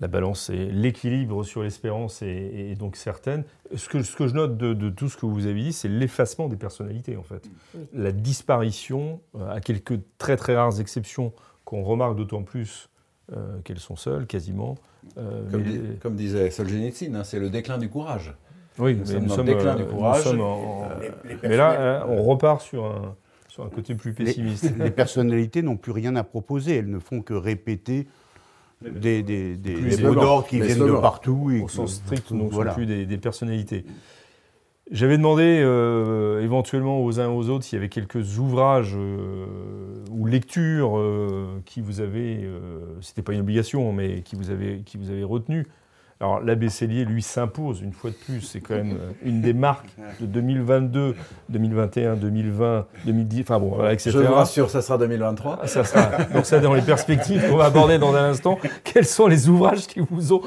la 0.00 0.08
balance 0.08 0.48
et 0.50 0.66
l'équilibre 0.66 1.44
sur 1.44 1.62
l'espérance 1.62 2.22
est, 2.22 2.74
donc 2.78 2.96
certaine. 2.96 3.44
Ce 3.74 3.88
que, 3.88 4.02
ce 4.02 4.16
que 4.16 4.26
je 4.26 4.34
note 4.34 4.56
de, 4.56 4.90
tout 4.90 5.08
ce 5.08 5.16
que 5.16 5.26
vous 5.26 5.46
avez 5.46 5.62
dit, 5.62 5.72
c'est 5.72 5.88
l'effacement 5.88 6.48
des 6.48 6.56
personnalités, 6.56 7.16
en 7.16 7.22
fait. 7.22 7.50
La 7.92 8.10
disparition, 8.10 9.20
euh, 9.36 9.50
à 9.50 9.60
quelques 9.60 10.00
très 10.16 10.36
très 10.36 10.56
rares 10.56 10.80
exceptions 10.80 11.32
qu'on 11.64 11.82
remarque 11.82 12.16
d'autant 12.16 12.42
plus 12.42 12.88
euh, 13.32 13.60
qu'elles 13.60 13.78
sont 13.78 13.96
seules, 13.96 14.26
quasiment. 14.26 14.76
Euh, 15.18 15.94
comme, 16.00 16.14
disait 16.14 16.50
Solzhenitsyn, 16.50 17.14
hein, 17.14 17.24
c'est 17.24 17.38
le 17.38 17.50
déclin 17.50 17.78
du 17.78 17.88
courage. 17.88 18.34
Oui, 18.78 18.96
nous 18.96 19.04
sommes, 19.06 19.26
dans 19.26 19.36
le 19.38 19.44
déclin 19.44 19.74
du 19.76 19.84
courage. 19.84 20.24
mais 21.42 21.56
là, 21.56 22.02
hein, 22.02 22.06
on 22.08 22.22
repart 22.22 22.60
sur 22.60 22.84
un, 22.84 23.16
sur 23.48 23.64
un 23.64 23.68
côté 23.68 23.94
plus 23.94 24.12
pessimiste. 24.12 24.72
les 24.78 24.90
personnalités 24.90 25.62
n'ont 25.62 25.76
plus 25.76 25.92
rien 25.92 26.16
à 26.16 26.24
proposer, 26.24 26.76
elles 26.76 26.90
ne 26.90 26.98
font 26.98 27.22
que 27.22 27.34
répéter 27.34 28.06
des, 28.82 29.22
des, 29.22 29.56
des, 29.56 30.02
mots 30.02 30.14
d'ordre 30.14 30.46
qui 30.46 30.60
viennent 30.60 30.78
de 30.78 30.92
partout. 30.92 31.50
Et 31.50 31.60
Au 31.60 31.68
sens 31.68 31.94
strict, 31.94 32.32
donc 32.32 32.50
voilà. 32.52 32.72
plus 32.72 32.86
des, 32.86 33.18
personnalités. 33.18 33.84
J'avais 34.90 35.16
demandé 35.16 35.60
euh, 35.62 36.42
éventuellement 36.42 37.04
aux 37.04 37.20
uns 37.20 37.26
et 37.26 37.32
aux 37.32 37.48
autres 37.48 37.64
s'il 37.64 37.76
y 37.76 37.78
avait 37.78 37.88
quelques 37.88 38.38
ouvrages 38.38 38.96
euh, 38.96 39.46
ou 40.10 40.26
lectures 40.26 40.98
euh, 40.98 41.62
qui 41.64 41.80
vous 41.80 42.00
avaient, 42.00 42.50
c'était 43.00 43.22
pas 43.22 43.32
une 43.32 43.40
obligation, 43.40 43.92
mais 43.92 44.22
qui 44.22 44.34
vous 44.34 44.50
avez, 44.50 44.80
qui 44.84 44.98
vous 44.98 45.10
avez 45.10 45.22
retenu. 45.22 45.64
Alors 46.18 46.40
l'abbé 46.40 46.68
Cellier, 46.68 47.04
lui, 47.04 47.22
s'impose 47.22 47.80
une 47.80 47.92
fois 47.92 48.10
de 48.10 48.16
plus. 48.16 48.40
C'est 48.40 48.60
quand 48.60 48.74
même 48.74 48.98
une 49.22 49.40
des 49.40 49.54
marques 49.54 49.88
de 50.20 50.26
2022, 50.26 51.14
2021, 51.48 52.16
2020, 52.16 52.86
2010, 53.06 53.40
enfin 53.42 53.58
bon, 53.60 53.88
etc. 53.88 54.10
Je 54.10 54.18
vous 54.18 54.34
rassure, 54.34 54.70
ça 54.70 54.82
sera 54.82 54.98
2023. 54.98 55.60
Ah, 55.62 55.66
ça 55.66 55.84
sera, 55.84 56.24
donc 56.34 56.44
ça, 56.44 56.58
dans 56.58 56.74
les 56.74 56.82
perspectives 56.82 57.48
qu'on 57.48 57.56
va 57.56 57.66
aborder 57.66 57.98
dans 57.98 58.14
un 58.14 58.30
instant. 58.30 58.58
Quels 58.84 59.06
sont 59.06 59.28
les 59.28 59.48
ouvrages 59.48 59.86
qui 59.86 60.00
vous 60.10 60.34
ont 60.34 60.42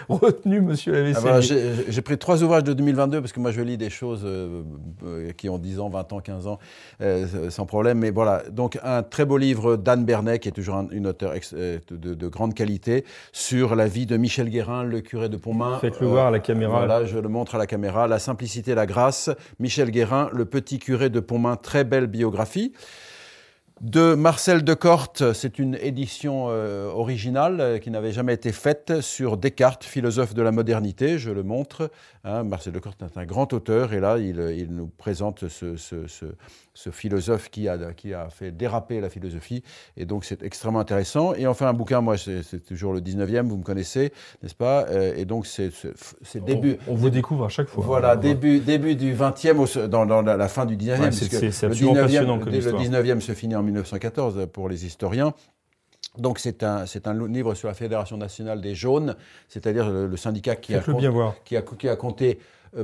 retenu, 0.08 0.60
monsieur 0.60 0.92
l'abbé 0.92 1.12
ah 1.24 1.40
J'ai 1.40 2.02
pris 2.02 2.18
trois 2.18 2.42
ouvrages 2.42 2.64
de 2.64 2.72
2022 2.72 3.20
parce 3.20 3.32
que 3.32 3.40
moi 3.40 3.50
je 3.50 3.60
lis 3.60 3.76
des 3.76 3.90
choses 3.90 4.22
euh, 4.24 4.62
euh, 5.04 5.32
qui 5.32 5.48
ont 5.48 5.58
10 5.58 5.80
ans, 5.80 5.88
20 5.88 6.12
ans, 6.12 6.20
15 6.20 6.46
ans, 6.46 6.58
sans 7.48 7.66
problème. 7.66 7.98
Mais 7.98 8.10
voilà, 8.10 8.42
donc 8.50 8.78
un 8.82 9.02
très 9.02 9.24
beau 9.24 9.36
livre 9.36 9.76
d'Anne 9.76 10.04
Bernet, 10.04 10.38
qui 10.38 10.48
est 10.48 10.52
toujours 10.52 10.84
une 10.90 11.06
auteure 11.06 11.34
de, 11.52 12.14
de, 12.14 12.28
grande 12.28 12.54
qualité, 12.54 13.04
sur 13.32 13.74
la 13.74 13.86
vie 13.86 14.06
de 14.06 14.16
Michel 14.16 14.48
Guérin, 14.48 14.84
le 14.84 15.00
curé 15.00 15.28
de 15.28 15.36
Pontmain. 15.36 15.78
Faites-le 15.80 16.06
voir 16.06 16.26
à 16.26 16.30
la 16.30 16.40
caméra. 16.40 16.78
Voilà, 16.78 17.04
je 17.04 17.18
le 17.18 17.28
montre 17.28 17.54
à 17.54 17.58
la 17.58 17.66
caméra. 17.66 18.06
La 18.06 18.18
simplicité, 18.18 18.74
la 18.74 18.86
grâce. 18.86 19.30
Michel 19.58 19.90
Guérin, 19.90 20.28
le 20.32 20.44
petit 20.44 20.78
curé 20.78 21.10
de 21.10 21.20
Pontmain, 21.20 21.56
très 21.56 21.84
belle 21.84 22.06
biographie. 22.06 22.72
De 23.80 24.14
Marcel 24.14 24.64
Decorte, 24.64 25.32
c'est 25.32 25.58
une 25.58 25.76
édition 25.76 26.46
euh, 26.48 26.88
originale 26.90 27.60
euh, 27.60 27.78
qui 27.78 27.90
n'avait 27.90 28.12
jamais 28.12 28.34
été 28.34 28.50
faite 28.50 29.00
sur 29.00 29.36
Descartes, 29.36 29.84
philosophe 29.84 30.34
de 30.34 30.42
la 30.42 30.50
modernité, 30.50 31.18
je 31.18 31.30
le 31.30 31.44
montre. 31.44 31.90
Hein. 32.24 32.42
Marcel 32.42 32.72
Decorte 32.72 33.02
est 33.02 33.18
un 33.18 33.24
grand 33.24 33.52
auteur 33.52 33.92
et 33.92 34.00
là, 34.00 34.18
il, 34.18 34.68
nous 34.70 34.88
présente 34.88 35.48
ce 35.48 35.76
philosophe 36.90 37.50
qui 37.50 37.68
a, 37.68 37.92
qui 37.92 38.14
a 38.14 38.28
fait 38.30 38.50
déraper 38.50 39.00
la 39.00 39.08
philosophie. 39.08 39.62
Et 39.96 40.04
donc, 40.04 40.24
c'est 40.24 40.42
extrêmement 40.42 40.80
intéressant. 40.80 41.34
Et 41.34 41.46
enfin, 41.46 41.68
un 41.68 41.72
bouquin, 41.72 42.00
moi, 42.00 42.16
c'est 42.16 42.64
toujours 42.64 42.92
le 42.92 43.00
19e, 43.00 43.48
vous 43.48 43.56
me 43.56 43.64
connaissez, 43.64 44.12
n'est-ce 44.42 44.54
pas? 44.54 44.86
Euh, 44.88 45.14
Et 45.16 45.24
donc, 45.24 45.46
c'est 45.46 45.70
début. 46.44 46.78
On, 46.86 46.94
vous 46.94 47.10
découvre 47.10 47.46
à 47.46 47.48
chaque 47.48 47.68
fois. 47.68 47.84
Voilà, 47.84 48.16
début, 48.16 48.60
début 48.60 48.94
du 48.94 49.14
20e, 49.14 49.86
dans, 49.86 50.06
dans 50.06 50.22
la 50.22 50.48
fin 50.48 50.66
du 50.66 50.76
19e. 50.76 51.10
c'est 51.10 51.66
absolument 51.66 51.94
le 51.94 52.00
19e, 52.00 52.02
passionnant 52.02 52.38
comme 52.38 52.52
Le 52.52 52.60
19e 52.60 53.20
se 53.20 53.32
finit 53.32 53.56
en 53.56 53.62
1914 53.62 54.46
pour 54.52 54.68
les 54.68 54.86
historiens. 54.86 55.34
Donc 56.16 56.38
c'est 56.38 56.62
un, 56.62 56.84
un, 57.04 57.28
livre 57.28 57.54
sur 57.54 57.68
la 57.68 57.74
Fédération 57.74 58.16
nationale 58.16 58.60
des 58.60 58.74
jaunes, 58.74 59.14
c'est-à-dire 59.48 59.88
le, 59.88 60.16
syndicat 60.16 60.56
qui 60.56 60.74
a, 60.74 60.80
qui, 61.44 61.56
a, 61.56 61.62
qui 61.62 61.88
a, 61.88 61.96
compté 61.96 62.38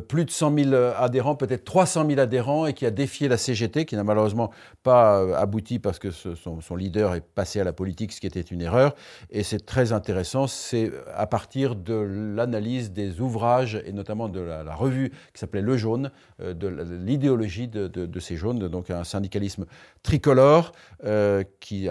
plus 0.08 0.24
de 0.24 0.30
100 0.30 0.58
000 0.58 0.72
euh, 0.72 0.92
adhérents, 0.96 1.34
peut-être 1.34 1.64
300 1.64 2.06
000 2.06 2.20
adhérents, 2.20 2.66
et 2.66 2.72
qui 2.72 2.86
a 2.86 2.90
défié 2.90 3.28
la 3.28 3.36
CGT, 3.36 3.84
qui 3.84 3.96
n'a 3.96 4.04
malheureusement 4.04 4.50
pas 4.82 5.20
euh, 5.20 5.34
abouti 5.34 5.78
parce 5.78 5.98
que 5.98 6.10
son, 6.10 6.76
leader 6.76 7.14
est 7.14 7.20
passé 7.20 7.60
à 7.60 7.64
la 7.64 7.72
politique, 7.72 8.12
ce 8.12 8.20
qui 8.20 8.26
était 8.26 8.40
une 8.40 8.62
erreur. 8.62 8.94
Et 9.30 9.42
c'est 9.42 9.64
très 9.64 9.92
intéressant, 9.92 10.46
c'est 10.46 10.90
à 11.14 11.26
partir 11.26 11.76
de 11.76 11.94
l'analyse 11.94 12.92
des 12.92 13.20
ouvrages, 13.20 13.80
et 13.84 13.92
notamment 13.92 14.28
de 14.28 14.40
la, 14.40 14.74
revue 14.74 15.10
qui 15.32 15.40
s'appelait 15.40 15.62
Le 15.62 15.76
Jaune, 15.76 16.10
de 16.40 16.68
l'idéologie 16.68 17.68
de, 17.68 18.20
ces 18.20 18.36
jaunes, 18.36 18.58
donc 18.58 18.90
un 18.90 19.04
syndicalisme 19.04 19.66
tricolore, 20.02 20.72
qui, 21.60 21.88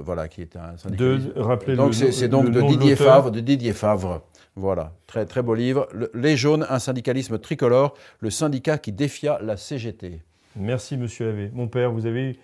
voilà, 0.00 0.28
qui 0.28 0.42
est 0.42 0.56
un 0.56 0.76
syndicalisme... 0.76 1.76
donc 1.76 1.94
c'est 1.94 2.28
donc 2.28 2.50
de 2.50 2.60
Didier 2.62 2.96
Favre, 2.96 3.30
de 3.30 3.40
Didier 3.40 3.72
Favre. 3.72 4.22
Voilà, 4.56 4.94
très, 5.06 5.26
très 5.26 5.42
beau 5.42 5.54
livre. 5.54 5.86
Les 6.14 6.36
Jaunes, 6.36 6.66
un 6.70 6.78
syndicalisme 6.78 7.38
tricolore, 7.38 7.94
le 8.20 8.30
syndicat 8.30 8.78
qui 8.78 8.90
défia 8.90 9.38
la 9.42 9.58
CGT. 9.58 10.22
Merci, 10.56 10.96
monsieur 10.96 11.26
Lavé. 11.26 11.50
Mon 11.52 11.68
père, 11.68 11.92
vous 11.92 12.06
avez 12.06 12.38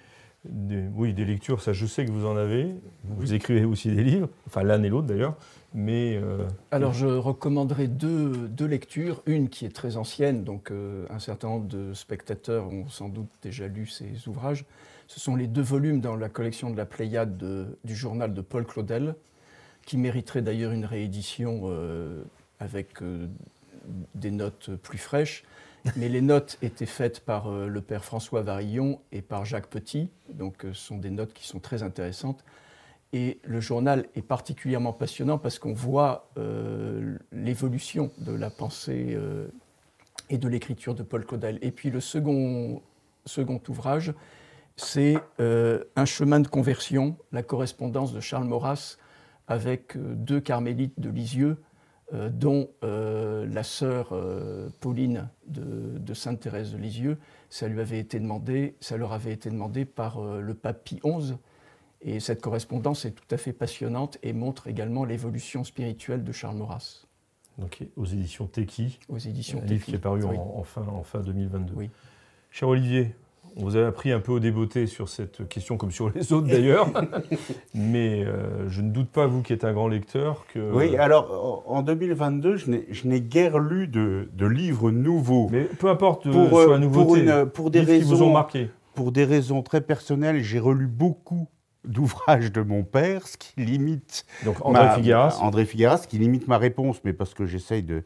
des, 0.45 0.85
oui, 0.95 1.15
des 1.15 1.25
lectures, 1.25 1.63
ça 1.63 1.73
je 1.73 1.87
sais 1.87 2.05
que 2.05 2.11
vous 2.11 2.27
en 2.27 2.37
avez. 2.37 2.69
Vous 3.05 3.33
écrivez 3.33 3.65
aussi 3.65 3.95
des 3.95 4.03
livres, 4.03 4.29
enfin 4.47 4.63
l'un 4.63 4.83
et 4.83 4.89
l'autre 4.89 5.07
d'ailleurs. 5.07 5.37
Mais 5.73 6.21
euh, 6.23 6.47
Alors 6.71 6.93
je 6.93 7.07
recommanderai 7.07 7.89
deux, 7.89 8.49
deux, 8.49 8.67
lectures. 8.67 9.23
Une 9.25 9.49
qui 9.49 9.65
est 9.65 9.75
très 9.75 9.97
ancienne, 9.97 10.45
donc 10.45 10.71
euh, 10.71 11.07
un 11.09 11.19
certain 11.19 11.49
nombre 11.49 11.69
de 11.69 11.95
spectateurs 11.95 12.67
ont 12.67 12.89
sans 12.89 13.09
doute 13.09 13.29
déjà 13.41 13.69
lu 13.69 13.87
ces 13.87 14.29
ouvrages. 14.29 14.67
Ce 15.07 15.19
sont 15.19 15.35
les 15.37 15.47
deux 15.47 15.63
volumes 15.63 16.01
dans 16.01 16.17
la 16.17 16.29
collection 16.29 16.71
de 16.71 16.77
la 16.77 16.85
Pléiade 16.87 17.43
du 17.85 17.95
journal 17.95 18.35
de 18.35 18.41
Paul 18.43 18.67
Claudel, 18.67 19.15
qui 19.85 19.97
mériterait 19.99 20.43
d'ailleurs 20.43 20.73
une 20.73 20.85
réédition 20.85 21.63
euh, 21.65 22.23
avec 22.61 23.03
euh, 23.03 23.27
des 24.15 24.31
notes 24.31 24.71
plus 24.77 24.99
fraîches. 24.99 25.45
Mais 25.97 26.09
les 26.09 26.21
notes 26.21 26.59
étaient 26.63 26.87
faites 26.87 27.21
par 27.21 27.49
euh, 27.49 27.67
le 27.67 27.81
père 27.81 28.05
François 28.05 28.43
Varillon 28.43 29.01
et 29.11 29.21
par 29.21 29.45
Jacques 29.45 29.67
Petit, 29.67 30.09
donc 30.29 30.59
ce 30.63 30.73
sont 30.73 30.99
des 30.99 31.11
notes 31.11 31.33
qui 31.33 31.47
sont 31.47 31.59
très 31.59 31.83
intéressantes. 31.83 32.45
Et 33.13 33.41
le 33.45 33.61
journal 33.61 34.07
est 34.15 34.23
particulièrement 34.23 34.93
passionnant 34.95 35.37
parce 35.37 35.59
qu'on 35.59 35.75
voit 35.75 36.31
l'évolution 37.31 38.11
de 38.17 38.33
la 38.33 38.49
pensée 38.49 39.19
et 40.31 40.39
de 40.39 40.49
l'écriture 40.49 40.95
de 40.95 41.03
Paul 41.03 41.27
Claudel. 41.27 41.59
Et 41.61 41.73
puis 41.73 41.91
le 41.91 42.01
second, 42.01 42.81
second 43.27 43.61
ouvrage, 43.69 44.15
c'est 44.77 45.19
Un 45.39 46.05
chemin 46.07 46.41
de 46.41 46.49
conversion, 46.49 47.19
la 47.33 47.43
correspondance 47.43 48.15
de 48.15 48.21
Charles 48.21 48.47
Maurras 48.47 48.97
avec 49.49 49.97
euh, 49.97 50.15
deux 50.15 50.41
carmélites 50.41 50.99
de 51.01 51.11
Lisieux, 51.11 51.57
euh, 52.13 52.29
dont 52.29 52.69
euh, 52.85 53.47
la 53.47 53.63
sœur 53.63 54.15
Pauline 54.81 55.29
de, 55.47 56.15
Sainte-Thérèse 56.15 56.73
de 56.73 56.79
Lisieux. 56.79 57.19
Ça, 57.51 57.69
lui 57.69 57.81
avait 57.81 57.99
été 57.99 58.19
demandé, 58.21 58.77
ça 58.81 58.97
leur 58.97 59.13
avait 59.13 59.33
été 59.33 59.51
demandé 59.51 59.85
par 59.85 60.21
le 60.23 60.55
pape 60.55 60.85
Pie 60.85 61.01
XI. 61.05 61.35
Et 62.05 62.19
cette 62.19 62.41
correspondance 62.41 63.05
est 63.05 63.13
tout 63.13 63.35
à 63.35 63.37
fait 63.37 63.53
passionnante 63.53 64.19
et 64.23 64.33
montre 64.33 64.67
également 64.67 65.05
l'évolution 65.05 65.63
spirituelle 65.63 66.25
de 66.25 66.33
Charles 66.33 66.57
Maurras. 66.57 67.07
Donc 67.59 67.85
aux 67.97 68.07
éditions 68.07 68.47
Teki. 68.47 68.99
Aux 69.09 69.19
éditions 69.19 69.61
Un 69.63 69.67
livre 69.67 69.85
qui 69.85 69.95
est 69.95 69.99
paru 69.99 70.25
en, 70.25 70.63
fin, 70.65 70.83
en 70.83 71.03
fin 71.03 71.21
2022. 71.21 71.75
Oui. 71.75 71.91
Cher 72.51 72.69
Olivier, 72.69 73.15
on 73.57 73.65
vous 73.65 73.77
a 73.77 73.87
appris 73.87 74.13
un 74.13 74.21
peu 74.21 74.33
au 74.33 74.41
débeauté 74.41 74.87
sur 74.87 75.09
cette 75.09 75.47
question, 75.49 75.77
comme 75.77 75.91
sur 75.91 76.11
les 76.11 76.33
autres 76.33 76.49
d'ailleurs. 76.49 76.89
Mais 77.75 78.25
euh, 78.25 78.69
je 78.69 78.81
ne 78.81 78.91
doute 78.91 79.09
pas, 79.09 79.27
vous 79.27 79.43
qui 79.43 79.53
êtes 79.53 79.65
un 79.65 79.73
grand 79.73 79.89
lecteur, 79.89 80.45
que. 80.53 80.59
Oui, 80.73 80.97
alors 80.97 81.65
en 81.67 81.83
2022, 81.83 82.57
je 82.57 83.07
n'ai 83.07 83.21
guère 83.21 83.59
lu 83.59 83.89
de, 83.89 84.29
livres 84.47 84.91
nouveaux. 84.91 85.49
Mais 85.51 85.65
peu 85.65 85.89
importe 85.89 86.31
pour, 86.31 86.59
euh, 86.59 86.65
soit 86.65 86.79
nouveauté, 86.79 87.25
pour, 87.25 87.53
pour 87.53 87.71
des 87.71 87.81
raisons, 87.81 88.09
qui 88.09 88.15
vous 88.15 88.23
ont 88.23 88.33
marqué. 88.33 88.71
Pour 88.95 89.13
des 89.13 89.25
raisons 89.25 89.63
très 89.63 89.81
personnelles, 89.81 90.43
j'ai 90.43 90.59
relu 90.59 90.87
beaucoup 90.87 91.49
d'ouvrages 91.85 92.53
de 92.53 92.63
mon 92.63 92.85
père, 92.85 93.27
ce 93.27 93.37
qui 93.37 93.61
limite. 93.61 94.25
Donc 94.45 94.65
André 94.65 94.89
Figueras. 94.95 95.39
André 95.41 95.65
Figueras, 95.65 95.99
ce 95.99 96.09
qui 96.09 96.19
limite 96.19 96.49
ma 96.49 96.59
réponse, 96.59 97.01
mais 97.05 97.13
parce 97.13 97.35
que 97.35 97.45
j'essaye 97.47 97.83
de, 97.83 98.05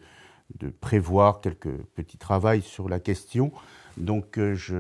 de 0.58 0.68
prévoir 0.68 1.40
quelques 1.40 1.76
petits 1.94 2.18
travaux 2.18 2.60
sur 2.60 2.88
la 2.88 3.00
question. 3.00 3.52
Donc 3.96 4.38
euh, 4.38 4.54
je, 4.54 4.74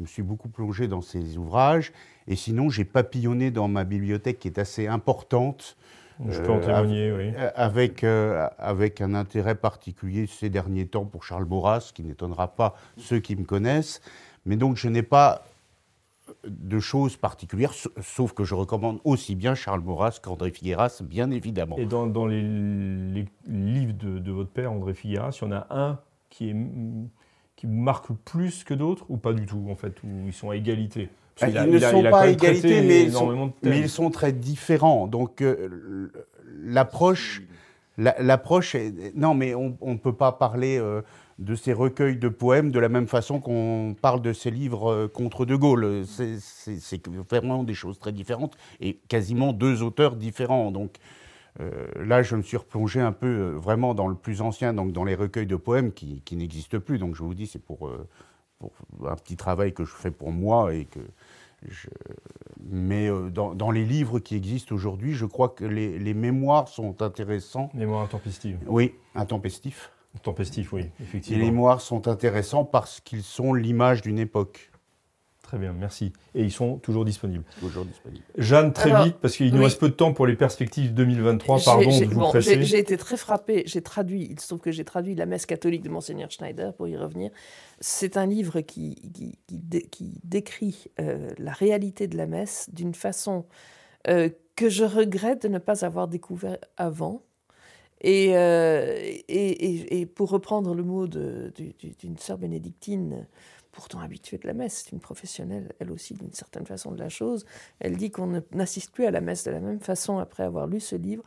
me 0.00 0.06
suis 0.06 0.22
beaucoup 0.22 0.48
plongé 0.48 0.88
dans 0.88 1.00
ces 1.00 1.38
ouvrages. 1.38 1.92
Et 2.26 2.36
sinon, 2.36 2.70
j'ai 2.70 2.84
papillonné 2.84 3.50
dans 3.50 3.68
ma 3.68 3.84
bibliothèque 3.84 4.38
qui 4.38 4.48
est 4.48 4.58
assez 4.58 4.86
importante. 4.86 5.76
Je 6.28 6.40
peux 6.40 6.52
en 6.52 6.58
euh, 6.58 6.60
témoigner, 6.60 7.12
oui. 7.12 7.32
Euh, 7.36 7.50
avec, 7.54 8.04
avec 8.04 9.00
un 9.00 9.14
intérêt 9.14 9.54
particulier 9.54 10.26
ces 10.26 10.50
derniers 10.50 10.86
temps 10.86 11.04
pour 11.04 11.24
Charles 11.24 11.46
Maurras, 11.46 11.90
qui 11.94 12.02
n'étonnera 12.02 12.54
pas 12.54 12.76
ceux 12.96 13.18
qui 13.18 13.34
me 13.34 13.44
connaissent. 13.44 14.00
Mais 14.44 14.56
donc, 14.56 14.76
je 14.76 14.88
n'ai 14.88 15.02
pas 15.02 15.44
de 16.46 16.78
choses 16.78 17.16
particulières, 17.16 17.72
sauf 18.00 18.32
que 18.32 18.44
je 18.44 18.54
recommande 18.54 19.00
aussi 19.04 19.34
bien 19.34 19.54
Charles 19.54 19.80
Maurras 19.80 20.18
qu'André 20.22 20.50
Figueras, 20.50 21.02
bien 21.02 21.30
évidemment. 21.30 21.76
Et 21.76 21.86
dans, 21.86 22.06
dans 22.06 22.26
les, 22.26 22.42
livres 22.42 23.94
de, 23.94 24.18
de, 24.18 24.32
votre 24.32 24.50
père, 24.50 24.72
André 24.72 24.94
Figueras, 24.94 25.36
il 25.40 25.44
y 25.44 25.48
en 25.48 25.52
a 25.52 25.66
un 25.70 25.98
qui 26.30 26.50
est 26.50 26.56
qui 27.62 27.66
vous 27.68 27.80
marquent 27.80 28.12
plus 28.24 28.64
que 28.64 28.74
d'autres 28.74 29.04
ou 29.08 29.16
pas 29.16 29.32
du 29.32 29.46
tout 29.46 29.68
en 29.70 29.76
fait, 29.76 29.94
où 30.02 30.26
ils 30.26 30.32
sont 30.32 30.50
à 30.50 30.56
égalité? 30.56 31.08
Bah, 31.40 31.46
Ils 31.48 31.70
ne 31.70 31.78
sont 31.78 32.02
pas 32.02 32.22
à 32.22 32.26
égalité, 32.26 32.82
mais 32.82 33.04
ils, 33.04 33.12
sont, 33.12 33.52
mais 33.62 33.78
ils, 33.78 33.88
sont, 33.88 34.10
très 34.10 34.32
différents. 34.32 35.06
Donc 35.06 35.40
euh, 35.42 36.10
l'approche, 36.64 37.42
l'approche, 37.96 38.76
non, 39.14 39.34
mais 39.34 39.54
on 39.54 39.76
ne 39.80 39.96
peut 39.96 40.12
pas 40.12 40.32
parler 40.32 40.76
euh, 40.76 41.02
de 41.38 41.54
ces 41.54 41.72
recueils 41.72 42.16
de 42.16 42.28
poèmes 42.28 42.72
de 42.72 42.80
la 42.80 42.88
même 42.88 43.06
façon 43.06 43.38
qu'on 43.38 43.94
parle 44.02 44.22
de 44.22 44.32
ces 44.32 44.50
livres 44.50 44.90
euh, 44.90 45.06
contre 45.06 45.44
De 45.44 45.54
Gaulle. 45.54 46.02
C'est 46.04 47.06
vraiment 47.30 47.62
des 47.62 47.74
choses 47.74 48.00
très 48.00 48.10
différentes 48.10 48.56
et 48.80 48.98
quasiment 49.06 49.52
deux 49.52 49.84
auteurs 49.84 50.16
différents. 50.16 50.72
Donc 50.72 50.96
euh, 51.60 51.86
là, 51.96 52.22
je 52.22 52.34
me 52.36 52.42
suis 52.42 52.56
replongé 52.56 53.00
un 53.00 53.12
peu 53.12 53.26
euh, 53.26 53.50
vraiment 53.58 53.94
dans 53.94 54.08
le 54.08 54.14
plus 54.14 54.40
ancien, 54.40 54.72
donc 54.72 54.92
dans 54.92 55.04
les 55.04 55.14
recueils 55.14 55.46
de 55.46 55.56
poèmes 55.56 55.92
qui, 55.92 56.22
n'existent 56.32 56.80
plus. 56.80 56.98
Donc 56.98 57.14
je 57.14 57.22
vous 57.22 57.34
dis, 57.34 57.46
c'est 57.46 57.58
pour, 57.58 57.88
euh, 57.88 58.08
pour, 58.58 58.72
un 59.06 59.16
petit 59.16 59.36
travail 59.36 59.74
que 59.74 59.84
je 59.84 59.94
fais 59.94 60.10
pour 60.10 60.32
moi 60.32 60.74
et 60.74 60.86
que 60.86 61.00
je... 61.68 61.88
Mais 62.64 63.10
dans, 63.30 63.54
dans, 63.54 63.70
les 63.70 63.84
livres 63.84 64.18
qui 64.18 64.34
existent 64.34 64.74
aujourd'hui, 64.74 65.14
je 65.14 65.26
crois 65.26 65.48
que 65.48 65.64
les, 65.64 65.98
les, 65.98 66.14
mémoires 66.14 66.68
sont 66.68 67.02
intéressants. 67.02 67.70
Mémoires 67.74 68.02
intempestives. 68.02 68.58
Oui, 68.66 68.94
intempestifs. 69.14 69.92
Intempestifs, 70.16 70.72
oui, 70.72 70.90
effectivement. 71.00 71.38
les 71.38 71.50
mémoires 71.50 71.80
sont 71.80 72.08
intéressants 72.08 72.64
parce 72.64 73.00
qu'ils 73.00 73.22
sont 73.22 73.54
l'image 73.54 74.02
d'une 74.02 74.18
époque. 74.18 74.71
Très 75.52 75.58
bien, 75.58 75.74
merci. 75.74 76.14
Et 76.34 76.44
ils 76.44 76.50
sont 76.50 76.78
toujours 76.78 77.04
disponibles. 77.04 77.44
Toujours 77.60 77.84
disponibles. 77.84 78.24
Jeanne, 78.38 78.72
très 78.72 79.04
vite, 79.04 79.16
parce 79.20 79.36
qu'il 79.36 79.54
nous 79.54 79.62
reste 79.62 79.78
peu 79.78 79.90
de 79.90 79.94
temps 79.94 80.14
pour 80.14 80.26
les 80.26 80.34
perspectives 80.34 80.94
2023. 80.94 81.60
Pardon 81.62 82.00
de 82.00 82.06
vous 82.06 82.20
bon, 82.20 82.32
J'ai 82.40 82.78
été 82.78 82.96
très 82.96 83.18
frappée. 83.18 83.62
J'ai 83.66 83.82
traduit, 83.82 84.28
il 84.30 84.40
se 84.40 84.48
trouve 84.48 84.60
que 84.60 84.72
j'ai 84.72 84.86
traduit 84.86 85.14
la 85.14 85.26
messe 85.26 85.44
catholique 85.44 85.82
de 85.82 85.90
Monseigneur 85.90 86.30
Schneider, 86.30 86.72
pour 86.72 86.88
y 86.88 86.96
revenir. 86.96 87.30
C'est 87.80 88.16
un 88.16 88.24
livre 88.24 88.62
qui, 88.62 88.96
qui, 89.50 90.20
décrit 90.24 90.86
euh, 90.98 91.28
la 91.36 91.52
réalité 91.52 92.06
de 92.06 92.16
la 92.16 92.26
messe 92.26 92.70
d'une 92.72 92.94
façon 92.94 93.44
euh, 94.08 94.30
que 94.56 94.70
je 94.70 94.84
regrette 94.84 95.42
de 95.42 95.48
ne 95.48 95.58
pas 95.58 95.84
avoir 95.84 96.08
découvert 96.08 96.56
avant. 96.78 97.20
Et, 98.00 98.38
euh, 98.38 98.96
et, 99.28 100.00
et, 100.00 100.06
pour 100.06 100.30
reprendre 100.30 100.74
le 100.74 100.82
mot 100.82 101.06
d'une 101.06 102.16
sœur 102.16 102.38
bénédictine, 102.38 103.26
pourtant 103.72 104.00
habituée 104.00 104.38
de 104.38 104.46
la 104.46 104.52
messe, 104.52 104.84
c'est 104.84 104.92
une 104.92 105.00
professionnelle, 105.00 105.72
elle 105.80 105.90
aussi, 105.90 106.14
d'une 106.14 106.32
certaine 106.32 106.66
façon 106.66 106.92
de 106.92 106.98
la 106.98 107.08
chose. 107.08 107.44
Elle 107.80 107.96
dit 107.96 108.10
qu'on 108.10 108.42
n'assiste 108.52 108.92
plus 108.92 109.06
à 109.06 109.10
la 109.10 109.20
messe 109.20 109.44
de 109.44 109.50
la 109.50 109.60
même 109.60 109.80
façon 109.80 110.18
après 110.18 110.44
avoir 110.44 110.66
lu 110.66 110.78
ce 110.78 110.94
livre. 110.94 111.24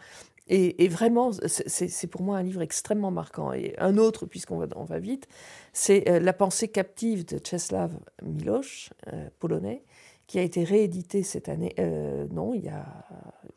Et, 0.47 0.87
vraiment, 0.89 1.31
c'est 1.47 2.07
pour 2.07 2.21
moi 2.21 2.37
un 2.37 2.43
livre 2.43 2.61
extrêmement 2.61 3.09
marquant. 3.09 3.51
Et 3.51 3.73
un 3.79 3.97
autre, 3.97 4.27
puisqu'on 4.27 4.57
va, 4.57 4.67
on 4.75 4.83
va 4.83 4.99
vite, 4.99 5.27
c'est 5.73 6.07
euh, 6.07 6.19
La 6.19 6.33
pensée 6.33 6.67
captive 6.67 7.25
de 7.25 7.39
Czeslaw 7.39 7.89
Milosz, 8.21 8.91
euh, 9.11 9.27
polonais, 9.39 9.83
qui 10.27 10.37
a 10.37 10.43
été 10.43 10.63
réédité 10.63 11.23
cette 11.23 11.49
année. 11.49 11.73
Euh, 11.79 12.27
non, 12.31 12.53
il 12.53 12.63
y 12.63 12.69
a, 12.69 12.85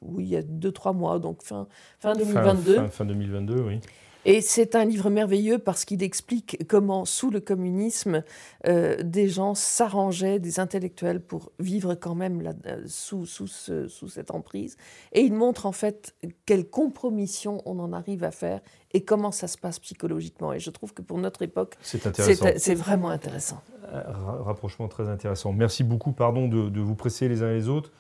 oui, 0.01 0.25
il 0.25 0.31
y 0.31 0.37
a 0.37 0.43
deux, 0.43 0.73
trois 0.73 0.95
mois, 0.95 1.19
donc 1.19 1.43
fin, 1.43 1.69
fin 1.99 2.15
2022. 2.15 2.77
Fin, 2.77 2.89
fin 2.89 3.05
2022, 3.05 3.61
oui. 3.61 3.81
Et 4.25 4.41
c'est 4.41 4.75
un 4.75 4.85
livre 4.85 5.11
merveilleux 5.11 5.59
parce 5.59 5.85
qu'il 5.85 6.03
explique 6.03 6.65
comment, 6.69 7.05
sous 7.05 7.31
le 7.31 7.41
communisme, 7.41 8.25
euh, 8.67 9.03
des 9.03 9.29
gens 9.29 9.55
s'arrangeaient, 9.55 10.39
des 10.39 10.61
intellectuels, 10.61 11.21
pour 11.21 11.53
vivre 11.59 11.95
quand 11.95 12.15
même 12.15 12.43
là, 12.43 12.53
euh, 12.67 12.83
sous, 12.87 13.27
sous, 13.27 13.47
sous, 13.47 14.09
cette 14.09 14.31
emprise. 14.31 14.77
Et 15.13 15.21
il 15.21 15.33
montre 15.33 15.67
en 15.67 15.73
fait 15.73 16.15
quelle 16.47 16.69
compromission 16.69 17.63
on 17.65 17.79
en 17.79 17.93
arrive 17.93 18.25
à 18.25 18.31
faire 18.31 18.61
et 18.93 19.05
comment 19.05 19.31
ça 19.31 19.47
se 19.47 19.57
passe 19.57 19.79
psychologiquement. 19.79 20.53
Et 20.53 20.59
je 20.59 20.71
trouve 20.71 20.93
que 20.93 21.03
pour 21.03 21.19
notre 21.19 21.43
époque, 21.43 21.77
c'est 21.81 22.75
vraiment 22.75 23.11
intéressant. 23.11 23.63
Un 23.93 24.43
rapprochement 24.43 24.89
très 24.89 25.09
intéressant. 25.09 25.53
Merci 25.53 25.85
beaucoup. 25.85 26.13
Pardon 26.13 26.49
de, 26.49 26.81
vous 26.81 26.95
presser 26.95 27.29
les 27.29 27.43
uns 27.43 27.53
les 27.53 27.69
autres. 27.69 27.93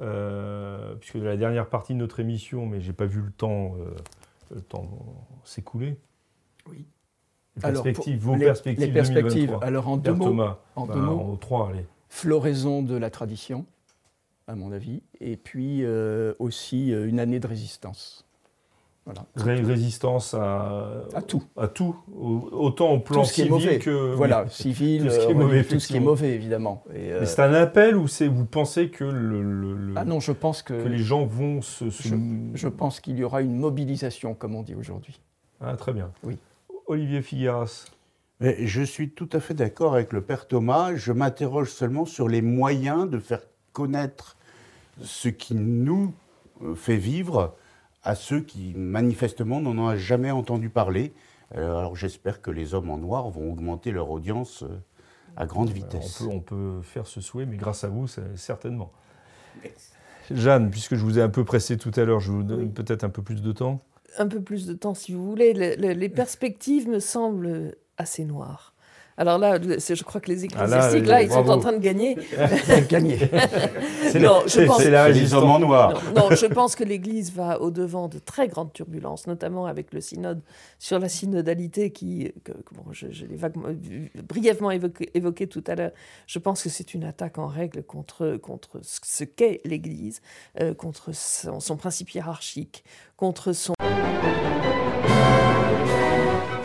Euh, 0.00 0.96
puisque 0.96 1.14
la 1.14 1.36
dernière 1.36 1.68
partie 1.68 1.94
de 1.94 1.98
notre 1.98 2.18
émission, 2.18 2.66
mais 2.66 2.80
j'ai 2.80 2.92
pas 2.92 3.06
vu 3.06 3.20
le 3.20 3.30
temps 3.30 3.76
le 4.50 4.60
temps 4.60 4.88
s'écouler. 5.44 5.98
Oui. 6.68 6.86
perspectives, 7.60 8.18
vos 8.18 8.36
perspectives. 8.36 8.86
Les 8.86 8.92
perspectives, 8.92 9.58
alors 9.62 9.88
en 9.88 9.96
deux 9.96 10.12
mots. 10.12 10.26
Thomas, 10.26 10.58
en, 10.76 10.86
deux 10.86 11.00
mots, 11.00 11.36
trois, 11.40 11.70
allez. 11.70 11.86
Floraison 12.08 12.82
de 12.82 12.96
la 12.96 13.10
tradition, 13.10 13.66
à 14.46 14.54
mon 14.54 14.72
avis, 14.72 15.02
et 15.20 15.36
puis 15.36 15.84
euh, 15.84 16.34
aussi 16.38 16.92
euh, 16.92 17.08
une 17.08 17.20
année 17.20 17.40
de 17.40 17.46
résistance. 17.46 18.26
Voilà, 19.06 19.26
résistance 19.36 20.32
à, 20.32 21.04
à 21.12 21.20
tout. 21.20 21.42
À 21.58 21.68
tout, 21.68 21.94
autant 22.16 22.92
au 22.92 23.00
plan 23.00 23.24
civil 23.24 23.78
que. 23.78 24.14
Voilà, 24.14 24.46
civil, 24.48 25.04
tout 25.04 25.10
ce 25.10 25.18
qui 25.18 25.26
est, 25.26 25.30
euh, 25.30 25.34
mauvais, 25.34 25.64
tout 25.64 25.78
ce 25.78 25.88
qui 25.88 25.96
est 25.96 26.00
mauvais, 26.00 26.30
évidemment. 26.30 26.84
Et, 26.94 27.10
Mais 27.20 27.26
c'est 27.26 27.42
un 27.42 27.52
appel 27.52 27.96
ou 27.96 28.06
vous 28.06 28.46
pensez 28.46 28.88
que 28.88 29.04
le, 29.04 29.92
Ah 29.96 30.06
non, 30.06 30.20
je 30.20 30.32
pense 30.32 30.62
que. 30.62 30.82
Que 30.82 30.88
les 30.88 30.98
gens 30.98 31.26
vont 31.26 31.60
se. 31.60 31.84
Je, 32.54 32.68
pense 32.68 33.00
qu'il 33.00 33.18
y 33.18 33.24
aura 33.24 33.42
une 33.42 33.56
mobilisation, 33.56 34.32
comme 34.34 34.54
on 34.54 34.62
dit 34.62 34.74
aujourd'hui. 34.74 35.20
Ah, 35.60 35.76
très 35.76 35.92
bien. 35.92 36.10
Oui. 36.22 36.38
Olivier 36.86 37.20
Figueras. 37.20 37.86
je 38.40 38.82
suis 38.82 39.10
tout 39.10 39.28
à 39.32 39.40
fait 39.40 39.54
d'accord 39.54 39.94
avec 39.94 40.14
le 40.14 40.22
père 40.22 40.48
Thomas. 40.48 40.94
Je 40.94 41.12
m'interroge 41.12 41.70
seulement 41.70 42.06
sur 42.06 42.26
les 42.26 42.40
moyens 42.40 43.10
de 43.10 43.18
faire 43.18 43.42
connaître 43.74 44.36
ce 45.02 45.28
qui 45.28 45.54
nous 45.54 46.14
euh, 46.62 46.74
fait 46.74 46.96
vivre 46.96 47.54
à 48.04 48.14
ceux 48.14 48.40
qui 48.40 48.74
manifestement 48.76 49.60
n'en 49.60 49.76
ont 49.78 49.96
jamais 49.96 50.30
entendu 50.30 50.68
parler. 50.68 51.12
Euh, 51.54 51.78
alors 51.78 51.96
j'espère 51.96 52.42
que 52.42 52.50
les 52.50 52.74
hommes 52.74 52.90
en 52.90 52.98
noir 52.98 53.28
vont 53.30 53.50
augmenter 53.50 53.90
leur 53.90 54.10
audience 54.10 54.62
euh, 54.62 54.78
à 55.36 55.46
grande 55.46 55.70
vitesse. 55.70 56.20
On 56.20 56.24
peut, 56.24 56.34
on 56.34 56.40
peut 56.40 56.82
faire 56.82 57.06
ce 57.06 57.20
souhait, 57.20 57.46
mais 57.46 57.56
grâce 57.56 57.84
à 57.84 57.88
vous, 57.88 58.06
certainement. 58.36 58.92
Jeanne, 60.30 60.70
puisque 60.70 60.94
je 60.94 61.02
vous 61.02 61.18
ai 61.18 61.22
un 61.22 61.28
peu 61.28 61.44
pressé 61.44 61.76
tout 61.76 61.92
à 61.96 62.04
l'heure, 62.04 62.20
je 62.20 62.32
vous 62.32 62.42
donne 62.42 62.72
peut-être 62.72 63.04
un 63.04 63.10
peu 63.10 63.22
plus 63.22 63.42
de 63.42 63.52
temps. 63.52 63.82
Un 64.16 64.28
peu 64.28 64.40
plus 64.40 64.66
de 64.66 64.74
temps, 64.74 64.94
si 64.94 65.12
vous 65.12 65.24
voulez. 65.28 65.52
les 65.52 66.08
perspectives 66.08 66.88
me 66.88 67.00
semblent 67.00 67.74
assez 67.98 68.24
noires. 68.24 68.73
Alors 69.16 69.38
là, 69.38 69.58
je 69.60 70.02
crois 70.02 70.20
que 70.20 70.30
les 70.30 70.42
ah 70.42 70.44
ecclésiastiques, 70.44 71.06
là, 71.06 71.22
ils 71.22 71.30
sont 71.30 71.48
en 71.48 71.58
train 71.58 71.72
de 71.72 71.78
gagner. 71.78 72.16
gagner. 72.88 73.18
c'est 74.10 74.90
la 74.90 75.08
les 75.08 75.34
hommes 75.34 75.50
en 75.50 75.58
noir. 75.60 76.02
Non, 76.14 76.30
je 76.30 76.46
pense 76.46 76.74
que 76.74 76.82
l'Église 76.84 77.32
va 77.32 77.60
au-devant 77.60 78.08
de 78.08 78.18
très 78.18 78.48
grandes 78.48 78.72
turbulences, 78.72 79.26
notamment 79.26 79.66
avec 79.66 79.92
le 79.92 80.00
synode 80.00 80.42
sur 80.78 80.98
la 80.98 81.08
synodalité 81.08 81.90
qui, 81.90 82.32
que, 82.42 82.52
bon, 82.72 82.84
je, 82.92 83.06
l'ai 83.06 83.38
brièvement 84.22 84.70
évoqué, 84.70 85.10
évoqué, 85.14 85.46
tout 85.46 85.64
à 85.66 85.76
l'heure. 85.76 85.92
Je 86.26 86.38
pense 86.38 86.62
que 86.62 86.68
c'est 86.68 86.94
une 86.94 87.04
attaque 87.04 87.38
en 87.38 87.46
règle 87.46 87.82
contre, 87.84 88.36
contre 88.36 88.80
ce 88.82 89.24
qu'est 89.24 89.60
l'Église, 89.64 90.20
euh, 90.60 90.74
contre 90.74 91.14
son, 91.14 91.60
son 91.60 91.76
principe 91.76 92.14
hiérarchique, 92.14 92.84
contre 93.16 93.52
son... 93.52 93.74